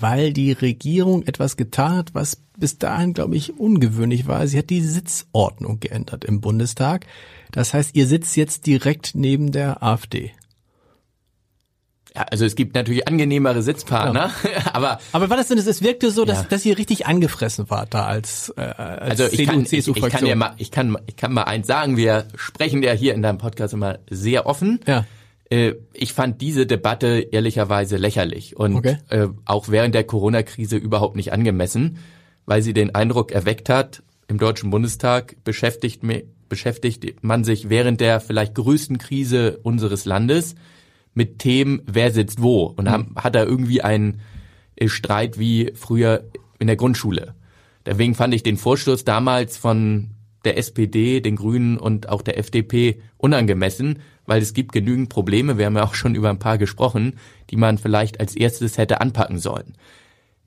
weil 0.00 0.32
die 0.32 0.52
Regierung 0.52 1.22
etwas 1.24 1.56
getan 1.56 1.96
hat, 1.96 2.14
was 2.14 2.38
bis 2.56 2.78
dahin, 2.78 3.14
glaube 3.14 3.36
ich, 3.36 3.58
ungewöhnlich 3.58 4.26
war. 4.26 4.46
Sie 4.46 4.58
hat 4.58 4.70
die 4.70 4.80
Sitzordnung 4.80 5.80
geändert 5.80 6.24
im 6.24 6.40
Bundestag. 6.40 7.06
Das 7.52 7.74
heißt, 7.74 7.94
ihr 7.94 8.06
sitzt 8.06 8.36
jetzt 8.36 8.66
direkt 8.66 9.14
neben 9.14 9.52
der 9.52 9.82
AfD. 9.82 10.32
Ja, 12.14 12.22
also 12.30 12.44
es 12.44 12.56
gibt 12.56 12.74
natürlich 12.74 13.06
angenehmere 13.06 13.62
Sitzpartner, 13.62 14.32
ja. 14.42 14.50
aber 14.72 14.98
aber 15.12 15.30
war 15.30 15.36
das 15.36 15.48
denn? 15.48 15.58
Es 15.58 15.82
wirkte 15.82 16.10
so, 16.10 16.24
dass, 16.24 16.38
ja. 16.38 16.46
dass 16.48 16.64
ihr 16.64 16.76
richtig 16.78 17.06
angefressen 17.06 17.70
wart 17.70 17.94
da 17.94 18.06
als, 18.06 18.52
äh, 18.56 18.62
als 18.62 19.20
also 19.20 19.24
ich 19.26 19.36
CDU, 19.36 19.52
kann, 19.52 19.66
CSU 19.66 19.92
ich, 19.94 20.04
ich 20.04 20.10
kann 20.10 20.26
ja 20.26 20.34
mal, 20.34 20.54
ich 20.56 20.70
kann, 20.70 20.96
ich 21.06 21.16
kann 21.16 21.32
mal 21.32 21.44
eins 21.44 21.66
sagen. 21.66 21.96
Wir 21.96 22.26
sprechen 22.34 22.82
ja 22.82 22.92
hier 22.92 23.14
in 23.14 23.22
deinem 23.22 23.38
Podcast 23.38 23.74
immer 23.74 23.98
sehr 24.10 24.46
offen. 24.46 24.80
Ja. 24.86 25.06
Äh, 25.50 25.74
ich 25.92 26.12
fand 26.12 26.40
diese 26.40 26.66
Debatte 26.66 27.28
ehrlicherweise 27.30 27.96
lächerlich 27.96 28.56
und 28.56 28.76
okay. 28.76 28.98
äh, 29.10 29.28
auch 29.44 29.68
während 29.68 29.94
der 29.94 30.04
Corona-Krise 30.04 30.76
überhaupt 30.76 31.14
nicht 31.14 31.32
angemessen, 31.32 31.98
weil 32.46 32.62
sie 32.62 32.72
den 32.72 32.94
Eindruck 32.94 33.32
erweckt 33.32 33.68
hat, 33.68 34.02
im 34.28 34.38
Deutschen 34.38 34.70
Bundestag 34.70 35.36
beschäftigt, 35.44 36.02
beschäftigt 36.48 37.22
man 37.22 37.44
sich 37.44 37.68
während 37.68 38.00
der 38.00 38.20
vielleicht 38.20 38.54
größten 38.54 38.98
Krise 38.98 39.58
unseres 39.62 40.04
Landes 40.04 40.54
mit 41.14 41.38
Themen, 41.38 41.82
wer 41.86 42.10
sitzt 42.10 42.42
wo. 42.42 42.64
Und 42.64 42.88
mhm. 42.88 43.16
hat 43.16 43.34
da 43.34 43.44
irgendwie 43.44 43.82
einen 43.82 44.20
äh, 44.76 44.88
Streit 44.88 45.38
wie 45.38 45.72
früher 45.74 46.24
in 46.58 46.66
der 46.66 46.76
Grundschule. 46.76 47.34
Deswegen 47.84 48.14
fand 48.14 48.34
ich 48.34 48.42
den 48.42 48.56
Vorstoß 48.56 49.04
damals 49.04 49.56
von 49.56 50.10
der 50.44 50.56
SPD, 50.56 51.20
den 51.20 51.36
Grünen 51.36 51.78
und 51.78 52.08
auch 52.08 52.22
der 52.22 52.38
FDP 52.38 53.00
unangemessen, 53.16 54.00
weil 54.26 54.42
es 54.42 54.54
gibt 54.54 54.72
genügend 54.72 55.08
Probleme, 55.08 55.58
wir 55.58 55.66
haben 55.66 55.76
ja 55.76 55.84
auch 55.84 55.94
schon 55.94 56.14
über 56.14 56.30
ein 56.30 56.38
paar 56.38 56.58
gesprochen, 56.58 57.14
die 57.50 57.56
man 57.56 57.78
vielleicht 57.78 58.20
als 58.20 58.36
erstes 58.36 58.78
hätte 58.78 59.00
anpacken 59.00 59.38
sollen. 59.38 59.74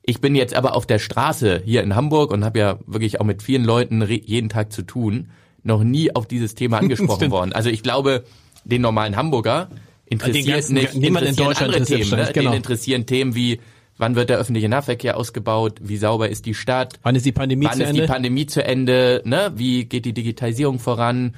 Ich 0.04 0.22
bin 0.22 0.36
jetzt 0.36 0.56
aber 0.56 0.76
auf 0.76 0.86
der 0.86 1.00
Straße 1.00 1.62
hier 1.66 1.84
in 1.84 1.96
Hamburg 1.96 2.32
und 2.32 2.44
habe 2.44 2.60
ja 2.60 2.80
wirklich 2.86 3.20
auch 3.20 3.26
mit 3.26 3.44
vielen 3.44 3.64
Leuten 3.64 4.02
jeden 4.08 4.50
Tag 4.50 4.72
zu 4.72 4.84
tun, 4.84 5.30
noch 5.64 5.84
nie 5.84 6.16
auf 6.16 6.28
dieses 6.28 6.56
Thema 6.56 6.78
angesprochen 6.80 7.32
worden. 7.32 7.54
Also 7.54 7.70
ich 7.70 7.84
glaube, 7.84 8.24
den 8.64 8.82
normalen 8.82 9.16
Hamburger 9.16 9.70
interessiert 10.06 10.48
ganzen, 10.48 10.74
nicht 10.74 10.96
niemand 10.96 11.26
in 11.26 11.36
Deutschland 11.36 11.74
andere 11.74 11.86
Themen. 11.86 12.10
Ne? 12.10 12.30
Genau. 12.34 12.52
Den 12.52 12.58
interessieren 12.58 13.06
Themen 13.06 13.36
wie 13.36 13.60
Wann 14.02 14.16
wird 14.16 14.32
der 14.32 14.40
öffentliche 14.40 14.68
Nahverkehr 14.68 15.16
ausgebaut? 15.16 15.78
Wie 15.80 15.96
sauber 15.96 16.28
ist 16.28 16.48
die 16.48 16.56
Stadt? 16.56 17.00
Wann 17.04 17.16
ist 17.16 17.24
die 17.24 17.32
Pandemie 17.32 17.66
Wann 17.66 17.78
zu 17.78 17.84
Ende? 17.84 17.94
Wann 17.94 17.96
ist 17.96 18.02
die 18.02 18.12
Pandemie 18.12 18.46
zu 18.48 18.64
Ende? 18.64 19.22
Ne? 19.26 19.52
Wie 19.56 19.86
geht 19.86 20.06
die 20.06 20.14
Digitalisierung 20.14 20.80
voran? 20.80 21.36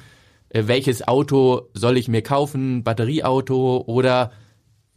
Äh, 0.47 0.63
welches 0.67 1.05
Auto 1.05 1.63
soll 1.73 1.97
ich 1.97 2.07
mir 2.07 2.21
kaufen, 2.21 2.83
Batterieauto 2.85 3.83
oder 3.85 4.31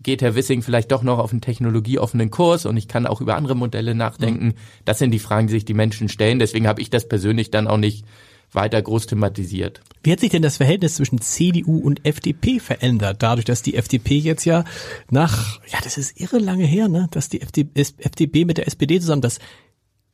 geht 0.00 0.22
Herr 0.22 0.36
Wissing 0.36 0.62
vielleicht 0.62 0.92
doch 0.92 1.02
noch 1.02 1.18
auf 1.18 1.32
einen 1.32 1.40
technologieoffenen 1.40 2.30
Kurs 2.30 2.66
und 2.66 2.76
ich 2.76 2.86
kann 2.86 3.04
auch 3.04 3.20
über 3.20 3.34
andere 3.34 3.56
Modelle 3.56 3.96
nachdenken. 3.96 4.46
Mhm. 4.46 4.54
Das 4.84 5.00
sind 5.00 5.10
die 5.10 5.18
Fragen, 5.18 5.48
die 5.48 5.54
sich 5.54 5.64
die 5.64 5.74
Menschen 5.74 6.08
stellen. 6.08 6.38
Deswegen 6.38 6.68
habe 6.68 6.80
ich 6.80 6.90
das 6.90 7.08
persönlich 7.08 7.50
dann 7.50 7.66
auch 7.66 7.78
nicht 7.78 8.04
weiter 8.52 8.80
groß 8.80 9.06
thematisiert. 9.06 9.80
Wie 10.02 10.12
hat 10.12 10.20
sich 10.20 10.30
denn 10.30 10.42
das 10.42 10.56
Verhältnis 10.56 10.94
zwischen 10.94 11.20
CDU 11.20 11.78
und 11.78 12.06
FDP 12.06 12.60
verändert, 12.60 13.22
dadurch, 13.22 13.44
dass 13.44 13.62
die 13.62 13.74
FDP 13.74 14.18
jetzt 14.18 14.44
ja 14.44 14.64
nach, 15.10 15.60
ja, 15.68 15.78
das 15.82 15.98
ist 15.98 16.20
irre 16.20 16.38
lange 16.38 16.64
her, 16.64 16.88
ne, 16.88 17.08
dass 17.10 17.28
die 17.28 17.40
FDP 17.42 18.44
mit 18.44 18.58
der 18.58 18.66
SPD 18.66 19.00
zusammen, 19.00 19.22
das, 19.22 19.38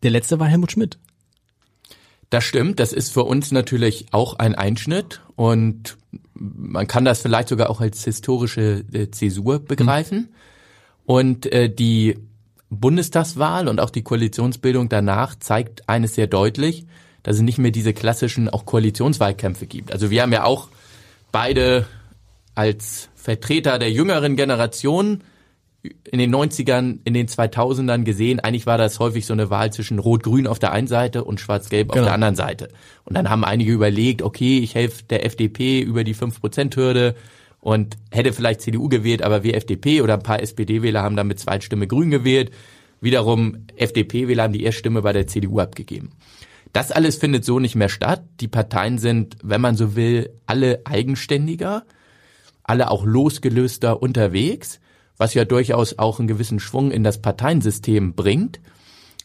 der 0.03 0.11
letzte 0.11 0.41
war 0.41 0.49
Helmut 0.49 0.73
Schmidt. 0.73 0.99
Das 2.31 2.45
stimmt, 2.45 2.81
das 2.81 2.95
ist 2.95 3.13
für 3.13 3.25
uns 3.25 3.53
natürlich 3.53 4.07
auch 4.13 4.39
ein 4.39 4.55
Einschnitt 4.55 5.21
und 5.37 5.99
man 6.35 6.87
kann 6.87 7.05
das 7.05 7.21
vielleicht 7.21 7.49
sogar 7.49 7.69
auch 7.69 7.81
als 7.81 8.05
historische 8.05 8.85
äh, 8.93 9.11
Zäsur 9.11 9.59
begreifen. 9.59 10.19
Mhm. 10.19 10.29
Und 11.05 11.53
äh, 11.53 11.69
die 11.69 12.17
Bundestagswahl 12.71 13.69
und 13.69 13.81
auch 13.81 13.91
die 13.91 14.03
Koalitionsbildung 14.03 14.89
danach 14.89 15.35
zeigt 15.39 15.89
eines 15.89 16.15
sehr 16.15 16.27
deutlich, 16.27 16.87
dass 17.23 17.37
es 17.37 17.43
nicht 17.43 17.59
mehr 17.59 17.71
diese 17.71 17.93
klassischen 17.93 18.49
auch 18.49 18.67
Koalitionswahlkämpfe 18.67 19.67
gibt. 19.67 19.93
Also 19.93 20.11
wir 20.11 20.23
haben 20.23 20.33
ja 20.33 20.45
auch 20.45 20.69
beide 21.31 21.87
als 22.55 23.09
Vertreter 23.15 23.79
der 23.79 23.91
jüngeren 23.91 24.37
Generation 24.37 25.23
in 26.05 26.19
den 26.19 26.33
90ern, 26.33 26.99
in 27.05 27.15
den 27.15 27.27
2000ern 27.27 28.05
gesehen, 28.05 28.39
eigentlich 28.41 28.67
war 28.67 28.79
das 28.79 29.01
häufig 29.01 29.27
so 29.27 29.33
eine 29.33 29.51
Wahl 29.51 29.73
zwischen 29.73 29.99
Rot-Grün 29.99 30.47
auf 30.47 30.59
der 30.59 30.73
einen 30.73 30.87
Seite 30.87 31.25
und 31.25 31.41
Schwarz-Gelb 31.41 31.89
genau. 31.89 32.03
auf 32.03 32.07
der 32.07 32.15
anderen 32.15 32.37
Seite. 32.37 32.69
Und 33.05 33.17
dann 33.17 33.29
haben 33.29 33.45
einige 33.45 33.73
überlegt, 33.73 34.23
okay, 34.23 34.59
ich 34.59 34.75
helfe 34.75 35.03
der 35.05 35.27
FDP 35.27 35.81
über 35.81 36.05
die 36.05 36.15
5%-Hürde 36.15 37.17
und 37.61 37.97
hätte 38.11 38.33
vielleicht 38.33 38.61
CDU 38.61 38.89
gewählt, 38.89 39.23
aber 39.23 39.43
wir 39.43 39.57
FDP 39.57 40.03
oder 40.03 40.15
ein 40.15 40.23
paar 40.23 40.41
SPD-Wähler 40.41 41.03
haben 41.03 41.17
dann 41.17 41.27
mit 41.27 41.41
Zweitstimme 41.41 41.87
Grün 41.87 42.11
gewählt. 42.11 42.53
Wiederum 43.01 43.67
FDP-Wähler 43.77 44.45
haben 44.45 44.53
die 44.53 44.63
Erststimme 44.63 45.03
bei 45.03 45.13
der 45.13 45.27
CDU 45.27 45.59
abgegeben. 45.59 46.13
Das 46.73 46.91
alles 46.91 47.17
findet 47.17 47.45
so 47.45 47.59
nicht 47.59 47.75
mehr 47.75 47.89
statt. 47.89 48.25
Die 48.41 48.49
Parteien 48.49 48.99
sind, 48.99 49.37
wenn 49.43 49.61
man 49.61 49.77
so 49.77 49.95
will, 49.95 50.31
alle 50.47 50.83
eigenständiger, 50.85 51.85
alle 52.63 52.91
auch 52.91 53.05
losgelöster 53.05 54.01
unterwegs 54.01 54.81
was 55.23 55.35
ja 55.35 55.45
durchaus 55.45 56.01
auch 56.01 56.19
einen 56.19 56.27
gewissen 56.27 56.59
Schwung 56.59 56.91
in 56.91 57.05
das 57.05 57.23
Parteiensystem 57.23 58.15
bringt. 58.15 58.61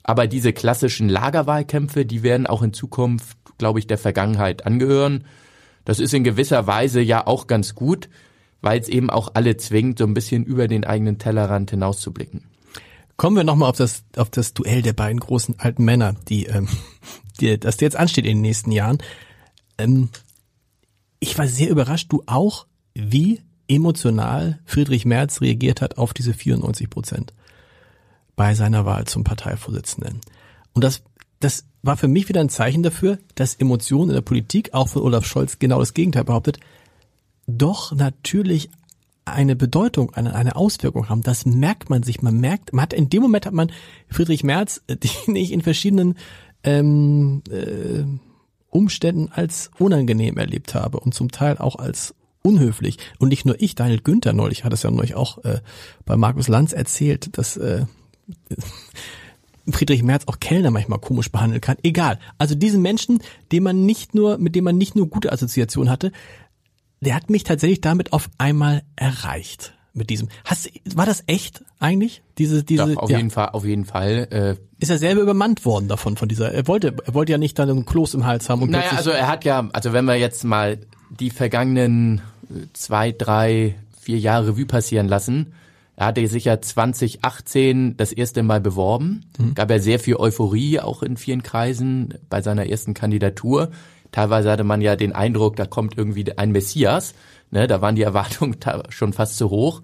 Aber 0.03 0.27
diese 0.27 0.53
klassischen 0.53 1.09
Lagerwahlkämpfe, 1.09 2.05
die 2.05 2.21
werden 2.21 2.45
auch 2.45 2.61
in 2.61 2.71
Zukunft, 2.71 3.35
glaube 3.57 3.79
ich, 3.79 3.87
der 3.87 3.97
Vergangenheit 3.97 4.65
angehören. 4.67 5.25
Das 5.85 5.99
ist 5.99 6.13
in 6.13 6.23
gewisser 6.23 6.67
Weise 6.67 7.01
ja 7.01 7.25
auch 7.25 7.47
ganz 7.47 7.73
gut, 7.73 8.09
weil 8.61 8.79
es 8.79 8.89
eben 8.89 9.09
auch 9.09 9.31
alle 9.33 9.57
zwingt, 9.57 9.97
so 9.97 10.05
ein 10.05 10.13
bisschen 10.13 10.45
über 10.45 10.67
den 10.67 10.85
eigenen 10.85 11.17
Tellerrand 11.17 11.71
hinauszublicken. 11.71 12.43
Kommen 13.15 13.35
wir 13.35 13.43
nochmal 13.43 13.71
auf 13.71 13.77
das, 13.77 14.03
auf 14.17 14.29
das 14.29 14.53
Duell 14.53 14.83
der 14.83 14.93
beiden 14.93 15.19
großen 15.19 15.55
alten 15.57 15.83
Männer, 15.83 16.13
die, 16.29 16.45
ähm, 16.45 16.67
die, 17.37 17.59
das 17.59 17.79
jetzt 17.79 17.95
ansteht 17.95 18.25
in 18.25 18.37
den 18.37 18.41
nächsten 18.41 18.71
Jahren. 18.71 18.97
Ähm, 19.77 20.09
ich 21.19 21.37
war 21.37 21.47
sehr 21.47 21.69
überrascht, 21.69 22.11
du 22.11 22.23
auch, 22.25 22.67
wie 22.93 23.41
emotional 23.67 24.59
Friedrich 24.65 25.05
Merz 25.05 25.41
reagiert 25.41 25.81
hat 25.81 25.97
auf 25.97 26.13
diese 26.13 26.33
94 26.33 26.89
Prozent 26.89 27.33
bei 28.35 28.53
seiner 28.53 28.85
Wahl 28.85 29.05
zum 29.05 29.23
Parteivorsitzenden. 29.23 30.21
Und 30.73 30.83
das, 30.83 31.01
das 31.39 31.65
war 31.81 31.97
für 31.97 32.07
mich 32.07 32.29
wieder 32.29 32.41
ein 32.41 32.49
Zeichen 32.49 32.83
dafür, 32.83 33.17
dass 33.35 33.55
Emotionen 33.55 34.11
in 34.11 34.15
der 34.15 34.21
Politik, 34.21 34.73
auch 34.73 34.87
von 34.87 35.01
Olaf 35.01 35.25
Scholz 35.25 35.59
genau 35.59 35.79
das 35.79 35.93
Gegenteil 35.93 36.23
behauptet, 36.23 36.59
doch 37.47 37.93
natürlich 37.93 38.69
eine 39.25 39.55
Bedeutung, 39.55 40.13
eine, 40.13 40.35
eine 40.35 40.55
Auswirkung 40.55 41.09
haben. 41.09 41.21
Das 41.21 41.45
merkt 41.45 41.89
man 41.89 42.03
sich. 42.03 42.21
Man 42.21 42.39
merkt, 42.39 42.73
man 42.73 42.83
hat 42.83 42.93
in 42.93 43.09
dem 43.09 43.21
Moment 43.21 43.45
hat 43.45 43.53
man 43.53 43.71
Friedrich 44.09 44.43
Merz, 44.43 44.81
den 44.89 45.35
ich 45.35 45.51
in 45.51 45.61
verschiedenen 45.61 46.15
ähm, 46.63 47.41
äh, 47.49 48.03
Umständen 48.69 49.29
als 49.31 49.71
unangenehm 49.79 50.37
erlebt 50.37 50.75
habe 50.75 50.99
und 50.99 51.13
zum 51.13 51.31
Teil 51.31 51.57
auch 51.57 51.77
als 51.77 52.15
unhöflich. 52.41 52.97
Und 53.19 53.29
nicht 53.29 53.45
nur 53.45 53.61
ich, 53.61 53.75
Daniel 53.75 54.01
Günther 54.01 54.33
neulich 54.33 54.63
hat 54.63 54.73
es 54.73 54.83
ja 54.83 54.91
neulich 54.91 55.15
auch 55.15 55.43
äh, 55.43 55.61
bei 56.05 56.15
Markus 56.15 56.47
Lanz 56.47 56.73
erzählt, 56.73 57.37
dass 57.37 57.57
äh, 57.57 57.85
Friedrich 59.69 60.03
Merz 60.03 60.23
auch 60.27 60.39
Kellner 60.39 60.71
manchmal 60.71 60.99
komisch 60.99 61.31
behandeln 61.31 61.61
kann. 61.61 61.77
Egal. 61.83 62.19
Also 62.37 62.55
diesen 62.55 62.81
Menschen, 62.81 63.19
den 63.51 63.63
man 63.63 63.85
nicht 63.85 64.15
nur, 64.15 64.37
mit 64.37 64.55
dem 64.55 64.63
man 64.63 64.77
nicht 64.77 64.95
nur 64.95 65.09
gute 65.09 65.31
Assoziationen 65.31 65.91
hatte, 65.91 66.11
der 67.01 67.15
hat 67.15 67.29
mich 67.29 67.43
tatsächlich 67.43 67.81
damit 67.81 68.13
auf 68.13 68.29
einmal 68.37 68.83
erreicht. 68.95 69.76
Mit 69.97 70.09
diesem. 70.09 70.29
Hast, 70.45 70.69
war 70.95 71.05
das 71.05 71.23
echt 71.25 71.63
eigentlich? 71.79 72.21
Diese, 72.37 72.63
diese. 72.63 72.93
Doch, 72.93 73.03
auf 73.03 73.09
ja. 73.09 73.17
jeden 73.17 73.31
Fall, 73.31 73.49
auf 73.49 73.65
jeden 73.65 73.85
Fall. 73.85 74.27
Äh, 74.29 74.55
ist 74.79 74.89
er 74.89 74.99
selber 74.99 75.21
übermannt 75.21 75.65
worden 75.65 75.87
davon, 75.87 76.17
von 76.17 76.29
dieser. 76.29 76.51
Er 76.53 76.67
wollte, 76.67 76.95
er 77.03 77.13
wollte 77.13 77.31
ja 77.31 77.39
nicht 77.39 77.57
dann 77.57 77.69
einen 77.69 77.85
Kloß 77.85 78.13
im 78.13 78.25
Hals 78.25 78.47
haben 78.49 78.61
und 78.61 78.69
Naja, 78.69 78.91
also 78.95 79.09
er 79.09 79.27
hat 79.27 79.43
ja, 79.43 79.67
also 79.73 79.93
wenn 79.93 80.05
wir 80.05 80.15
jetzt 80.15 80.43
mal 80.43 80.77
die 81.09 81.31
vergangenen 81.31 82.21
zwei, 82.73 83.11
drei, 83.11 83.75
vier 83.99 84.19
Jahre 84.19 84.49
Revue 84.49 84.65
passieren 84.65 85.07
lassen. 85.07 85.53
Er 85.95 86.07
hatte 86.07 86.25
sich 86.27 86.45
ja 86.45 86.61
2018 86.61 87.97
das 87.97 88.11
erste 88.11 88.43
Mal 88.43 88.61
beworben. 88.61 89.25
Mhm. 89.39 89.55
Gab 89.55 89.71
ja 89.71 89.79
sehr 89.79 89.99
viel 89.99 90.15
Euphorie 90.15 90.79
auch 90.79 91.01
in 91.01 91.17
vielen 91.17 91.41
Kreisen 91.41 92.13
bei 92.29 92.41
seiner 92.41 92.67
ersten 92.67 92.93
Kandidatur. 92.93 93.71
Teilweise 94.11 94.51
hatte 94.51 94.63
man 94.63 94.81
ja 94.81 94.95
den 94.95 95.13
Eindruck, 95.13 95.55
da 95.55 95.65
kommt 95.65 95.97
irgendwie 95.97 96.37
ein 96.37 96.51
Messias. 96.51 97.13
Ne, 97.51 97.67
da 97.67 97.81
waren 97.81 97.95
die 97.95 98.01
Erwartungen 98.01 98.57
schon 98.89 99.13
fast 99.13 99.37
zu 99.37 99.49
hoch. 99.49 99.81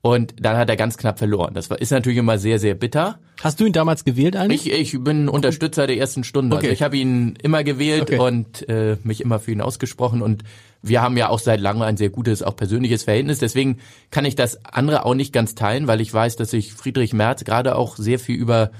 Und 0.00 0.34
dann 0.40 0.56
hat 0.56 0.70
er 0.70 0.76
ganz 0.76 0.96
knapp 0.96 1.18
verloren. 1.18 1.54
Das 1.54 1.70
war, 1.70 1.80
ist 1.80 1.90
natürlich 1.90 2.18
immer 2.18 2.38
sehr, 2.38 2.60
sehr 2.60 2.74
bitter. 2.74 3.18
Hast 3.42 3.58
du 3.58 3.64
ihn 3.64 3.72
damals 3.72 4.04
gewählt 4.04 4.36
eigentlich? 4.36 4.70
Ich, 4.70 4.94
ich 4.94 5.02
bin 5.02 5.28
Unterstützer 5.28 5.88
der 5.88 5.98
ersten 5.98 6.22
Stunde. 6.22 6.54
Also 6.54 6.60
Okay. 6.60 6.68
Also 6.68 6.74
ich 6.74 6.82
habe 6.82 6.96
ihn 6.96 7.34
immer 7.42 7.64
gewählt 7.64 8.02
Okay. 8.02 8.18
und 8.18 8.68
äh, 8.68 8.96
mich 9.02 9.20
immer 9.20 9.40
für 9.40 9.50
ihn 9.50 9.60
ausgesprochen. 9.60 10.22
Und 10.22 10.44
wir 10.82 11.02
haben 11.02 11.16
ja 11.16 11.28
auch 11.28 11.40
seit 11.40 11.60
langem 11.60 11.82
ein 11.82 11.96
sehr 11.96 12.10
gutes, 12.10 12.44
auch 12.44 12.54
persönliches 12.54 13.02
Verhältnis. 13.02 13.40
Deswegen 13.40 13.78
kann 14.12 14.24
ich 14.24 14.36
das 14.36 14.64
andere 14.64 15.04
auch 15.04 15.14
nicht 15.14 15.32
ganz 15.32 15.56
teilen, 15.56 15.88
weil 15.88 16.00
ich 16.00 16.14
weiß, 16.14 16.36
dass 16.36 16.50
sich 16.50 16.72
Friedrich 16.72 17.12
Merz 17.12 17.42
gerade 17.42 17.74
auch 17.74 17.96
sehr 17.96 18.20
viel 18.20 18.36
über 18.36 18.70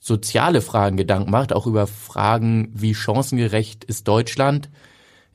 soziale 0.00 0.60
Fragen 0.62 0.96
Gedanken 0.96 1.32
macht, 1.32 1.52
auch 1.52 1.66
über 1.66 1.88
Fragen, 1.88 2.70
wie 2.72 2.94
chancengerecht 2.94 3.82
ist 3.84 4.06
Deutschland. 4.06 4.70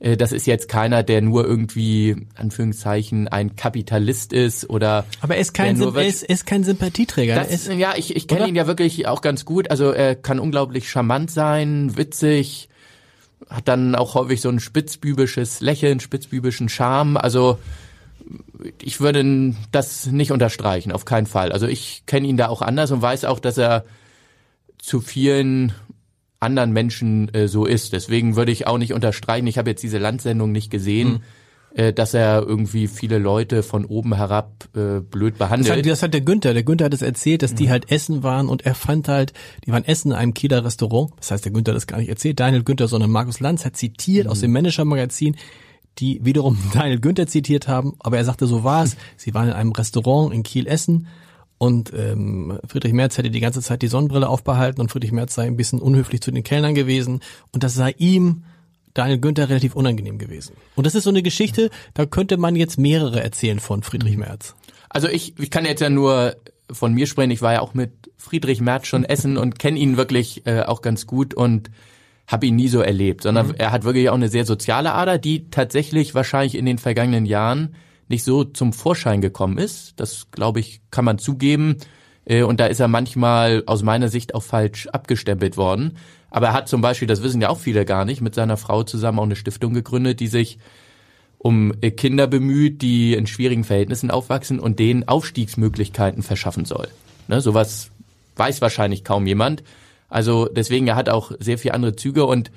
Äh, 0.00 0.16
Das 0.16 0.32
ist 0.32 0.46
jetzt 0.46 0.68
keiner, 0.68 1.02
der 1.02 1.22
nur 1.22 1.44
irgendwie, 1.46 2.26
Anführungszeichen, 2.34 3.28
ein 3.28 3.56
Kapitalist 3.56 4.32
ist 4.32 4.68
oder 4.70 5.04
Aber 5.20 5.34
er 5.36 5.40
ist 5.40 5.54
kein, 5.54 5.76
Symp- 5.76 5.96
er 5.96 6.06
ist, 6.06 6.22
ist 6.22 6.46
kein 6.46 6.64
Sympathieträger. 6.64 7.34
Er 7.34 7.44
das, 7.44 7.52
ist, 7.52 7.72
ja, 7.72 7.94
ich, 7.96 8.14
ich 8.16 8.28
kenne 8.28 8.48
ihn 8.48 8.56
ja 8.56 8.66
wirklich 8.66 9.06
auch 9.06 9.20
ganz 9.20 9.44
gut. 9.44 9.70
Also 9.70 9.90
er 9.90 10.14
kann 10.14 10.38
unglaublich 10.38 10.90
charmant 10.90 11.30
sein, 11.30 11.96
witzig, 11.96 12.68
hat 13.48 13.68
dann 13.68 13.94
auch 13.94 14.14
häufig 14.14 14.40
so 14.40 14.48
ein 14.48 14.60
spitzbübisches 14.60 15.60
Lächeln, 15.60 16.00
spitzbübischen 16.00 16.68
Charme. 16.68 17.16
Also 17.16 17.58
ich 18.80 19.00
würde 19.00 19.54
das 19.70 20.06
nicht 20.06 20.32
unterstreichen, 20.32 20.92
auf 20.92 21.04
keinen 21.04 21.26
Fall. 21.26 21.52
Also 21.52 21.66
ich 21.66 22.04
kenne 22.06 22.26
ihn 22.26 22.38
da 22.38 22.48
auch 22.48 22.62
anders 22.62 22.90
und 22.90 23.02
weiß 23.02 23.26
auch, 23.26 23.38
dass 23.38 23.58
er 23.58 23.84
zu 24.78 25.00
vielen 25.02 25.72
anderen 26.44 26.72
Menschen 26.72 27.32
äh, 27.34 27.48
so 27.48 27.64
ist. 27.64 27.92
Deswegen 27.92 28.36
würde 28.36 28.52
ich 28.52 28.66
auch 28.66 28.78
nicht 28.78 28.92
unterstreichen, 28.92 29.46
ich 29.46 29.58
habe 29.58 29.70
jetzt 29.70 29.82
diese 29.82 29.98
Landsendung 29.98 30.52
nicht 30.52 30.70
gesehen, 30.70 31.22
äh, 31.74 31.92
dass 31.92 32.14
er 32.14 32.42
irgendwie 32.46 32.86
viele 32.86 33.18
Leute 33.18 33.64
von 33.64 33.84
oben 33.84 34.14
herab 34.14 34.68
äh, 34.76 35.00
blöd 35.00 35.34
das, 35.34 35.38
behandelt. 35.38 35.76
hat, 35.76 35.86
das 35.86 36.02
hat 36.02 36.14
der 36.14 36.20
Günther. 36.20 36.54
Der 36.54 36.62
Günther 36.62 36.84
hat 36.84 36.94
es 36.94 37.02
erzählt, 37.02 37.42
dass 37.42 37.54
die 37.54 37.68
halt 37.68 37.90
essen 37.90 38.22
waren 38.22 38.48
und 38.48 38.64
er 38.64 38.76
fand 38.76 39.08
halt, 39.08 39.32
die 39.66 39.72
waren 39.72 39.84
essen 39.84 40.12
in 40.12 40.16
einem 40.16 40.34
Kieler 40.34 40.64
Restaurant. 40.64 41.12
Das 41.18 41.32
heißt, 41.32 41.44
der 41.44 41.52
Günther 41.52 41.72
hat 41.72 41.76
das 41.76 41.88
gar 41.88 41.98
nicht 41.98 42.08
erzählt. 42.08 42.38
Daniel 42.38 42.62
Günther, 42.62 42.86
sondern 42.86 43.10
Markus 43.10 43.40
Lanz 43.40 43.64
hat 43.64 43.76
zitiert 43.76 44.28
aus 44.28 44.40
dem 44.40 44.52
Manager-Magazin, 44.52 45.36
die 45.98 46.20
wiederum 46.24 46.58
Daniel 46.74 47.00
Günther 47.00 47.26
zitiert 47.26 47.66
haben. 47.66 47.94
Aber 47.98 48.18
er 48.18 48.24
sagte, 48.24 48.46
so 48.46 48.62
war 48.62 48.84
es. 48.84 48.96
Sie 49.16 49.34
waren 49.34 49.48
in 49.48 49.54
einem 49.54 49.72
Restaurant 49.72 50.32
in 50.32 50.44
Kiel 50.44 50.66
essen 50.68 51.08
und 51.64 51.94
ähm, 51.94 52.58
Friedrich 52.68 52.92
Merz 52.92 53.16
hätte 53.16 53.30
die 53.30 53.40
ganze 53.40 53.62
Zeit 53.62 53.80
die 53.80 53.88
Sonnenbrille 53.88 54.28
aufbehalten 54.28 54.82
und 54.82 54.90
Friedrich 54.90 55.12
Merz 55.12 55.34
sei 55.34 55.46
ein 55.46 55.56
bisschen 55.56 55.80
unhöflich 55.80 56.20
zu 56.20 56.30
den 56.30 56.42
Kellnern 56.42 56.74
gewesen 56.74 57.20
und 57.52 57.62
das 57.62 57.72
sei 57.72 57.94
ihm 57.96 58.44
Daniel 58.92 59.18
Günther 59.18 59.48
relativ 59.48 59.74
unangenehm 59.74 60.18
gewesen. 60.18 60.54
Und 60.74 60.86
das 60.86 60.94
ist 60.94 61.04
so 61.04 61.10
eine 61.10 61.22
Geschichte, 61.22 61.70
da 61.94 62.04
könnte 62.04 62.36
man 62.36 62.54
jetzt 62.54 62.78
mehrere 62.78 63.22
erzählen 63.22 63.60
von 63.60 63.82
Friedrich 63.82 64.18
Merz. 64.18 64.54
Also 64.90 65.08
ich, 65.08 65.38
ich 65.38 65.50
kann 65.50 65.64
jetzt 65.64 65.80
ja 65.80 65.88
nur 65.88 66.36
von 66.70 66.92
mir 66.92 67.06
sprechen. 67.06 67.30
Ich 67.30 67.40
war 67.40 67.54
ja 67.54 67.60
auch 67.60 67.72
mit 67.72 67.92
Friedrich 68.18 68.60
Merz 68.60 68.86
schon 68.86 69.04
essen 69.04 69.38
und 69.38 69.58
kenne 69.58 69.78
ihn 69.78 69.96
wirklich 69.96 70.46
äh, 70.46 70.64
auch 70.64 70.82
ganz 70.82 71.06
gut 71.06 71.32
und 71.32 71.70
habe 72.26 72.44
ihn 72.44 72.56
nie 72.56 72.68
so 72.68 72.80
erlebt, 72.80 73.22
sondern 73.22 73.54
er 73.54 73.72
hat 73.72 73.84
wirklich 73.84 74.10
auch 74.10 74.14
eine 74.14 74.28
sehr 74.28 74.44
soziale 74.44 74.92
Ader, 74.92 75.16
die 75.16 75.48
tatsächlich 75.48 76.14
wahrscheinlich 76.14 76.56
in 76.56 76.66
den 76.66 76.76
vergangenen 76.76 77.24
Jahren 77.24 77.74
nicht 78.08 78.24
so 78.24 78.44
zum 78.44 78.72
Vorschein 78.72 79.20
gekommen 79.20 79.58
ist. 79.58 79.94
Das, 79.96 80.30
glaube 80.30 80.60
ich, 80.60 80.80
kann 80.90 81.04
man 81.04 81.18
zugeben. 81.18 81.76
Äh, 82.24 82.42
Und 82.42 82.60
da 82.60 82.66
ist 82.66 82.80
er 82.80 82.88
manchmal 82.88 83.62
aus 83.66 83.82
meiner 83.82 84.08
Sicht 84.08 84.34
auch 84.34 84.42
falsch 84.42 84.86
abgestempelt 84.88 85.56
worden. 85.56 85.96
Aber 86.30 86.48
er 86.48 86.52
hat 86.52 86.68
zum 86.68 86.80
Beispiel, 86.80 87.08
das 87.08 87.22
wissen 87.22 87.40
ja 87.40 87.48
auch 87.48 87.60
viele 87.60 87.84
gar 87.84 88.04
nicht, 88.04 88.20
mit 88.20 88.34
seiner 88.34 88.56
Frau 88.56 88.82
zusammen 88.82 89.18
auch 89.18 89.24
eine 89.24 89.36
Stiftung 89.36 89.72
gegründet, 89.72 90.20
die 90.20 90.26
sich 90.26 90.58
um 91.38 91.74
äh, 91.80 91.90
Kinder 91.90 92.26
bemüht, 92.26 92.82
die 92.82 93.14
in 93.14 93.26
schwierigen 93.26 93.64
Verhältnissen 93.64 94.10
aufwachsen 94.10 94.58
und 94.58 94.78
denen 94.78 95.06
Aufstiegsmöglichkeiten 95.06 96.22
verschaffen 96.22 96.64
soll. 96.64 96.88
Ne, 97.28 97.40
sowas 97.40 97.90
weiß 98.36 98.60
wahrscheinlich 98.60 99.04
kaum 99.04 99.26
jemand. 99.26 99.62
Also 100.08 100.46
deswegen, 100.46 100.86
er 100.86 100.96
hat 100.96 101.08
auch 101.08 101.32
sehr 101.38 101.58
viele 101.58 101.74
andere 101.74 101.96
Züge 101.96 102.24
und 102.24 102.50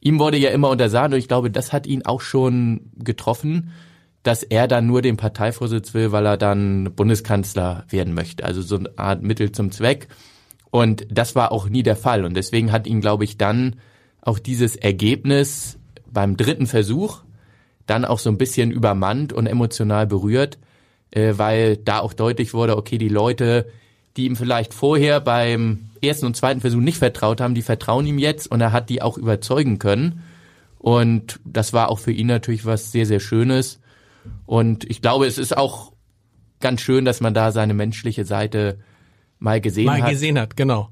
ihm 0.00 0.18
wurde 0.18 0.36
ja 0.36 0.50
immer 0.50 0.70
untersagt 0.70 1.12
und 1.12 1.18
ich 1.18 1.28
glaube, 1.28 1.50
das 1.50 1.72
hat 1.72 1.86
ihn 1.86 2.04
auch 2.04 2.20
schon 2.20 2.90
getroffen, 2.96 3.72
dass 4.24 4.42
er 4.42 4.66
dann 4.66 4.86
nur 4.86 5.02
den 5.02 5.16
Parteivorsitz 5.16 5.94
will, 5.94 6.10
weil 6.10 6.26
er 6.26 6.36
dann 6.36 6.92
Bundeskanzler 6.96 7.84
werden 7.90 8.14
möchte. 8.14 8.44
Also 8.44 8.62
so 8.62 8.76
eine 8.76 8.90
Art 8.96 9.22
Mittel 9.22 9.52
zum 9.52 9.70
Zweck. 9.70 10.08
Und 10.70 11.06
das 11.10 11.36
war 11.36 11.52
auch 11.52 11.68
nie 11.68 11.84
der 11.84 11.94
Fall. 11.94 12.24
Und 12.24 12.34
deswegen 12.34 12.72
hat 12.72 12.86
ihn, 12.88 13.00
glaube 13.00 13.24
ich, 13.24 13.38
dann 13.38 13.76
auch 14.22 14.38
dieses 14.38 14.76
Ergebnis 14.76 15.78
beim 16.10 16.36
dritten 16.36 16.66
Versuch 16.66 17.22
dann 17.86 18.06
auch 18.06 18.18
so 18.18 18.30
ein 18.30 18.38
bisschen 18.38 18.70
übermannt 18.70 19.34
und 19.34 19.46
emotional 19.46 20.06
berührt, 20.06 20.58
äh, 21.10 21.34
weil 21.36 21.76
da 21.76 21.98
auch 21.98 22.14
deutlich 22.14 22.54
wurde, 22.54 22.78
okay, 22.78 22.96
die 22.96 23.10
Leute, 23.10 23.66
die 24.16 24.24
ihm 24.24 24.36
vielleicht 24.36 24.72
vorher 24.72 25.20
beim 25.20 25.90
ersten 26.02 26.24
und 26.26 26.36
zweiten 26.36 26.62
Versuch 26.62 26.80
nicht 26.80 26.98
vertraut 26.98 27.42
haben, 27.42 27.54
die 27.54 27.62
vertrauen 27.62 28.06
ihm 28.06 28.18
jetzt 28.18 28.50
und 28.50 28.60
er 28.60 28.72
hat 28.72 28.88
die 28.88 29.02
auch 29.02 29.18
überzeugen 29.18 29.78
können. 29.78 30.22
Und 30.78 31.40
das 31.44 31.72
war 31.72 31.90
auch 31.90 31.98
für 31.98 32.12
ihn 32.12 32.26
natürlich 32.26 32.64
was 32.64 32.92
sehr, 32.92 33.06
sehr 33.06 33.20
Schönes. 33.20 33.80
Und 34.46 34.88
ich 34.90 35.02
glaube, 35.02 35.26
es 35.26 35.38
ist 35.38 35.56
auch 35.56 35.92
ganz 36.60 36.80
schön, 36.80 37.04
dass 37.04 37.20
man 37.20 37.34
da 37.34 37.52
seine 37.52 37.74
menschliche 37.74 38.24
Seite 38.24 38.78
mal 39.38 39.60
gesehen 39.60 39.86
Mal 39.86 40.02
hat. 40.02 40.10
gesehen 40.10 40.38
hat, 40.38 40.56
genau. 40.56 40.88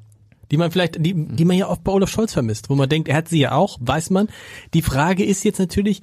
Die 0.51 0.59
man 0.59 0.70
vielleicht, 0.70 1.05
die, 1.05 1.14
die 1.14 1.45
man 1.47 1.57
ja 1.57 1.68
oft 1.68 1.83
bei 1.83 1.93
Olaf 1.93 2.11
Scholz 2.11 2.35
vermisst, 2.35 2.68
wo 2.68 2.74
man 2.74 2.89
denkt, 2.89 3.09
er 3.09 3.16
hat 3.16 3.28
sie 3.28 3.41
ja 3.41 3.53
auch, 3.53 3.78
weiß 3.80 4.11
man. 4.11 4.28
Die 4.74 4.83
Frage 4.83 5.24
ist 5.24 5.45
jetzt 5.45 5.59
natürlich, 5.59 6.03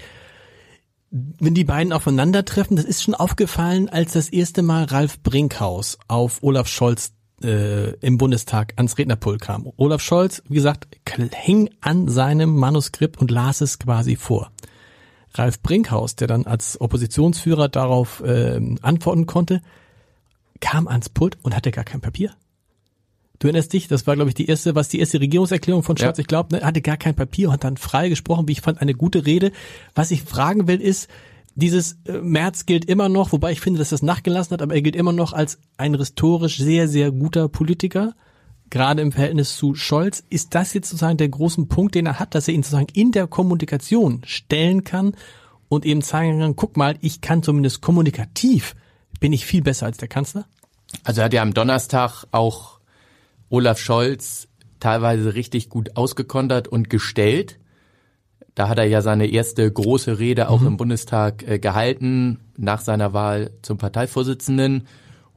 wenn 1.11 1.53
die 1.53 1.63
beiden 1.63 1.93
aufeinandertreffen, 1.93 2.75
das 2.75 2.85
ist 2.85 3.03
schon 3.03 3.15
aufgefallen, 3.15 3.89
als 3.89 4.13
das 4.13 4.29
erste 4.29 4.61
Mal 4.61 4.85
Ralf 4.85 5.21
Brinkhaus 5.21 5.99
auf 6.07 6.41
Olaf 6.41 6.67
Scholz 6.67 7.13
äh, 7.43 7.91
im 7.99 8.17
Bundestag 8.17 8.73
ans 8.77 8.97
Rednerpult 8.97 9.41
kam. 9.41 9.71
Olaf 9.77 10.01
Scholz, 10.01 10.43
wie 10.49 10.55
gesagt, 10.55 10.87
hing 11.33 11.69
an 11.81 12.09
seinem 12.09 12.55
Manuskript 12.55 13.19
und 13.19 13.31
las 13.31 13.61
es 13.61 13.79
quasi 13.79 14.15
vor. 14.15 14.51
Ralf 15.33 15.61
Brinkhaus, 15.61 16.15
der 16.15 16.27
dann 16.27 16.45
als 16.45 16.79
Oppositionsführer 16.81 17.69
darauf 17.69 18.21
äh, 18.21 18.59
antworten 18.81 19.25
konnte, 19.25 19.61
kam 20.59 20.87
ans 20.87 21.09
Pult 21.09 21.37
und 21.43 21.55
hatte 21.55 21.71
gar 21.71 21.83
kein 21.85 22.01
Papier. 22.01 22.31
Du 23.39 23.47
erinnerst 23.47 23.71
dich, 23.71 23.87
das 23.87 24.05
war, 24.05 24.15
glaube 24.15 24.29
ich, 24.29 24.35
die 24.35 24.47
erste, 24.47 24.75
was 24.75 24.89
die 24.89 24.99
erste 24.99 25.21
Regierungserklärung 25.21 25.81
von 25.83 25.95
Scholz, 25.95 26.17
Ja. 26.17 26.21
ich 26.21 26.27
glaube, 26.27 26.55
ne, 26.57 26.63
hatte 26.65 26.81
gar 26.81 26.97
kein 26.97 27.15
Papier 27.15 27.47
und 27.47 27.53
hat 27.53 27.63
dann 27.63 27.77
frei 27.77 28.09
gesprochen, 28.09 28.47
wie 28.47 28.51
ich 28.51 28.61
fand, 28.61 28.81
eine 28.81 28.93
gute 28.93 29.25
Rede. 29.25 29.53
Was 29.95 30.11
ich 30.11 30.23
fragen 30.23 30.67
will, 30.67 30.81
ist, 30.81 31.07
dieses 31.55 31.97
äh, 32.05 32.19
März 32.21 32.65
gilt 32.65 32.85
immer 32.85 33.07
noch, 33.07 33.31
wobei 33.31 33.51
ich 33.53 33.61
finde, 33.61 33.79
dass 33.79 33.89
das 33.89 34.01
nachgelassen 34.01 34.53
hat, 34.53 34.61
aber 34.61 34.73
er 34.73 34.81
gilt 34.81 34.95
immer 34.95 35.13
noch 35.13 35.31
als 35.31 35.57
ein 35.77 35.95
historisch 35.97 36.57
sehr, 36.57 36.89
sehr 36.89 37.11
guter 37.11 37.47
Politiker, 37.47 38.13
gerade 38.69 39.01
im 39.01 39.11
Verhältnis 39.11 39.55
zu 39.55 39.75
Scholz. 39.75 40.23
Ist 40.29 40.55
das 40.55 40.73
jetzt 40.73 40.89
sozusagen 40.89 41.17
der 41.17 41.29
großen 41.29 41.67
Punkt, 41.67 41.95
den 41.95 42.05
er 42.05 42.19
hat, 42.19 42.35
dass 42.35 42.47
er 42.47 42.53
ihn 42.53 42.63
sozusagen 42.63 42.89
in 42.93 43.11
der 43.11 43.27
Kommunikation 43.27 44.21
stellen 44.25 44.83
kann 44.83 45.15
und 45.67 45.85
eben 45.85 46.01
zeigen 46.01 46.39
kann, 46.39 46.55
guck 46.55 46.77
mal, 46.77 46.97
ich 47.01 47.21
kann 47.21 47.43
zumindest 47.43 47.81
kommunikativ, 47.81 48.75
bin 49.19 49.33
ich 49.33 49.45
viel 49.45 49.61
besser 49.61 49.85
als 49.85 49.97
der 49.97 50.07
Kanzler? 50.07 50.45
Also 51.03 51.21
hat 51.21 51.33
ja 51.33 51.41
am 51.41 51.53
Donnerstag 51.53 52.25
auch 52.31 52.79
Olaf 53.49 53.79
Scholz 53.79 54.47
teilweise 54.79 55.33
richtig 55.35 55.69
gut 55.69 55.95
ausgekontert 55.95 56.67
und 56.67 56.89
gestellt. 56.89 57.59
Da 58.55 58.67
hat 58.67 58.77
er 58.77 58.85
ja 58.85 59.01
seine 59.01 59.27
erste 59.27 59.71
große 59.71 60.19
Rede 60.19 60.49
auch 60.49 60.61
im 60.61 60.77
Bundestag 60.77 61.47
äh, 61.47 61.59
gehalten 61.59 62.39
nach 62.57 62.81
seiner 62.81 63.13
Wahl 63.13 63.51
zum 63.61 63.77
Parteivorsitzenden. 63.77 64.87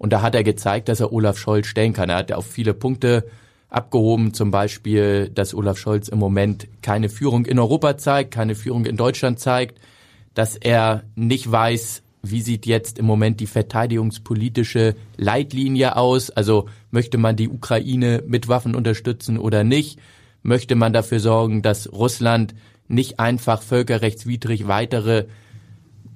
Und 0.03 0.13
da 0.13 0.21
hat 0.21 0.35
er 0.35 0.43
gezeigt, 0.43 0.89
dass 0.89 0.99
er 0.99 1.13
Olaf 1.13 1.39
Scholz 1.39 1.69
stellen 1.69 1.93
kann. 1.93 2.11
Er 2.11 2.17
hat 2.17 2.33
auf 2.33 2.45
viele 2.45 2.75
Punkte 2.75 3.25
abgehoben, 3.69 4.35
zum 4.35 4.51
Beispiel, 4.51 5.31
dass 5.33 5.55
Olaf 5.55 5.79
Scholz 5.79 6.09
im 6.09 6.19
Moment 6.19 6.67
keine 6.83 7.09
Führung 7.09 7.47
in 7.47 7.61
Europa 7.61 7.97
zeigt, 7.97 8.33
keine 8.33 8.57
Führung 8.57 8.85
in 8.85 8.97
Deutschland 8.97 9.39
zeigt, 9.39 9.81
dass 10.35 10.57
er 10.57 11.05
nicht 11.15 11.49
weiß, 11.49 12.03
wie 12.21 12.41
sieht 12.41 12.67
jetzt 12.67 12.99
im 12.99 13.07
Moment 13.07 13.39
die 13.39 13.47
verteidigungspolitische 13.47 14.97
Leitlinie 15.17 15.95
aus? 15.95 16.31
Also 16.31 16.69
möchte 16.91 17.17
man 17.17 17.37
die 17.37 17.49
Ukraine 17.49 18.25
mit 18.27 18.49
Waffen 18.49 18.75
unterstützen 18.75 19.39
oder 19.39 19.63
nicht? 19.63 20.01
Möchte 20.43 20.75
man 20.75 20.93
dafür 20.93 21.21
sorgen, 21.21 21.63
dass 21.63 21.93
Russland 21.93 22.57
nicht 22.89 23.21
einfach 23.21 23.63
völkerrechtswidrig 23.63 24.67
weitere 24.67 25.27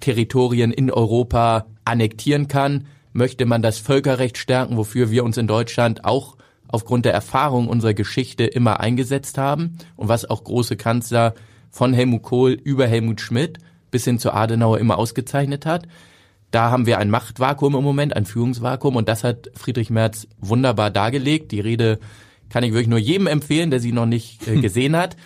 Territorien 0.01 0.73
in 0.73 0.91
Europa 0.91 1.67
annektieren 1.85 2.49
kann? 2.49 2.89
Möchte 3.17 3.47
man 3.47 3.63
das 3.63 3.79
Völkerrecht 3.79 4.37
stärken, 4.37 4.77
wofür 4.77 5.11
wir 5.11 5.25
uns 5.25 5.39
in 5.39 5.47
Deutschland 5.47 6.05
auch 6.05 6.37
aufgrund 6.69 7.07
der 7.07 7.15
Erfahrung 7.15 7.67
unserer 7.67 7.95
Geschichte 7.95 8.45
immer 8.45 8.81
eingesetzt 8.81 9.39
haben 9.39 9.79
und 9.97 10.09
was 10.09 10.29
auch 10.29 10.45
große 10.45 10.77
Kanzler 10.77 11.35
von 11.71 11.95
Helmut 11.95 12.23
Kohl 12.23 12.53
über 12.53 12.87
Helmut 12.87 13.23
Schmidt 13.23 13.59
bis 13.91 14.05
hin 14.05 14.19
zu 14.19 14.35
Adenauer 14.35 14.79
immer 14.79 14.99
ausgezeichnet 14.99 15.65
hat. 15.65 15.89
Da 16.51 16.71
haben 16.71 16.85
wir 16.85 16.99
ein 16.99 17.09
Machtvakuum 17.09 17.75
im 17.77 17.83
Moment, 17.83 18.15
ein 18.15 18.27
Führungsvakuum 18.27 18.97
und 18.97 19.09
das 19.09 19.25
hat 19.25 19.51
Friedrich 19.55 19.89
Merz 19.89 20.27
wunderbar 20.39 20.91
dargelegt. 20.91 21.53
Die 21.53 21.61
Rede 21.61 21.99
kann 22.51 22.65
ich 22.65 22.73
wirklich 22.73 22.89
nur 22.89 22.99
jedem 22.99 23.29
empfehlen, 23.29 23.71
der 23.71 23.81
sie 23.81 23.93
noch 23.93 24.05
nicht 24.05 24.47
äh, 24.47 24.57
gesehen 24.61 24.95
hat. 24.95 25.17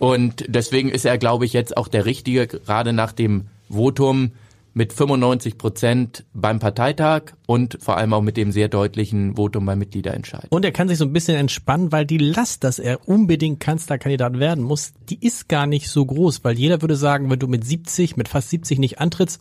Und 0.00 0.44
deswegen 0.48 0.88
ist 0.88 1.04
er, 1.04 1.18
glaube 1.18 1.44
ich, 1.44 1.52
jetzt 1.52 1.76
auch 1.76 1.86
der 1.86 2.04
Richtige, 2.04 2.48
gerade 2.48 2.92
nach 2.92 3.12
dem 3.12 3.46
Votum 3.70 4.32
mit 4.78 4.92
95 4.92 5.58
Prozent 5.58 6.24
beim 6.32 6.60
Parteitag 6.60 7.32
und 7.46 7.78
vor 7.80 7.96
allem 7.96 8.12
auch 8.12 8.22
mit 8.22 8.36
dem 8.36 8.52
sehr 8.52 8.68
deutlichen 8.68 9.34
Votum 9.34 9.66
beim 9.66 9.80
Mitgliederentscheid. 9.80 10.46
Und 10.50 10.64
er 10.64 10.70
kann 10.70 10.86
sich 10.86 10.98
so 10.98 11.04
ein 11.04 11.12
bisschen 11.12 11.36
entspannen, 11.36 11.90
weil 11.90 12.06
die 12.06 12.18
Last, 12.18 12.62
dass 12.62 12.78
er 12.78 13.08
unbedingt 13.08 13.58
Kanzlerkandidat 13.58 14.38
werden 14.38 14.62
muss, 14.62 14.92
die 15.10 15.18
ist 15.20 15.48
gar 15.48 15.66
nicht 15.66 15.88
so 15.88 16.06
groß, 16.06 16.44
weil 16.44 16.56
jeder 16.56 16.80
würde 16.80 16.94
sagen, 16.94 17.28
wenn 17.28 17.40
du 17.40 17.48
mit 17.48 17.64
70, 17.64 18.16
mit 18.16 18.28
fast 18.28 18.50
70 18.50 18.78
nicht 18.78 19.00
antrittst, 19.00 19.40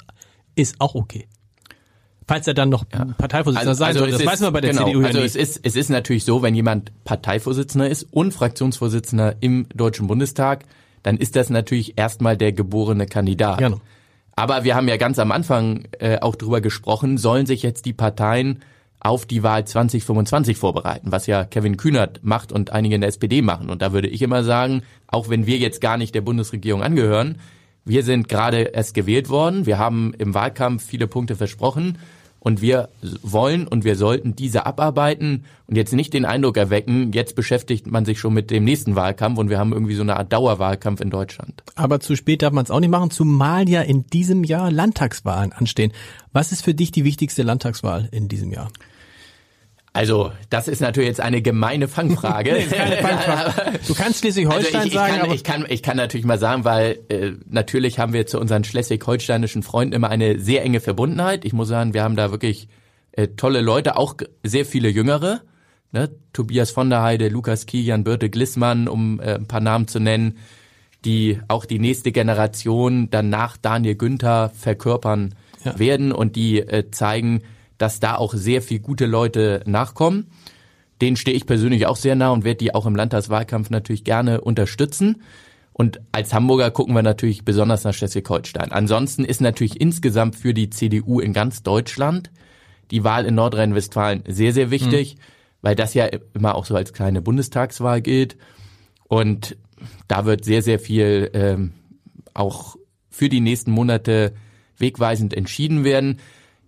ist 0.56 0.82
auch 0.82 0.96
okay. 0.96 1.28
Falls 2.28 2.48
er 2.48 2.56
dann 2.56 2.70
noch 2.70 2.86
ja. 2.92 3.06
Parteivorsitzender 3.06 3.70
also, 3.70 3.80
sein 3.80 3.88
also 3.90 4.00
soll, 4.00 4.12
das 4.12 4.22
ist, 4.22 4.26
weiß 4.26 4.40
man 4.42 4.54
bei 4.54 4.62
der 4.62 4.72
genau, 4.72 4.86
CDU 4.86 5.02
ja 5.02 5.08
also 5.08 5.20
nicht. 5.20 5.36
Es 5.36 5.36
ist, 5.36 5.60
es 5.64 5.76
ist 5.76 5.90
natürlich 5.92 6.26
so, 6.26 6.42
wenn 6.42 6.56
jemand 6.56 6.92
Parteivorsitzender 7.04 7.88
ist 7.88 8.08
und 8.10 8.34
Fraktionsvorsitzender 8.34 9.36
im 9.42 9.68
Deutschen 9.76 10.08
Bundestag, 10.08 10.66
dann 11.04 11.18
ist 11.18 11.36
das 11.36 11.52
natürlich 11.52 11.94
erstmal 11.96 12.36
der 12.36 12.54
geborene 12.54 13.06
Kandidat. 13.06 13.60
Genau. 13.60 13.80
Aber 14.38 14.64
wir 14.64 14.76
haben 14.76 14.88
ja 14.88 14.98
ganz 14.98 15.18
am 15.18 15.32
Anfang 15.32 15.86
äh, 15.98 16.20
auch 16.20 16.36
drüber 16.36 16.62
gesprochen, 16.62 17.18
sollen 17.18 17.48
sich 17.48 17.64
jetzt 17.64 17.86
die 17.86 17.94
Parteien 17.94 18.60
auf 19.00 19.26
die 19.26 19.42
Wahl 19.42 19.66
2025 19.66 20.58
vorbereiten, 20.58 21.12
was 21.12 21.26
ja 21.26 21.44
Kevin 21.44 21.76
Kühnert 21.76 22.20
macht 22.22 22.52
und 22.52 22.72
einige 22.72 22.94
in 22.94 23.02
der 23.02 23.08
SPD 23.08 23.42
machen. 23.42 23.72
Und 23.72 23.82
da 23.82 23.94
würde 23.94 24.08
ich 24.08 24.22
immer 24.22 24.44
sagen, 24.44 24.84
auch 25.08 25.30
wenn 25.30 25.48
wir 25.48 25.58
jetzt 25.58 25.82
gar 25.82 25.98
nicht 25.98 26.14
der 26.14 26.22
Bundesregierung 26.22 26.84
angehören, 26.84 27.40
wir 27.84 28.04
sind 28.04 28.30
gerade 28.30 28.60
erst 28.60 28.94
gewählt 28.94 29.30
worden, 29.30 29.66
wir 29.66 29.80
haben 29.80 30.14
im 30.20 30.36
Wahlkampf 30.36 30.86
viele 30.86 31.08
Punkte 31.08 31.36
versprochen 31.36 31.98
und 32.40 32.62
wir 32.62 32.90
wollen 33.24 33.68
und 33.68 33.84
wir 33.84 33.96
sollten 33.96 34.36
diese 34.36 34.66
abarbeiten 34.66 35.46
und 35.68 35.76
jetzt 35.76 35.94
nicht 35.94 36.14
den 36.14 36.26
Eindruck 36.26 36.58
erwecken, 36.58 37.12
jetzt 37.14 37.36
beschäftigt 37.36 37.88
man 37.88 38.06
sich 38.06 38.20
schon 38.20 38.34
mit 38.34 38.52
dem 38.52 38.64
nächsten 38.64 38.96
Wahlkampf 38.96 39.38
und 39.38 39.50
wir 39.50 39.60
haben 39.60 39.74
irgendwie 39.74 39.96
so 39.96 40.02
eine 40.02 40.18
Art 40.18 40.32
Dauerwahlkampf 40.32 41.02
in 41.02 41.10
Deutschland. 41.10 41.64
Aber 41.76 42.00
zu 42.00 42.16
spät 42.16 42.42
darf 42.42 42.54
man 42.54 42.64
es 42.64 42.72
auch 42.72 42.80
nicht 42.80 42.90
machen, 42.90 43.12
zumal 43.12 43.68
ja 43.68 43.82
in 43.82 44.08
diesem 44.08 44.44
Jahr 44.44 44.72
Landtagswahlen 44.72 45.52
anstehen. 45.52 45.92
Was 46.32 46.52
ist 46.52 46.64
für 46.64 46.74
dich 46.74 46.92
die 46.92 47.04
wichtigste 47.04 47.44
Landtagswahl 47.44 48.10
in 48.12 48.28
diesem 48.28 48.52
Jahr? 48.52 48.70
Also, 49.98 50.32
das 50.52 50.68
ist 50.68 50.80
natürlich 50.80 51.08
jetzt 51.08 51.22
eine 51.22 51.42
gemeine 51.42 51.88
Fangfrage. 51.88 52.54
nee, 52.58 52.66
keine 52.66 52.98
Fangfrage. 53.02 53.80
Du 53.88 53.96
kannst 53.96 54.20
Schleswig-Holstein 54.20 54.82
also 54.82 54.94
sagen, 54.94 55.14
kann, 55.14 55.22
aber 55.22 55.34
ich 55.34 55.44
kann, 55.44 55.66
ich 55.68 55.82
kann 55.82 55.98
natürlich 55.98 56.26
mal 56.26 56.38
sagen, 56.38 56.66
weil 56.66 57.00
äh, 57.10 57.32
natürlich 57.50 57.98
haben 57.98 58.14
wir 58.14 58.28
zu 58.28 58.40
unseren 58.40 58.64
schleswig-holsteinischen 58.64 59.64
Freunden 59.64 59.96
immer 59.96 60.10
eine 60.10 60.38
sehr 60.38 60.64
enge 60.64 60.82
Verbundenheit. 60.82 61.46
Ich 61.46 61.54
muss 61.54 61.68
sagen, 61.68 61.96
wir 61.96 62.04
haben 62.04 62.16
da 62.16 62.30
wirklich 62.30 62.68
äh, 63.14 63.30
tolle 63.30 63.62
Leute, 63.62 63.98
auch 63.98 64.14
sehr 64.44 64.66
viele 64.66 64.90
Jüngere. 64.90 65.42
Ne? 65.92 66.12
Tobias 66.32 66.70
von 66.70 66.92
der 66.92 67.02
Heide, 67.02 67.30
Lukas 67.30 67.66
Kilian, 67.66 68.04
Birte 68.04 68.30
Glissmann, 68.30 68.88
um 68.88 69.20
äh, 69.20 69.34
ein 69.34 69.48
paar 69.48 69.62
Namen 69.62 69.88
zu 69.88 70.00
nennen, 70.00 70.38
die 71.06 71.40
auch 71.48 71.66
die 71.66 71.80
nächste 71.80 72.12
Generation 72.12 73.10
dann 73.10 73.32
nach 73.32 73.58
Daniel 73.58 73.96
Günther 73.96 74.52
verkörpern 74.54 75.34
ja. 75.66 75.80
werden 75.80 76.12
und 76.12 76.36
die 76.36 76.60
äh, 76.60 76.92
zeigen, 76.92 77.42
dass 77.78 78.00
da 78.00 78.16
auch 78.16 78.34
sehr 78.34 78.62
viel 78.62 78.80
gute 78.80 79.06
Leute 79.06 79.62
nachkommen. 79.66 80.28
Den 81.02 81.16
stehe 81.16 81.38
ich 81.38 81.46
persönlich 81.46 81.86
auch 81.86 81.96
sehr 81.96 82.16
nah 82.16 82.32
und 82.32 82.44
werde 82.44 82.58
die 82.58 82.74
auch 82.74 82.86
im 82.86 82.96
Landtagswahlkampf 82.96 83.70
natürlich 83.70 84.04
gerne 84.04 84.42
unterstützen. 84.42 85.22
Und 85.74 86.02
als 86.12 86.34
Hamburger 86.34 86.72
gucken 86.72 86.96
wir 86.96 87.04
natürlich 87.04 87.46
besonders 87.46 87.84
nach 87.84 87.94
Schleswig-Holstein. 87.94 88.72
Ansonsten 88.72 89.24
ist 89.24 89.42
natürlich 89.42 89.80
insgesamt 89.80 90.36
für 90.36 90.56
die 90.56 90.72
CDU 90.72 91.20
in 91.20 91.34
ganz 91.34 91.62
Deutschland 91.62 92.32
die 92.90 93.04
Wahl 93.04 93.26
in 93.26 93.36
Nordrhein-Westfalen 93.36 94.24
sehr, 94.28 94.54
sehr 94.54 94.72
wichtig, 94.72 95.16
mhm. 95.16 95.20
weil 95.62 95.76
das 95.76 95.94
ja 95.94 96.10
immer 96.34 96.56
auch 96.56 96.66
so 96.66 96.76
als 96.76 96.94
kleine 96.94 97.22
Bundestagswahl 97.22 98.02
gilt. 98.02 98.38
Und 99.08 99.56
da 100.08 100.26
wird 100.26 100.46
sehr, 100.46 100.64
sehr 100.64 100.80
viel 100.80 101.30
ähm, 101.34 101.74
auch 102.34 102.76
für 103.12 103.30
die 103.30 103.42
nächsten 103.42 103.72
Monate 103.72 104.34
wegweisend 104.78 105.34
entschieden 105.34 105.84
werden. 105.84 106.20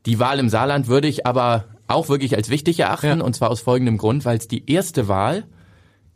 Die 0.05 0.19
Wahl 0.19 0.39
im 0.39 0.49
Saarland 0.49 0.87
würde 0.87 1.07
ich 1.07 1.25
aber 1.25 1.65
auch 1.87 2.09
wirklich 2.09 2.35
als 2.35 2.49
wichtig 2.49 2.79
erachten, 2.79 3.19
ja. 3.19 3.23
und 3.23 3.35
zwar 3.35 3.49
aus 3.49 3.61
folgendem 3.61 3.97
Grund, 3.97 4.25
weil 4.25 4.37
es 4.37 4.47
die 4.47 4.71
erste 4.71 5.07
Wahl 5.07 5.45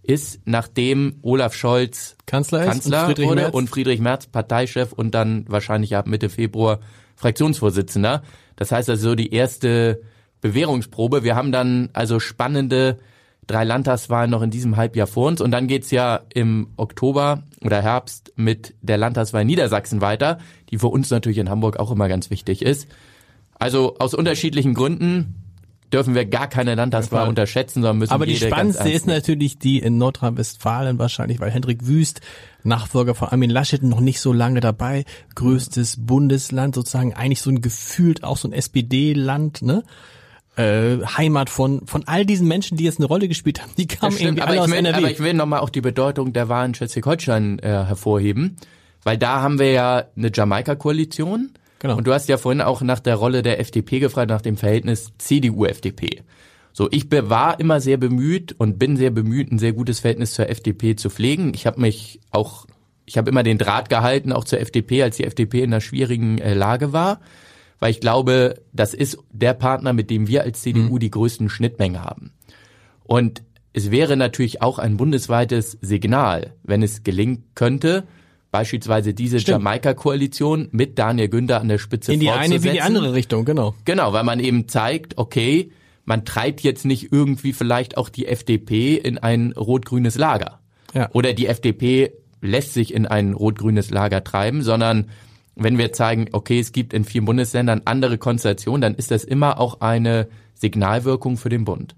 ist, 0.04 0.42
nachdem 0.46 1.18
Olaf 1.22 1.54
Scholz 1.54 2.18
Kanzler, 2.26 2.66
Kanzler 2.66 3.08
und 3.08 3.20
wurde 3.20 3.42
Merz. 3.42 3.54
und 3.54 3.70
Friedrich 3.70 4.00
Merz 4.00 4.28
Parteichef 4.28 4.92
und 4.94 5.16
dann 5.16 5.46
wahrscheinlich 5.48 5.96
ab 5.96 6.08
Mitte 6.08 6.30
Februar 6.30 6.80
Fraktionsvorsitzender. 7.16 8.22
Das 8.56 8.72
heißt 8.72 8.90
also 8.90 9.10
so 9.10 9.16
die 9.16 9.34
erste 9.34 10.02
Bewährungsprobe. 10.42 11.24
Wir 11.24 11.36
haben 11.36 11.52
dann 11.52 11.90
also 11.94 12.20
spannende 12.20 13.00
drei 13.48 13.64
Landtagswahlen 13.64 14.30
noch 14.30 14.42
in 14.42 14.52
diesem 14.52 14.78
Halbjahr 14.78 15.08
vor 15.08 15.28
uns 15.28 15.42
und 15.42 15.52
dann 15.52 15.68
geht's 15.68 15.92
ja 15.92 16.22
im 16.34 16.70
Oktober 16.76 17.44
oder 17.62 17.82
Herbst 17.82 18.34
mit 18.36 18.74
der 18.82 18.98
Landtagswahl 18.98 19.46
Niedersachsen 19.46 20.02
weiter, 20.02 20.38
die 20.70 20.78
für 20.78 20.88
uns 20.88 21.10
natürlich 21.10 21.38
in 21.38 21.50
Hamburg 21.50 21.78
auch 21.78 21.92
immer 21.92 22.08
ganz 22.08 22.30
wichtig 22.30 22.62
ist. 22.62 22.88
Also 23.60 23.96
aus 24.00 24.14
unterschiedlichen 24.14 24.74
Gründen 24.74 25.44
dürfen 25.94 26.16
wir 26.16 26.26
gar 26.26 26.48
keine 26.48 26.76
Landtagswahl 26.76 27.30
unterschätzen, 27.30 27.82
sondern 27.82 28.00
müssen 28.00 28.14
Aber 28.14 28.26
die 28.26 28.36
spannendste 28.36 28.90
ist 28.90 29.06
natürlich 29.06 29.60
die 29.60 29.78
in 29.80 29.98
Nordrhein-Westfalen 30.00 30.98
wahrscheinlich, 30.98 31.40
weil 31.40 31.52
Hendrik 31.52 31.86
Wüst, 31.86 32.22
Nachfolger 32.64 33.14
von 33.14 33.30
Armin 33.30 33.52
Laschet, 33.52 33.84
noch 33.84 34.00
nicht 34.00 34.20
so 34.20 34.34
lange 34.34 34.60
dabei, 34.60 35.06
größtes 35.36 35.98
Bundesland, 36.06 36.74
sozusagen 36.74 37.14
eigentlich 37.14 37.42
so 37.42 37.52
ein 37.52 37.62
gefühlt 37.62 38.24
auch 38.24 38.38
so 38.38 38.48
ein 38.48 38.54
SPD-Land, 38.54 39.62
ne? 39.62 39.84
Äh, 40.56 41.04
Heimat 41.18 41.50
von 41.50 41.88
von 41.88 42.04
all 42.08 42.28
diesen 42.28 42.48
Menschen, 42.48 42.78
die 42.78 42.84
jetzt 42.84 43.00
eine 43.00 43.08
Rolle 43.08 43.28
gespielt 43.28 43.62
haben, 43.62 43.72
die 43.76 43.88
kamen 43.88 44.18
irgendwie 44.18 44.42
aber 44.42 44.52
alle 44.52 44.62
aus 44.62 44.70
will, 44.70 44.78
NRW. 44.78 44.98
Aber 44.98 45.12
ich 45.12 45.20
will 45.20 45.34
nochmal 45.34 45.62
auch 45.62 45.72
die 45.72 45.82
Bedeutung 45.82 46.32
der 46.32 46.48
Wahl 46.48 46.68
in 46.68 46.76
Schleswig-Holstein 46.76 47.58
äh, 47.60 47.70
hervorheben, 47.70 48.58
weil 49.04 49.18
da 49.18 49.42
haben 49.42 49.58
wir 49.58 49.72
ja 49.72 50.04
eine 50.16 50.32
Jamaika-Koalition, 50.32 51.54
Genau. 51.84 51.98
Und 51.98 52.08
du 52.08 52.14
hast 52.14 52.30
ja 52.30 52.38
vorhin 52.38 52.62
auch 52.62 52.82
nach 52.82 53.02
der 53.02 53.16
Rolle 53.16 53.42
der 53.42 53.60
FDP 53.60 54.00
gefragt, 54.00 54.30
nach 54.30 54.42
dem 54.42 54.56
Verhältnis 54.56 55.12
CDU-FDP. 55.18 56.24
So, 56.72 56.88
ich 56.90 57.12
war 57.12 57.60
immer 57.60 57.82
sehr 57.82 57.98
bemüht 57.98 58.56
und 58.58 58.80
bin 58.80 58.96
sehr 58.96 59.12
bemüht, 59.12 59.52
ein 59.52 59.60
sehr 59.60 59.74
gutes 59.74 60.00
Verhältnis 60.00 60.34
zur 60.34 60.50
FDP 60.50 60.96
zu 60.96 61.10
pflegen. 61.10 61.54
Ich 61.54 61.68
habe 61.68 61.82
mich 61.82 62.22
auch, 62.32 62.68
ich 63.06 63.18
habe 63.18 63.30
immer 63.30 63.44
den 63.44 63.58
Draht 63.58 63.90
gehalten, 63.90 64.32
auch 64.32 64.46
zur 64.46 64.62
FDP, 64.62 65.04
als 65.04 65.18
die 65.18 65.26
FDP 65.26 65.62
in 65.62 65.74
einer 65.74 65.82
schwierigen 65.82 66.38
äh, 66.38 66.54
Lage 66.54 66.94
war, 66.94 67.20
weil 67.80 67.92
ich 67.92 68.00
glaube, 68.00 68.62
das 68.72 68.94
ist 68.94 69.18
der 69.34 69.54
Partner, 69.54 69.92
mit 69.92 70.10
dem 70.10 70.30
wir 70.30 70.44
als 70.44 70.62
CDU 70.62 70.96
mhm. 70.96 71.00
die 71.00 71.12
größten 71.12 71.50
Schnittmengen 71.50 72.02
haben. 72.02 72.32
Und 73.04 73.44
es 73.74 73.92
wäre 73.92 74.16
natürlich 74.16 74.62
auch 74.62 74.80
ein 74.80 74.96
bundesweites 74.96 75.78
Signal, 75.82 76.54
wenn 76.64 76.82
es 76.82 77.04
gelingen 77.04 77.44
könnte, 77.56 78.06
beispielsweise 78.54 79.16
diese 79.16 79.40
Jamaika-Koalition 79.40 80.70
mit 80.72 81.00
Daniel 81.00 81.28
Günther 81.28 81.60
an 81.60 81.70
der 81.70 81.80
Spitze 81.80 82.14
In 82.14 82.20
die 82.20 82.30
eine 82.30 82.64
wie 82.64 82.70
die 82.70 82.82
andere 82.82 83.14
Richtung, 83.14 83.46
genau. 83.46 83.74
Genau, 83.84 84.14
weil 84.14 84.24
man 84.24 84.40
eben 84.40 84.68
zeigt, 84.68 85.18
okay, 85.18 85.72
man 86.06 86.24
treibt 86.24 86.62
jetzt 86.62 86.86
nicht 86.86 87.12
irgendwie 87.12 87.52
vielleicht 87.52 87.98
auch 87.98 88.10
die 88.10 88.28
FDP 88.28 88.96
in 88.96 89.18
ein 89.18 89.54
rot-grünes 89.54 90.20
Lager. 90.20 90.60
Ja. 90.94 91.10
Oder 91.14 91.34
die 91.34 91.48
FDP 91.48 92.14
lässt 92.42 92.74
sich 92.74 92.94
in 92.94 93.08
ein 93.08 93.34
rot-grünes 93.34 93.90
Lager 93.90 94.24
treiben, 94.24 94.62
sondern 94.62 95.10
wenn 95.56 95.80
wir 95.80 95.92
zeigen, 95.92 96.28
okay, 96.32 96.60
es 96.60 96.72
gibt 96.72 96.94
in 96.94 97.06
vielen 97.06 97.26
Bundesländern 97.26 97.82
andere 97.86 98.20
Konstellationen, 98.20 98.82
dann 98.82 98.94
ist 98.94 99.10
das 99.10 99.24
immer 99.24 99.60
auch 99.60 99.82
eine 99.82 100.28
Signalwirkung 100.54 101.38
für 101.38 101.50
den 101.50 101.66
Bund. 101.66 101.96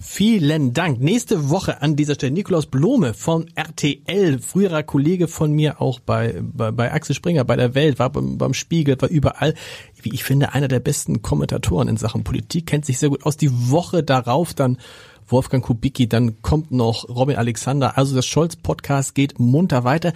Vielen 0.00 0.74
Dank. 0.74 1.00
Nächste 1.00 1.50
Woche 1.50 1.82
an 1.82 1.96
dieser 1.96 2.14
Stelle 2.14 2.32
Nikolaus 2.32 2.66
Blome 2.66 3.14
von 3.14 3.46
RTL, 3.56 4.38
früherer 4.38 4.84
Kollege 4.84 5.26
von 5.26 5.50
mir 5.52 5.80
auch 5.80 5.98
bei, 5.98 6.40
bei, 6.40 6.70
bei 6.70 6.92
Axel 6.92 7.16
Springer, 7.16 7.44
bei 7.44 7.56
der 7.56 7.74
Welt, 7.74 7.98
war 7.98 8.10
beim, 8.10 8.38
beim 8.38 8.54
Spiegel, 8.54 9.00
war 9.00 9.08
überall. 9.08 9.54
Wie 10.00 10.14
ich 10.14 10.22
finde, 10.22 10.54
einer 10.54 10.68
der 10.68 10.78
besten 10.78 11.20
Kommentatoren 11.22 11.88
in 11.88 11.96
Sachen 11.96 12.22
Politik, 12.22 12.66
kennt 12.66 12.86
sich 12.86 12.98
sehr 12.98 13.08
gut 13.08 13.26
aus. 13.26 13.36
Die 13.36 13.70
Woche 13.70 14.04
darauf 14.04 14.54
dann 14.54 14.78
Wolfgang 15.26 15.64
Kubicki, 15.64 16.08
dann 16.08 16.42
kommt 16.42 16.70
noch 16.70 17.08
Robin 17.08 17.36
Alexander. 17.36 17.98
Also 17.98 18.14
das 18.14 18.26
Scholz-Podcast 18.26 19.16
geht 19.16 19.40
munter 19.40 19.82
weiter. 19.82 20.12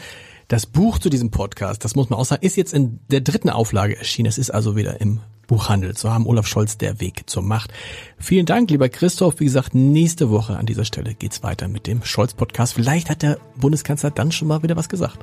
Das 0.47 0.67
Buch 0.67 0.99
zu 1.01 1.11
diesem 1.11 1.31
Podcast, 1.33 1.85
das 1.85 1.97
muss 1.97 2.09
man 2.09 2.21
auch 2.21 2.25
sagen, 2.25 2.45
ist 2.45 2.57
jetzt 2.57 2.73
in 2.73 3.01
der 3.11 3.21
dritten 3.21 3.51
Auflage 3.51 3.97
erschienen. 3.99 4.29
Es 4.29 4.39
ist 4.39 4.51
also 4.51 4.77
wieder 4.77 5.01
im 5.01 5.21
Buchhandel. 5.47 5.97
So 5.97 6.11
haben 6.11 6.27
Olaf 6.27 6.47
Scholz 6.47 6.79
der 6.79 7.01
Weg 7.01 7.25
zur 7.27 7.43
Macht. 7.43 7.73
Vielen 8.19 8.47
Dank, 8.47 8.71
lieber 8.71 8.89
Christoph. 8.89 9.41
Wie 9.41 9.45
gesagt, 9.45 9.75
nächste 9.75 10.31
Woche 10.31 10.57
an 10.57 10.67
dieser 10.67 10.85
Stelle 10.85 11.15
geht's 11.15 11.43
weiter 11.43 11.69
mit 11.69 11.87
dem 11.87 12.05
Scholz-Podcast. 12.05 12.75
Vielleicht 12.75 13.11
hat 13.11 13.23
der 13.23 13.39
Bundeskanzler 13.57 14.11
dann 14.11 14.33
schon 14.33 14.49
mal 14.49 14.63
wieder 14.63 14.77
was 14.77 14.89
gesagt. 14.89 15.19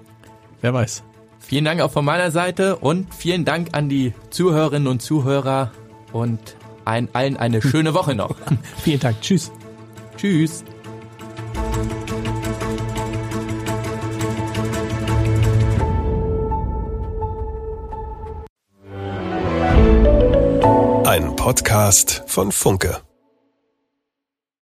Wer 0.62 0.74
weiß. 0.74 1.04
Vielen 1.40 1.66
Dank 1.66 1.82
auch 1.82 1.92
von 1.92 2.06
meiner 2.06 2.32
Seite 2.32 2.76
und 2.76 3.14
vielen 3.14 3.46
Dank 3.46 3.70
an 3.72 3.90
die 3.90 4.14
Zuhörerinnen 4.30 4.88
und 4.88 5.02
Zuhörer 5.02 5.72
und 6.12 6.40
allen 6.86 7.38
eine 7.38 7.62
schöne 7.62 7.94
Woche 7.94 8.14
noch. 8.16 8.36
vielen 8.84 9.00
Dank. 9.00 9.22
Tschüss. 9.22 9.52
Tschüss. 10.18 10.64
Podcast 21.50 22.22
von 22.28 22.52
Funke. 22.52 23.09